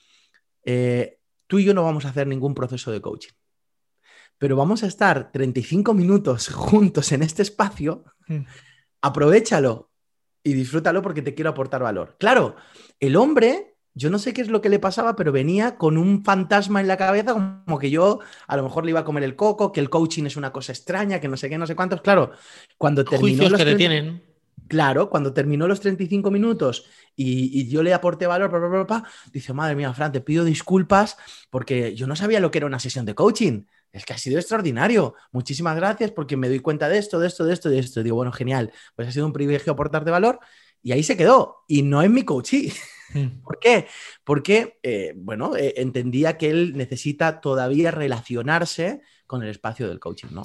Eh, 0.64 1.18
tú 1.46 1.58
y 1.58 1.64
yo 1.64 1.74
no 1.74 1.84
vamos 1.84 2.04
a 2.04 2.10
hacer 2.10 2.26
ningún 2.26 2.54
proceso 2.54 2.90
de 2.92 3.00
coaching, 3.00 3.32
pero 4.38 4.56
vamos 4.56 4.82
a 4.82 4.86
estar 4.86 5.30
35 5.32 5.94
minutos 5.94 6.48
juntos 6.54 7.12
en 7.12 7.22
este 7.22 7.42
espacio. 7.42 8.04
Mm. 8.28 8.44
Aprovechalo 9.02 9.91
y 10.42 10.54
disfrútalo 10.54 11.02
porque 11.02 11.22
te 11.22 11.34
quiero 11.34 11.50
aportar 11.50 11.82
valor. 11.82 12.16
Claro, 12.18 12.56
el 13.00 13.16
hombre, 13.16 13.74
yo 13.94 14.10
no 14.10 14.18
sé 14.18 14.32
qué 14.32 14.40
es 14.40 14.48
lo 14.48 14.60
que 14.60 14.68
le 14.68 14.78
pasaba, 14.78 15.16
pero 15.16 15.32
venía 15.32 15.76
con 15.76 15.96
un 15.96 16.24
fantasma 16.24 16.80
en 16.80 16.88
la 16.88 16.96
cabeza, 16.96 17.34
como 17.34 17.78
que 17.78 17.90
yo 17.90 18.20
a 18.46 18.56
lo 18.56 18.62
mejor 18.62 18.84
le 18.84 18.90
iba 18.90 19.00
a 19.00 19.04
comer 19.04 19.22
el 19.22 19.36
coco, 19.36 19.72
que 19.72 19.80
el 19.80 19.90
coaching 19.90 20.24
es 20.24 20.36
una 20.36 20.52
cosa 20.52 20.72
extraña, 20.72 21.20
que 21.20 21.28
no 21.28 21.36
sé 21.36 21.48
qué, 21.48 21.58
no 21.58 21.66
sé 21.66 21.76
cuántos. 21.76 22.00
Claro, 22.02 22.32
cuando 22.78 23.04
terminó. 23.04 23.48
Los 23.48 23.62
que 23.62 23.74
tienen. 23.76 24.22
Claro, 24.68 25.10
cuando 25.10 25.34
terminó 25.34 25.68
los 25.68 25.80
35 25.80 26.30
minutos 26.30 26.86
y, 27.14 27.68
yo 27.68 27.82
le 27.82 27.92
aporté 27.92 28.26
valor, 28.26 28.86
dice, 29.30 29.52
madre 29.52 29.74
mía, 29.74 29.92
Fran, 29.92 30.12
te 30.12 30.20
pido 30.20 30.44
disculpas 30.44 31.18
porque 31.50 31.94
yo 31.94 32.06
no 32.06 32.16
sabía 32.16 32.40
lo 32.40 32.50
que 32.50 32.58
era 32.58 32.66
una 32.66 32.78
sesión 32.78 33.04
de 33.04 33.14
coaching. 33.14 33.64
Es 33.92 34.04
que 34.06 34.14
ha 34.14 34.18
sido 34.18 34.38
extraordinario. 34.38 35.14
Muchísimas 35.32 35.76
gracias 35.76 36.10
porque 36.10 36.36
me 36.36 36.48
doy 36.48 36.60
cuenta 36.60 36.88
de 36.88 36.98
esto, 36.98 37.18
de 37.18 37.28
esto, 37.28 37.44
de 37.44 37.52
esto, 37.52 37.68
de 37.68 37.78
esto. 37.78 38.02
Digo, 38.02 38.16
bueno, 38.16 38.32
genial. 38.32 38.72
Pues 38.96 39.08
ha 39.08 39.12
sido 39.12 39.26
un 39.26 39.32
privilegio 39.32 39.72
aportarte 39.72 40.10
valor 40.10 40.40
y 40.82 40.92
ahí 40.92 41.02
se 41.02 41.16
quedó. 41.16 41.64
Y 41.68 41.82
no 41.82 42.02
es 42.02 42.10
mi 42.10 42.24
coaching. 42.24 42.70
Hmm. 43.14 43.42
¿Por 43.42 43.58
qué? 43.58 43.88
Porque, 44.24 44.78
eh, 44.82 45.12
bueno, 45.14 45.54
eh, 45.54 45.74
entendía 45.76 46.38
que 46.38 46.48
él 46.48 46.72
necesita 46.74 47.42
todavía 47.42 47.90
relacionarse 47.90 49.02
con 49.26 49.42
el 49.42 49.50
espacio 49.50 49.86
del 49.86 50.00
coaching, 50.00 50.28
¿no? 50.30 50.44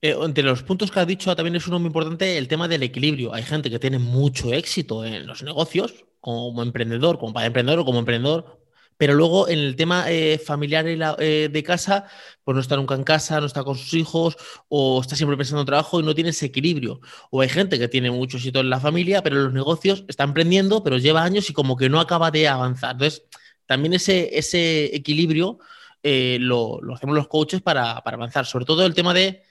Eh, 0.00 0.16
entre 0.18 0.44
los 0.44 0.62
puntos 0.62 0.90
que 0.90 1.00
has 1.00 1.06
dicho 1.06 1.36
también 1.36 1.56
es 1.56 1.66
uno 1.66 1.78
muy 1.78 1.88
importante 1.88 2.38
el 2.38 2.48
tema 2.48 2.66
del 2.66 2.82
equilibrio. 2.82 3.34
Hay 3.34 3.42
gente 3.42 3.68
que 3.68 3.78
tiene 3.78 3.98
mucho 3.98 4.54
éxito 4.54 5.04
en 5.04 5.26
los 5.26 5.42
negocios, 5.42 6.06
como 6.20 6.62
emprendedor, 6.62 7.18
como 7.18 7.32
para 7.32 7.46
emprendedor 7.46 7.80
o 7.80 7.84
como 7.84 7.98
emprendedor, 7.98 8.57
pero 8.98 9.14
luego 9.14 9.48
en 9.48 9.60
el 9.60 9.76
tema 9.76 10.10
eh, 10.10 10.38
familiar 10.44 10.84
eh, 10.86 11.48
de 11.50 11.62
casa, 11.62 12.04
pues 12.44 12.54
no 12.54 12.60
está 12.60 12.76
nunca 12.76 12.94
en 12.96 13.04
casa, 13.04 13.40
no 13.40 13.46
está 13.46 13.64
con 13.64 13.76
sus 13.76 13.94
hijos, 13.94 14.36
o 14.68 15.00
está 15.00 15.16
siempre 15.16 15.36
pensando 15.36 15.60
en 15.62 15.66
trabajo 15.66 16.00
y 16.00 16.02
no 16.02 16.14
tiene 16.14 16.30
ese 16.30 16.46
equilibrio. 16.46 17.00
O 17.30 17.40
hay 17.40 17.48
gente 17.48 17.78
que 17.78 17.88
tiene 17.88 18.10
mucho 18.10 18.36
éxito 18.36 18.60
en 18.60 18.68
la 18.68 18.80
familia, 18.80 19.22
pero 19.22 19.36
los 19.36 19.52
negocios 19.52 20.04
está 20.08 20.24
emprendiendo, 20.24 20.82
pero 20.82 20.98
lleva 20.98 21.22
años 21.22 21.48
y 21.48 21.52
como 21.54 21.76
que 21.76 21.88
no 21.88 22.00
acaba 22.00 22.30
de 22.30 22.48
avanzar. 22.48 22.92
Entonces, 22.92 23.22
también 23.66 23.94
ese, 23.94 24.36
ese 24.36 24.94
equilibrio 24.94 25.58
lo, 26.02 26.80
hacemos 26.94 27.14
los 27.14 27.28
coaches 27.28 27.62
para, 27.62 28.02
para 28.02 28.16
avanzar. 28.16 28.46
Sobre 28.46 28.64
todo 28.64 28.84
el 28.84 28.94
tema 28.94 29.14
de 29.14 29.42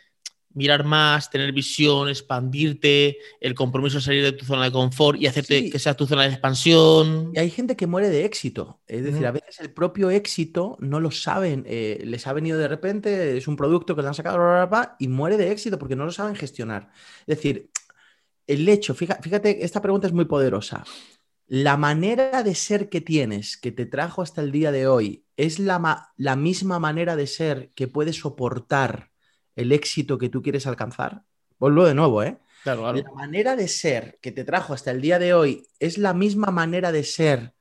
mirar 0.58 0.84
más, 0.84 1.30
tener 1.30 1.52
visión, 1.52 2.10
expandirte, 2.10 3.20
el 3.40 3.54
compromiso 3.54 3.98
de 3.98 4.04
salir 4.04 4.24
de 4.24 4.32
tu 4.32 4.44
zona 4.44 4.64
de 4.64 4.72
confort 4.72 5.22
y 5.22 5.28
hacerte 5.28 5.70
que 5.70 5.78
sea 5.78 5.94
tu 5.94 6.08
zona 6.08 6.24
de 6.24 6.30
expansión. 6.30 7.32
Y 7.36 7.38
hay 7.38 7.52
gente 7.52 7.76
que 7.76 7.86
muere 7.86 8.10
de 8.10 8.26
éxito. 8.26 8.82
Es 8.88 9.04
decir, 9.04 9.28
a 9.28 9.32
veces 9.32 9.60
el 9.60 9.72
propio 9.72 10.10
éxito 10.10 10.76
no 10.80 11.00
lo 11.00 11.12
saben. 11.12 11.64
Eh, 11.68 12.02
les 12.06 12.26
ha 12.26 12.34
venido 12.34 12.58
de 12.58 12.68
repente, 12.68 13.38
es 13.38 13.48
un 13.48 13.56
producto 13.56 13.96
que 13.96 14.02
les 14.02 14.08
han 14.08 14.16
sacado 14.16 14.68
y 14.98 15.08
muere 15.08 15.38
de 15.38 15.52
éxito 15.52 15.78
porque 15.78 15.96
no 15.96 16.06
lo 16.06 16.12
saben 16.12 16.36
gestionar. 16.36 16.90
Es 17.28 17.38
decir, 17.38 17.70
el 18.48 18.68
hecho, 18.68 18.96
fíjate, 18.96 19.22
fíjate 19.22 19.64
esta 19.64 19.80
pregunta 19.80 20.08
es 20.08 20.14
muy 20.14 20.26
poderosa. 20.26 20.84
La 21.46 21.78
manera 21.78 22.42
de 22.42 22.56
ser 22.56 22.90
que 22.90 23.00
tienes, 23.00 23.58
que 23.58 23.72
te 23.72 23.86
trajo 23.86 24.24
hasta 24.24 24.42
el 24.42 24.52
día 24.52 24.72
de 24.72 24.88
hoy, 24.88 25.24
es 25.36 25.60
la, 25.60 26.12
la 26.18 26.36
misma 26.36 26.80
manera 26.80 27.16
de 27.16 27.28
ser 27.28 27.70
que 27.76 27.88
puedes 27.88 28.16
soportar 28.16 29.12
el 29.58 29.74
éxito 29.74 30.18
que 30.18 30.30
tú 30.30 30.42
quieres 30.42 30.66
alcanzar? 30.66 31.24
Vuelvo 31.60 31.86
de 31.86 31.94
nuevo, 31.94 32.24
¿eh? 32.24 32.38
Claro, 32.64 32.94
La 32.94 33.12
manera 33.12 33.56
de 33.56 33.68
ser 33.68 34.18
que 34.22 34.32
te 34.32 34.44
trajo 34.44 34.74
hasta 34.74 34.92
el 34.92 35.02
día 35.02 35.20
de 35.20 35.34
hoy 35.34 35.68
es 35.80 35.98
la 35.98 36.14
misma 36.14 36.52
manera 36.52 36.92
de 36.92 37.04
ser 37.04 37.54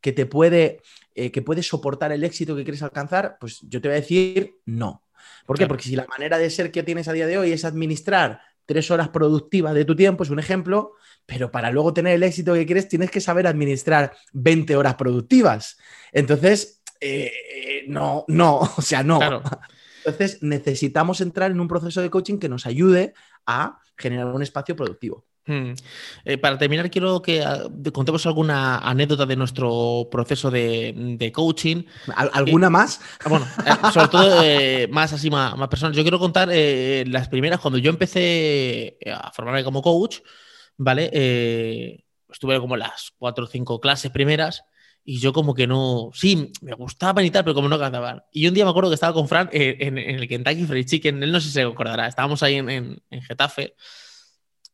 que 0.00 0.12
te 0.12 0.26
puede, 0.26 0.82
eh, 1.14 1.30
que 1.30 1.42
puede 1.42 1.62
soportar 1.62 2.12
el 2.12 2.24
éxito 2.24 2.56
que 2.56 2.64
quieres 2.64 2.82
alcanzar, 2.82 3.36
pues 3.40 3.60
yo 3.62 3.80
te 3.80 3.88
voy 3.88 3.96
a 3.96 4.00
decir 4.00 4.56
no. 4.66 5.04
¿Por 5.46 5.58
qué? 5.58 5.66
Porque 5.66 5.84
si 5.84 5.96
la 5.96 6.06
manera 6.06 6.38
de 6.38 6.50
ser 6.50 6.70
que 6.70 6.82
tienes 6.82 7.08
a 7.08 7.12
día 7.12 7.26
de 7.26 7.38
hoy 7.38 7.52
es 7.52 7.64
administrar 7.64 8.40
tres 8.66 8.90
horas 8.90 9.08
productivas 9.08 9.74
de 9.74 9.84
tu 9.84 9.96
tiempo, 9.96 10.22
es 10.22 10.30
un 10.30 10.38
ejemplo, 10.38 10.92
pero 11.26 11.50
para 11.50 11.70
luego 11.70 11.92
tener 11.92 12.14
el 12.14 12.22
éxito 12.22 12.54
que 12.54 12.66
quieres 12.66 12.88
tienes 12.88 13.10
que 13.10 13.20
saber 13.20 13.46
administrar 13.46 14.12
20 14.32 14.76
horas 14.76 14.94
productivas. 14.94 15.78
Entonces, 16.12 16.82
eh, 17.00 17.32
eh, 17.54 17.84
no, 17.88 18.24
no, 18.28 18.60
o 18.76 18.82
sea, 18.82 19.02
no. 19.02 19.18
Claro. 19.18 19.42
Entonces, 20.04 20.42
necesitamos 20.42 21.20
entrar 21.20 21.50
en 21.50 21.60
un 21.60 21.68
proceso 21.68 22.00
de 22.00 22.10
coaching 22.10 22.38
que 22.38 22.48
nos 22.48 22.66
ayude 22.66 23.14
a 23.46 23.78
generar 23.96 24.26
un 24.26 24.42
espacio 24.42 24.76
productivo. 24.76 25.24
Hmm. 25.44 25.72
Eh, 26.24 26.38
para 26.38 26.56
terminar, 26.56 26.88
quiero 26.88 27.20
que 27.20 27.42
ah, 27.42 27.64
contemos 27.92 28.24
alguna 28.26 28.78
anécdota 28.78 29.26
de 29.26 29.34
nuestro 29.34 30.08
proceso 30.10 30.50
de, 30.50 31.32
coaching. 31.34 31.84
¿Alguna 32.14 32.70
más? 32.70 33.00
Ah, 33.24 33.28
bueno, 33.28 33.46
eh, 33.66 33.90
sobre 33.92 34.08
todo 34.08 34.88
más 34.90 35.12
así, 35.12 35.30
más, 35.30 35.56
más, 35.56 35.68
personal. 35.68 35.94
Yo 35.94 36.02
quiero 36.02 36.18
contar 36.18 36.48
las 36.48 37.28
primeras, 37.28 37.60
cuando 37.60 37.78
yo 37.78 37.90
empecé 37.90 38.98
a 39.12 39.32
formarme 39.32 39.64
como 39.64 39.82
coach, 39.82 40.18
¿vale? 40.76 42.04
estuve 42.32 42.58
como 42.60 42.76
las 42.76 43.12
cuatro 43.18 43.44
o 43.44 43.48
cinco 43.48 43.80
clases 43.80 44.10
primeras 44.10 44.64
y 45.04 45.18
yo 45.18 45.32
como 45.32 45.54
que 45.54 45.66
no, 45.66 46.10
sí, 46.14 46.52
me 46.60 46.74
gustaban 46.74 47.24
y 47.24 47.30
tal, 47.30 47.44
pero 47.44 47.54
como 47.54 47.68
no 47.68 47.78
cantaban. 47.78 48.22
Y 48.30 48.46
un 48.46 48.54
día 48.54 48.64
me 48.64 48.70
acuerdo 48.70 48.90
que 48.90 48.94
estaba 48.94 49.12
con 49.12 49.28
Fran 49.28 49.48
en, 49.52 49.98
el 49.98 50.28
Kentucky 50.28 50.64
Fried 50.64 50.86
Chicken, 50.86 51.22
él 51.22 51.32
no 51.32 51.40
sé 51.40 51.48
si 51.48 51.54
se 51.54 51.62
acordará, 51.62 52.06
estábamos 52.06 52.42
ahí 52.42 52.56
en, 52.56 53.02
Getafe, 53.10 53.74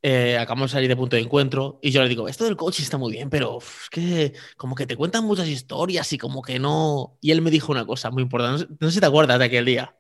eh, 0.03 0.37
acabamos 0.39 0.71
de 0.71 0.75
salir 0.75 0.89
de 0.89 0.97
punto 0.97 1.17
de 1.17 1.23
encuentro, 1.23 1.81
y 1.83 1.91
yo 1.91 2.03
le 2.03 2.09
digo, 2.09 2.29
esto 2.29 2.45
del 2.45 2.57
coche 2.57 2.83
está 2.83 2.99
muy 2.99 3.13
bien, 3.13 3.31
pero 3.31 3.59
es 3.59 3.89
que 3.91 4.35
como 4.57 4.75
que 4.75 4.87
te 4.87 4.97
cuentan 4.97 5.25
muchas 5.25 5.49
historias 5.49 6.13
y 6.13 6.19
como 6.19 6.43
que 6.43 6.59
no... 6.59 7.19
Y 7.21 7.31
él 7.31 7.41
me 7.41 7.51
dijo 7.51 7.73
una 7.73 7.87
cosa 7.87 8.11
muy 8.11 8.23
importante, 8.23 8.67
no 8.79 8.89
sé, 8.89 8.95
si 8.95 9.01
te 9.01 9.07
acuerdas 9.07 9.39
de 9.39 9.47
aquel 9.47 9.65
día. 9.65 9.97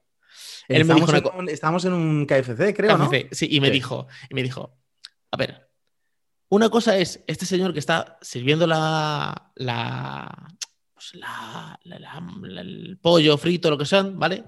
Él 0.68 0.84
me 0.84 0.94
dijo 0.94 1.10
en, 1.14 1.48
Estábamos 1.48 1.86
en 1.86 1.94
un 1.94 2.26
KFC, 2.26 2.74
creo, 2.74 2.98
¿no? 2.98 3.10
Sí, 3.32 3.48
y 3.50 3.60
me 3.60 3.70
dijo, 3.70 4.06
y 4.28 4.34
me 4.34 4.42
dijo, 4.42 4.76
a 5.30 5.36
ver, 5.38 5.67
una 6.48 6.70
cosa 6.70 6.96
es 6.96 7.22
este 7.26 7.46
señor 7.46 7.72
que 7.72 7.78
está 7.78 8.18
sirviendo 8.22 8.66
la, 8.66 9.52
la, 9.56 10.48
pues 10.94 11.12
el 12.42 12.98
pollo 13.00 13.36
frito, 13.36 13.70
lo 13.70 13.78
que 13.78 13.86
sean, 13.86 14.18
¿vale? 14.18 14.44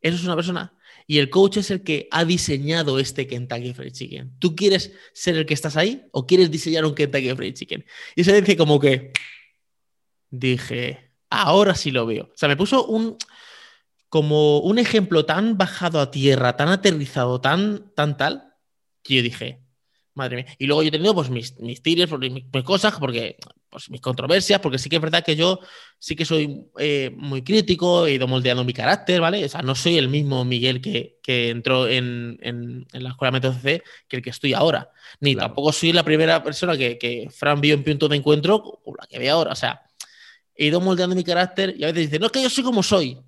Eso 0.00 0.16
es 0.16 0.24
una 0.24 0.34
persona. 0.34 0.74
Y 1.06 1.18
el 1.18 1.30
coach 1.30 1.58
es 1.58 1.70
el 1.70 1.82
que 1.82 2.08
ha 2.10 2.24
diseñado 2.24 2.98
este 2.98 3.26
Kentucky 3.26 3.74
Fried 3.74 3.92
Chicken. 3.92 4.38
¿Tú 4.38 4.56
quieres 4.56 4.92
ser 5.12 5.36
el 5.36 5.46
que 5.46 5.54
estás 5.54 5.76
ahí 5.76 6.06
o 6.12 6.26
quieres 6.26 6.50
diseñar 6.50 6.84
un 6.84 6.94
Kentucky 6.94 7.34
Fried 7.34 7.54
Chicken? 7.54 7.84
Y 8.16 8.24
se 8.24 8.40
dice 8.40 8.56
como 8.56 8.80
que 8.80 9.12
dije, 10.30 11.12
ahora 11.30 11.74
sí 11.74 11.90
lo 11.90 12.06
veo. 12.06 12.24
O 12.24 12.36
sea, 12.36 12.48
me 12.48 12.56
puso 12.56 12.86
un, 12.86 13.16
como 14.08 14.58
un 14.60 14.78
ejemplo 14.78 15.24
tan 15.24 15.56
bajado 15.56 16.00
a 16.00 16.10
tierra, 16.10 16.56
tan 16.56 16.68
aterrizado, 16.68 17.40
tan, 17.40 17.92
tan 17.94 18.16
tal, 18.16 18.54
que 19.02 19.16
yo 19.16 19.22
dije, 19.22 19.61
madre 20.14 20.36
mía. 20.36 20.46
Y 20.58 20.66
luego 20.66 20.82
yo 20.82 20.88
he 20.88 20.92
tenido 20.92 21.14
pues 21.14 21.30
mis, 21.30 21.58
mis 21.58 21.82
tires, 21.82 22.10
mis, 22.18 22.44
mis 22.52 22.64
cosas, 22.64 22.94
porque 22.98 23.36
pues, 23.70 23.90
mis 23.90 24.00
controversias, 24.00 24.60
porque 24.60 24.78
sí 24.78 24.88
que 24.88 24.96
es 24.96 25.02
verdad 25.02 25.24
que 25.24 25.34
yo 25.34 25.58
sí 25.98 26.14
que 26.14 26.24
soy 26.24 26.66
eh, 26.78 27.10
muy 27.16 27.42
crítico, 27.42 28.06
he 28.06 28.12
ido 28.14 28.28
moldeando 28.28 28.64
mi 28.64 28.72
carácter, 28.72 29.20
¿vale? 29.20 29.44
O 29.44 29.48
sea, 29.48 29.62
no 29.62 29.74
soy 29.74 29.96
el 29.98 30.08
mismo 30.08 30.44
Miguel 30.44 30.80
que, 30.80 31.18
que 31.22 31.50
entró 31.50 31.88
en, 31.88 32.38
en, 32.42 32.86
en, 32.92 33.02
la 33.02 33.10
escuela 33.10 33.38
MTCC 33.38 33.82
que 34.08 34.16
el 34.16 34.22
que 34.22 34.30
estoy 34.30 34.52
ahora. 34.52 34.90
Ni 35.20 35.34
claro. 35.34 35.48
tampoco 35.48 35.72
soy 35.72 35.92
la 35.92 36.02
primera 36.02 36.42
persona 36.42 36.76
que, 36.76 36.98
que 36.98 37.28
Fran 37.30 37.60
vio 37.60 37.74
en 37.74 37.84
punto 37.84 38.08
de 38.08 38.16
encuentro 38.16 38.62
con 38.62 38.94
la 39.00 39.06
que 39.06 39.18
ve 39.18 39.30
ahora. 39.30 39.52
O 39.52 39.56
sea, 39.56 39.82
he 40.54 40.66
ido 40.66 40.80
moldeando 40.80 41.16
mi 41.16 41.24
carácter 41.24 41.74
y 41.78 41.84
a 41.84 41.86
veces 41.86 42.10
dice, 42.10 42.18
no, 42.18 42.26
es 42.26 42.32
que 42.32 42.42
yo 42.42 42.50
soy 42.50 42.64
como 42.64 42.82
soy. 42.82 43.18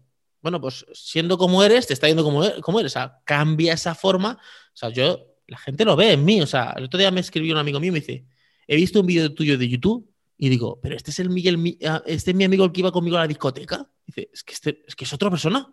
Bueno, 0.43 0.61
pues 0.61 0.85
siendo 0.93 1.39
como 1.39 1.63
eres, 1.65 1.87
te 1.87 1.95
está 1.95 2.07
yendo 2.07 2.23
como, 2.23 2.45
como 2.61 2.81
eres. 2.81 2.93
O 2.93 2.99
sea, 2.99 3.21
cambia 3.25 3.73
esa 3.73 3.95
forma. 3.95 4.39
O 4.75 4.77
sea, 4.77 4.91
yo 4.91 5.34
la 5.47 5.59
gente 5.59 5.85
lo 5.85 5.97
ve 5.97 6.13
en 6.13 6.25
mí. 6.25 6.41
O 6.41 6.47
sea, 6.47 6.75
el 6.77 6.85
otro 6.85 6.99
día 6.99 7.11
me 7.11 7.21
escribió 7.21 7.55
un 7.55 7.59
amigo 7.59 7.81
mío 7.81 7.89
y 7.89 7.93
me 7.93 8.01
dice, 8.01 8.27
he 8.67 8.77
visto 8.77 9.01
un 9.01 9.07
vídeo 9.07 9.33
tuyo 9.35 9.59
de 9.59 9.69
YouTube 9.69 10.09
y 10.37 10.49
digo, 10.49 10.81
pero 10.83 10.97
este 10.97 11.11
es 11.11 11.19
el 11.21 11.31
Miguel, 11.31 11.79
ah, 11.87 12.03
este 12.07 12.33
es 12.33 12.37
mi 12.37 12.45
amigo 12.45 12.65
el 12.65 12.73
que 12.73 12.81
iba 12.81 12.93
conmigo 12.93 13.17
a 13.17 13.21
la 13.21 13.29
discoteca. 13.29 13.89
Dice, 14.07 14.31
es 14.33 14.43
que, 14.43 14.53
este, 14.53 14.83
es 14.87 14.97
que 14.97 15.05
es 15.05 15.13
otra 15.13 15.31
persona. 15.31 15.73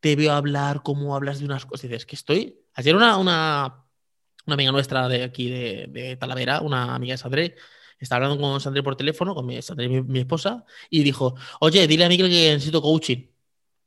Te 0.00 0.16
veo 0.16 0.32
hablar, 0.32 0.82
cómo 0.82 1.14
hablas 1.14 1.38
de 1.38 1.44
unas 1.44 1.66
cosas. 1.66 1.82
Dice, 1.82 1.96
es 1.96 2.06
que 2.06 2.16
estoy. 2.16 2.58
Ayer 2.74 2.96
una, 2.96 3.16
una, 3.18 3.84
una 4.46 4.54
amiga 4.54 4.72
nuestra 4.72 5.08
de 5.08 5.24
aquí 5.24 5.50
de, 5.50 5.86
de, 5.90 6.16
Talavera, 6.16 6.60
una 6.60 6.94
amiga 6.94 7.14
de 7.14 7.18
Sandré, 7.18 7.56
estaba 7.98 8.24
hablando 8.24 8.42
con 8.42 8.60
Sandré 8.60 8.82
por 8.82 8.96
teléfono, 8.96 9.34
con 9.34 9.46
mi, 9.46 9.62
Sandré, 9.62 9.88
mi 10.02 10.18
esposa, 10.20 10.64
y 10.90 11.04
dijo, 11.04 11.36
oye, 11.60 11.86
dile 11.86 12.04
a 12.04 12.08
Miguel 12.08 12.28
que 12.28 12.52
necesito 12.52 12.82
coaching. 12.82 13.28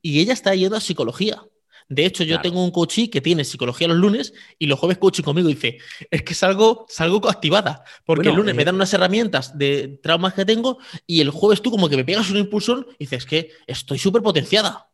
Y 0.02 0.20
ella 0.22 0.34
está 0.34 0.56
yendo 0.56 0.78
a 0.78 0.80
psicología. 0.80 1.42
De 1.88 2.06
hecho, 2.06 2.24
yo 2.24 2.36
claro. 2.36 2.42
tengo 2.42 2.64
un 2.64 2.72
coaching 2.72 3.10
que 3.10 3.22
tiene 3.22 3.44
psicología 3.44 3.88
los 3.88 3.98
lunes 3.98 4.34
y 4.58 4.66
los 4.66 4.80
jueves 4.80 4.98
coaching 4.98 5.24
conmigo 5.24 5.50
y 5.50 5.54
dice, 5.54 5.78
es 6.10 6.24
que 6.24 6.34
salgo, 6.34 6.86
salgo 6.90 7.30
activada, 7.30 7.84
porque 8.06 8.30
bueno, 8.30 8.32
el 8.32 8.38
lunes 8.38 8.54
eh... 8.54 8.58
me 8.58 8.66
dan 8.66 8.76
unas 8.76 8.94
herramientas 8.94 9.58
de 9.58 10.00
traumas 10.02 10.34
que 10.34 10.46
tengo 10.46 10.80
y 11.06 11.22
el 11.22 11.30
jueves 11.30 11.62
tú 11.62 11.70
como 11.70 11.88
que 11.88 11.98
me 11.98 12.06
pegas 12.06 12.30
un 12.32 12.38
impulsón 12.38 12.88
y 12.98 13.06
dices, 13.06 13.20
es 13.20 13.26
que 13.26 13.52
estoy 13.68 14.00
súper 14.00 14.22
potenciada. 14.24 14.90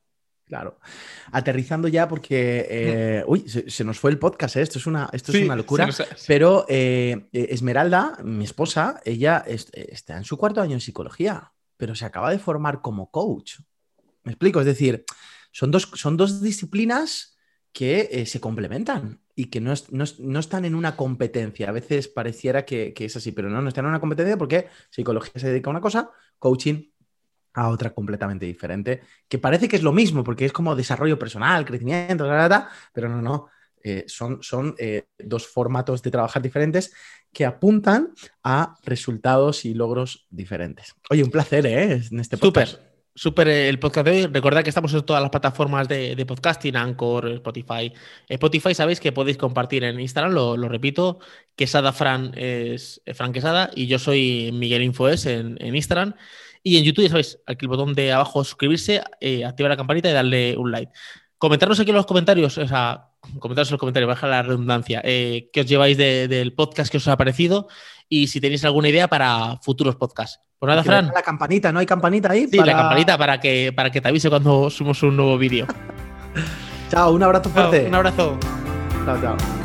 Claro. 0.51 0.79
Aterrizando 1.31 1.87
ya 1.87 2.09
porque, 2.09 2.67
eh, 2.69 3.23
uy, 3.25 3.47
se, 3.47 3.69
se, 3.69 3.85
nos 3.85 3.97
fue 3.97 4.11
el 4.11 4.19
podcast, 4.19 4.57
¿eh? 4.57 4.61
esto 4.61 4.79
es 4.79 4.85
una, 4.85 5.09
esto 5.13 5.31
sí, 5.31 5.37
es 5.37 5.45
una 5.45 5.55
locura, 5.55 5.87
pero 6.27 6.65
eh, 6.67 7.29
Esmeralda, 7.31 8.17
mi 8.21 8.43
esposa, 8.43 8.99
ella 9.05 9.41
es, 9.47 9.69
está 9.71 10.17
en 10.17 10.25
su 10.25 10.35
cuarto 10.35 10.59
año 10.59 10.73
en 10.73 10.81
psicología, 10.81 11.53
pero 11.77 11.95
se 11.95 12.03
acaba 12.03 12.31
de 12.31 12.37
formar 12.37 12.81
como 12.81 13.09
coach. 13.11 13.59
Me 14.23 14.33
explico, 14.33 14.59
es 14.59 14.65
decir, 14.65 15.05
son 15.51 15.71
dos, 15.71 15.89
son 15.95 16.17
dos 16.17 16.41
disciplinas 16.41 17.37
que 17.73 18.09
eh, 18.11 18.25
se 18.25 18.39
complementan 18.39 19.21
y 19.35 19.45
que 19.45 19.61
no, 19.61 19.71
es, 19.71 19.91
no, 19.91 20.03
no, 20.19 20.39
están 20.39 20.65
en 20.65 20.75
una 20.75 20.95
competencia. 20.95 21.69
A 21.69 21.71
veces 21.71 22.07
pareciera 22.07 22.65
que, 22.65 22.93
es 22.97 23.15
así, 23.15 23.31
pero 23.31 23.49
no, 23.49 23.61
no 23.61 23.69
están 23.69 23.85
en 23.85 23.89
una 23.89 23.99
competencia 23.99 24.37
porque 24.37 24.67
psicología 24.89 25.33
se 25.35 25.49
dedica 25.49 25.69
a 25.69 25.71
una 25.71 25.81
cosa, 25.81 26.11
coaching 26.37 26.89
a 27.53 27.69
otra 27.69 27.93
completamente 27.93 28.45
diferente, 28.45 29.01
que 29.27 29.37
parece 29.37 29.67
que 29.67 29.75
es 29.75 29.83
lo 29.83 29.91
mismo 29.91 30.23
porque 30.23 30.45
es 30.45 30.53
como 30.53 30.75
desarrollo 30.75 31.19
personal, 31.19 31.65
crecimiento, 31.65 32.29
pero 32.93 33.09
no, 33.09 33.21
no. 33.21 33.47
Eh, 33.83 34.05
son 34.07 34.43
son 34.43 34.75
eh, 34.77 35.05
dos 35.17 35.47
formatos 35.47 36.03
de 36.03 36.11
trabajar 36.11 36.39
diferentes 36.39 36.93
que 37.33 37.45
apuntan 37.45 38.13
a 38.43 38.75
resultados 38.83 39.65
y 39.65 39.73
logros 39.73 40.27
diferentes. 40.29 40.93
Oye, 41.09 41.23
un 41.23 41.31
placer, 41.31 41.65
¿eh? 41.65 41.99
En 42.11 42.19
este. 42.19 42.37
Súper 42.37 42.90
súper 43.15 43.47
el 43.47 43.79
podcast 43.79 44.07
de 44.07 44.11
hoy. 44.11 44.25
Recordad 44.27 44.63
que 44.63 44.69
estamos 44.69 44.93
en 44.93 45.01
todas 45.03 45.21
las 45.21 45.31
plataformas 45.31 45.87
de, 45.87 46.25
podcasting, 46.25 46.75
Anchor, 46.75 47.27
Spotify. 47.33 47.91
Spotify 48.27 48.73
sabéis 48.73 48.99
que 48.99 49.11
podéis 49.11 49.37
compartir 49.37 49.83
en 49.83 49.99
Instagram, 49.99 50.33
lo, 50.33 50.57
lo 50.57 50.69
repito, 50.69 51.19
Quesada 51.55 51.93
Fran 51.93 52.31
es 52.35 53.01
Fran 53.13 53.33
Quesada 53.33 53.69
y 53.75 53.87
yo 53.87 53.99
soy 53.99 54.51
Miguel 54.53 54.83
Infoes 54.83 55.25
en, 55.25 55.57
Instagram. 55.75 56.15
Y 56.63 56.77
en 56.77 56.83
YouTube, 56.83 57.03
ya 57.03 57.09
sabéis, 57.09 57.39
aquí 57.47 57.65
el 57.65 57.69
botón 57.69 57.93
de 57.93 58.11
abajo 58.11 58.43
suscribirse, 58.43 59.01
eh, 59.19 59.45
activar 59.45 59.71
la 59.71 59.77
campanita 59.77 60.09
y 60.09 60.13
darle 60.13 60.55
un 60.57 60.71
like. 60.71 60.91
Comentarnos 61.39 61.79
aquí 61.79 61.89
en 61.89 61.95
los 61.95 62.05
comentarios, 62.05 62.55
o 62.59 62.67
sea, 62.67 63.09
comentaros 63.39 63.69
en 63.69 63.73
los 63.73 63.79
comentarios, 63.79 64.07
baja 64.07 64.27
la 64.27 64.43
redundancia, 64.43 65.01
eh, 65.03 65.49
qué 65.51 65.61
os 65.61 65.65
lleváis 65.65 65.97
de, 65.97 66.27
del 66.27 66.53
podcast 66.53 66.91
que 66.91 66.97
os 66.97 67.07
ha 67.07 67.17
parecido 67.17 67.67
y 68.11 68.27
si 68.27 68.41
tenéis 68.41 68.65
alguna 68.65 68.89
idea 68.89 69.07
para 69.07 69.55
futuros 69.61 69.95
podcasts. 69.95 70.41
Pues 70.59 70.69
nada, 70.69 70.83
Fran. 70.83 71.11
La 71.15 71.21
campanita, 71.21 71.71
¿no 71.71 71.79
hay 71.79 71.85
campanita 71.85 72.33
ahí? 72.33 72.45
Sí, 72.45 72.57
para... 72.57 72.73
la 72.73 72.77
campanita 72.77 73.17
para 73.17 73.39
que, 73.39 73.71
para 73.73 73.89
que 73.89 74.01
te 74.01 74.09
avise 74.09 74.29
cuando 74.29 74.69
subimos 74.69 75.01
un 75.01 75.15
nuevo 75.15 75.37
vídeo. 75.37 75.65
chao, 76.91 77.13
un 77.13 77.23
abrazo 77.23 77.49
fuerte. 77.49 77.79
Chao, 77.79 77.87
un 77.87 77.95
abrazo. 77.95 78.39
Chao, 79.05 79.21
chao. 79.21 79.60